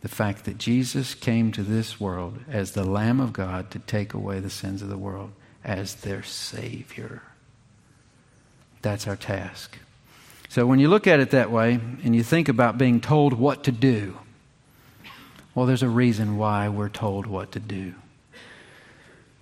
the 0.04 0.10
fact 0.10 0.44
that 0.44 0.58
Jesus 0.58 1.16
came 1.16 1.54
to 1.54 1.64
this 1.64 1.98
world 1.98 2.38
as 2.50 2.74
the 2.74 2.84
Lamb 2.84 3.22
of 3.22 3.32
God 3.32 3.72
to 3.72 3.80
take 3.80 4.14
away 4.14 4.42
the 4.42 4.50
sins 4.50 4.82
of 4.82 4.90
the 4.90 4.98
world 4.98 5.32
as 5.64 5.96
their 5.96 6.22
Savior. 6.22 7.22
That's 8.82 9.08
our 9.08 9.16
task. 9.16 9.78
So 10.50 10.68
when 10.68 10.80
you 10.80 10.90
look 10.90 11.08
at 11.08 11.22
it 11.22 11.32
that 11.32 11.52
way 11.52 11.80
and 12.04 12.14
you 12.14 12.22
think 12.22 12.50
about 12.50 12.78
being 12.78 13.00
told 13.00 13.32
what 13.32 13.64
to 13.64 13.72
do, 13.72 14.18
well, 15.56 15.66
there's 15.66 15.84
a 15.84 15.90
reason 15.90 16.38
why 16.38 16.68
we're 16.68 16.90
told 16.90 17.26
what 17.26 17.54
to 17.54 17.62
do. 17.62 17.94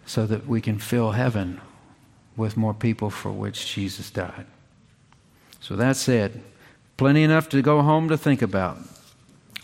So 0.06 0.28
that 0.28 0.46
we 0.46 0.62
can 0.62 0.78
fill 0.78 1.12
heaven 1.12 1.60
with 2.38 2.56
more 2.56 2.76
people 2.76 3.10
for 3.10 3.32
which 3.32 3.74
Jesus 3.74 4.12
died. 4.12 4.46
So 5.60 5.76
that 5.76 5.96
said, 5.96 6.44
plenty 6.98 7.24
enough 7.24 7.50
to 7.50 7.64
go 7.64 7.82
home 7.82 8.10
to 8.10 8.18
think 8.18 8.44
about. 8.44 8.78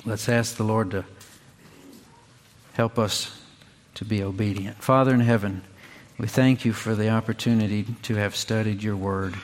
Let's 0.06 0.30
ask 0.30 0.56
the 0.56 0.64
Lord 0.64 0.92
to 0.92 1.06
help 2.74 2.98
us 3.00 3.42
to 3.96 4.06
be 4.06 4.22
obedient. 4.22 4.82
Father 4.82 5.14
in 5.14 5.22
heaven, 5.22 5.64
we 6.18 6.28
thank 6.28 6.64
you 6.64 6.72
for 6.72 6.96
the 6.96 7.10
opportunity 7.10 7.86
to 8.04 8.16
have 8.16 8.36
studied 8.36 8.84
your 8.84 8.96
word, 8.96 9.36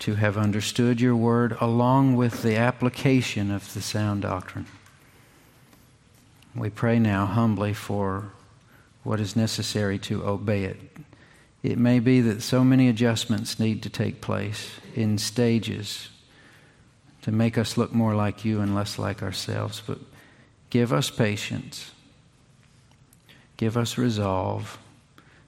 to 0.00 0.14
have 0.14 0.38
understood 0.38 1.00
your 1.00 1.16
word 1.16 1.56
along 1.60 2.16
with 2.16 2.42
the 2.42 2.56
application 2.56 3.50
of 3.50 3.74
the 3.74 3.82
sound 3.82 4.22
doctrine. 4.22 4.66
We 6.54 6.70
pray 6.70 6.98
now 6.98 7.26
humbly 7.26 7.74
for 7.74 8.32
what 9.02 9.20
is 9.20 9.36
necessary 9.36 9.98
to 9.98 10.24
obey 10.24 10.64
it. 10.64 10.80
It 11.62 11.78
may 11.78 11.98
be 11.98 12.20
that 12.22 12.42
so 12.42 12.64
many 12.64 12.88
adjustments 12.88 13.58
need 13.58 13.82
to 13.82 13.90
take 13.90 14.20
place 14.20 14.70
in 14.94 15.18
stages 15.18 16.08
to 17.22 17.32
make 17.32 17.58
us 17.58 17.76
look 17.76 17.92
more 17.92 18.14
like 18.14 18.44
you 18.44 18.60
and 18.60 18.74
less 18.74 18.98
like 18.98 19.22
ourselves. 19.22 19.82
But 19.86 19.98
give 20.70 20.92
us 20.92 21.10
patience, 21.10 21.90
give 23.56 23.76
us 23.76 23.98
resolve, 23.98 24.78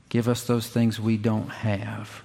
give 0.08 0.28
us 0.28 0.44
those 0.44 0.68
things 0.68 1.00
we 1.00 1.16
don't 1.16 1.48
have, 1.48 2.22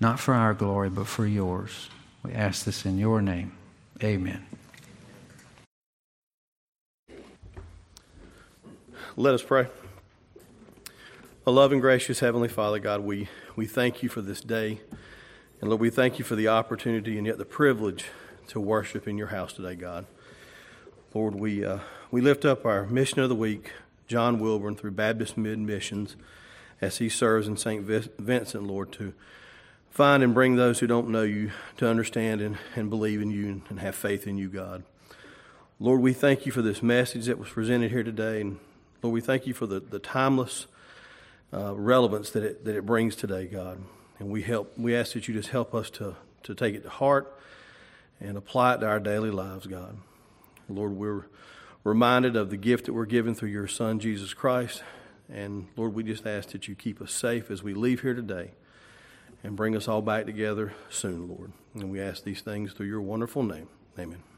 not 0.00 0.18
for 0.18 0.34
our 0.34 0.54
glory, 0.54 0.90
but 0.90 1.06
for 1.06 1.26
yours. 1.26 1.88
We 2.22 2.32
ask 2.32 2.64
this 2.64 2.84
in 2.84 2.98
your 2.98 3.22
name. 3.22 3.52
Amen. 4.02 4.44
Let 9.16 9.34
us 9.34 9.42
pray. 9.42 9.66
A 11.46 11.50
loving, 11.50 11.80
gracious 11.80 12.20
Heavenly 12.20 12.48
Father, 12.48 12.78
God, 12.78 13.00
we, 13.00 13.28
we 13.56 13.66
thank 13.66 14.02
you 14.02 14.08
for 14.08 14.22
this 14.22 14.40
day. 14.40 14.80
And 15.60 15.68
Lord, 15.68 15.80
we 15.80 15.90
thank 15.90 16.18
you 16.18 16.24
for 16.24 16.34
the 16.34 16.48
opportunity 16.48 17.18
and 17.18 17.26
yet 17.26 17.36
the 17.36 17.44
privilege 17.44 18.06
to 18.48 18.60
worship 18.60 19.08
in 19.08 19.18
your 19.18 19.28
house 19.28 19.52
today, 19.52 19.74
God. 19.74 20.06
Lord, 21.14 21.34
we, 21.34 21.64
uh, 21.64 21.78
we 22.10 22.20
lift 22.20 22.44
up 22.44 22.64
our 22.64 22.86
mission 22.86 23.20
of 23.20 23.28
the 23.28 23.34
week, 23.34 23.72
John 24.08 24.38
Wilburn, 24.38 24.76
through 24.76 24.92
Baptist 24.92 25.36
Mid 25.36 25.58
Missions, 25.58 26.16
as 26.80 26.98
he 26.98 27.08
serves 27.08 27.46
in 27.46 27.56
St. 27.56 27.82
Vincent, 27.84 28.64
Lord, 28.64 28.92
to 28.92 29.12
find 29.90 30.22
and 30.22 30.32
bring 30.32 30.56
those 30.56 30.78
who 30.78 30.86
don't 30.86 31.10
know 31.10 31.22
you 31.22 31.50
to 31.76 31.88
understand 31.88 32.40
and, 32.40 32.56
and 32.74 32.88
believe 32.88 33.20
in 33.20 33.30
you 33.30 33.62
and 33.68 33.78
have 33.80 33.94
faith 33.94 34.26
in 34.26 34.38
you, 34.38 34.48
God. 34.48 34.84
Lord, 35.78 36.00
we 36.00 36.12
thank 36.12 36.46
you 36.46 36.52
for 36.52 36.62
this 36.62 36.82
message 36.82 37.26
that 37.26 37.38
was 37.38 37.48
presented 37.48 37.90
here 37.90 38.02
today. 38.02 38.40
And 38.40 38.58
Lord, 39.02 39.12
we 39.12 39.20
thank 39.20 39.46
you 39.46 39.52
for 39.52 39.66
the, 39.66 39.80
the 39.80 39.98
timeless 39.98 40.66
uh, 41.52 41.74
relevance 41.74 42.30
that 42.30 42.42
it, 42.42 42.64
that 42.64 42.76
it 42.76 42.86
brings 42.86 43.16
today, 43.16 43.46
God. 43.46 43.82
And 44.18 44.30
we 44.30 44.42
help, 44.42 44.78
we 44.78 44.94
ask 44.96 45.12
that 45.12 45.28
you 45.28 45.34
just 45.34 45.50
help 45.50 45.74
us 45.74 45.90
to, 45.90 46.16
to 46.44 46.54
take 46.54 46.74
it 46.74 46.84
to 46.84 46.88
heart 46.88 47.36
and 48.22 48.36
apply 48.36 48.74
it 48.74 48.78
to 48.78 48.86
our 48.86 49.00
daily 49.00 49.30
lives, 49.30 49.66
God. 49.66 49.98
Lord, 50.68 50.92
we're 50.92 51.26
reminded 51.84 52.36
of 52.36 52.50
the 52.50 52.56
gift 52.56 52.86
that 52.86 52.92
we're 52.92 53.04
given 53.04 53.34
through 53.34 53.50
your 53.50 53.66
Son, 53.66 53.98
Jesus 53.98 54.32
Christ. 54.32 54.82
And 55.28 55.68
Lord, 55.76 55.94
we 55.94 56.02
just 56.02 56.26
ask 56.26 56.50
that 56.50 56.68
you 56.68 56.74
keep 56.74 57.00
us 57.02 57.12
safe 57.12 57.50
as 57.50 57.62
we 57.62 57.74
leave 57.74 58.02
here 58.02 58.14
today 58.14 58.52
and 59.42 59.56
bring 59.56 59.74
us 59.74 59.88
all 59.88 60.02
back 60.02 60.26
together 60.26 60.72
soon, 60.88 61.28
Lord. 61.28 61.52
And 61.74 61.90
we 61.90 62.00
ask 62.00 62.22
these 62.22 62.42
things 62.42 62.72
through 62.72 62.86
your 62.86 63.00
wonderful 63.00 63.42
name. 63.42 63.68
Amen. 63.98 64.31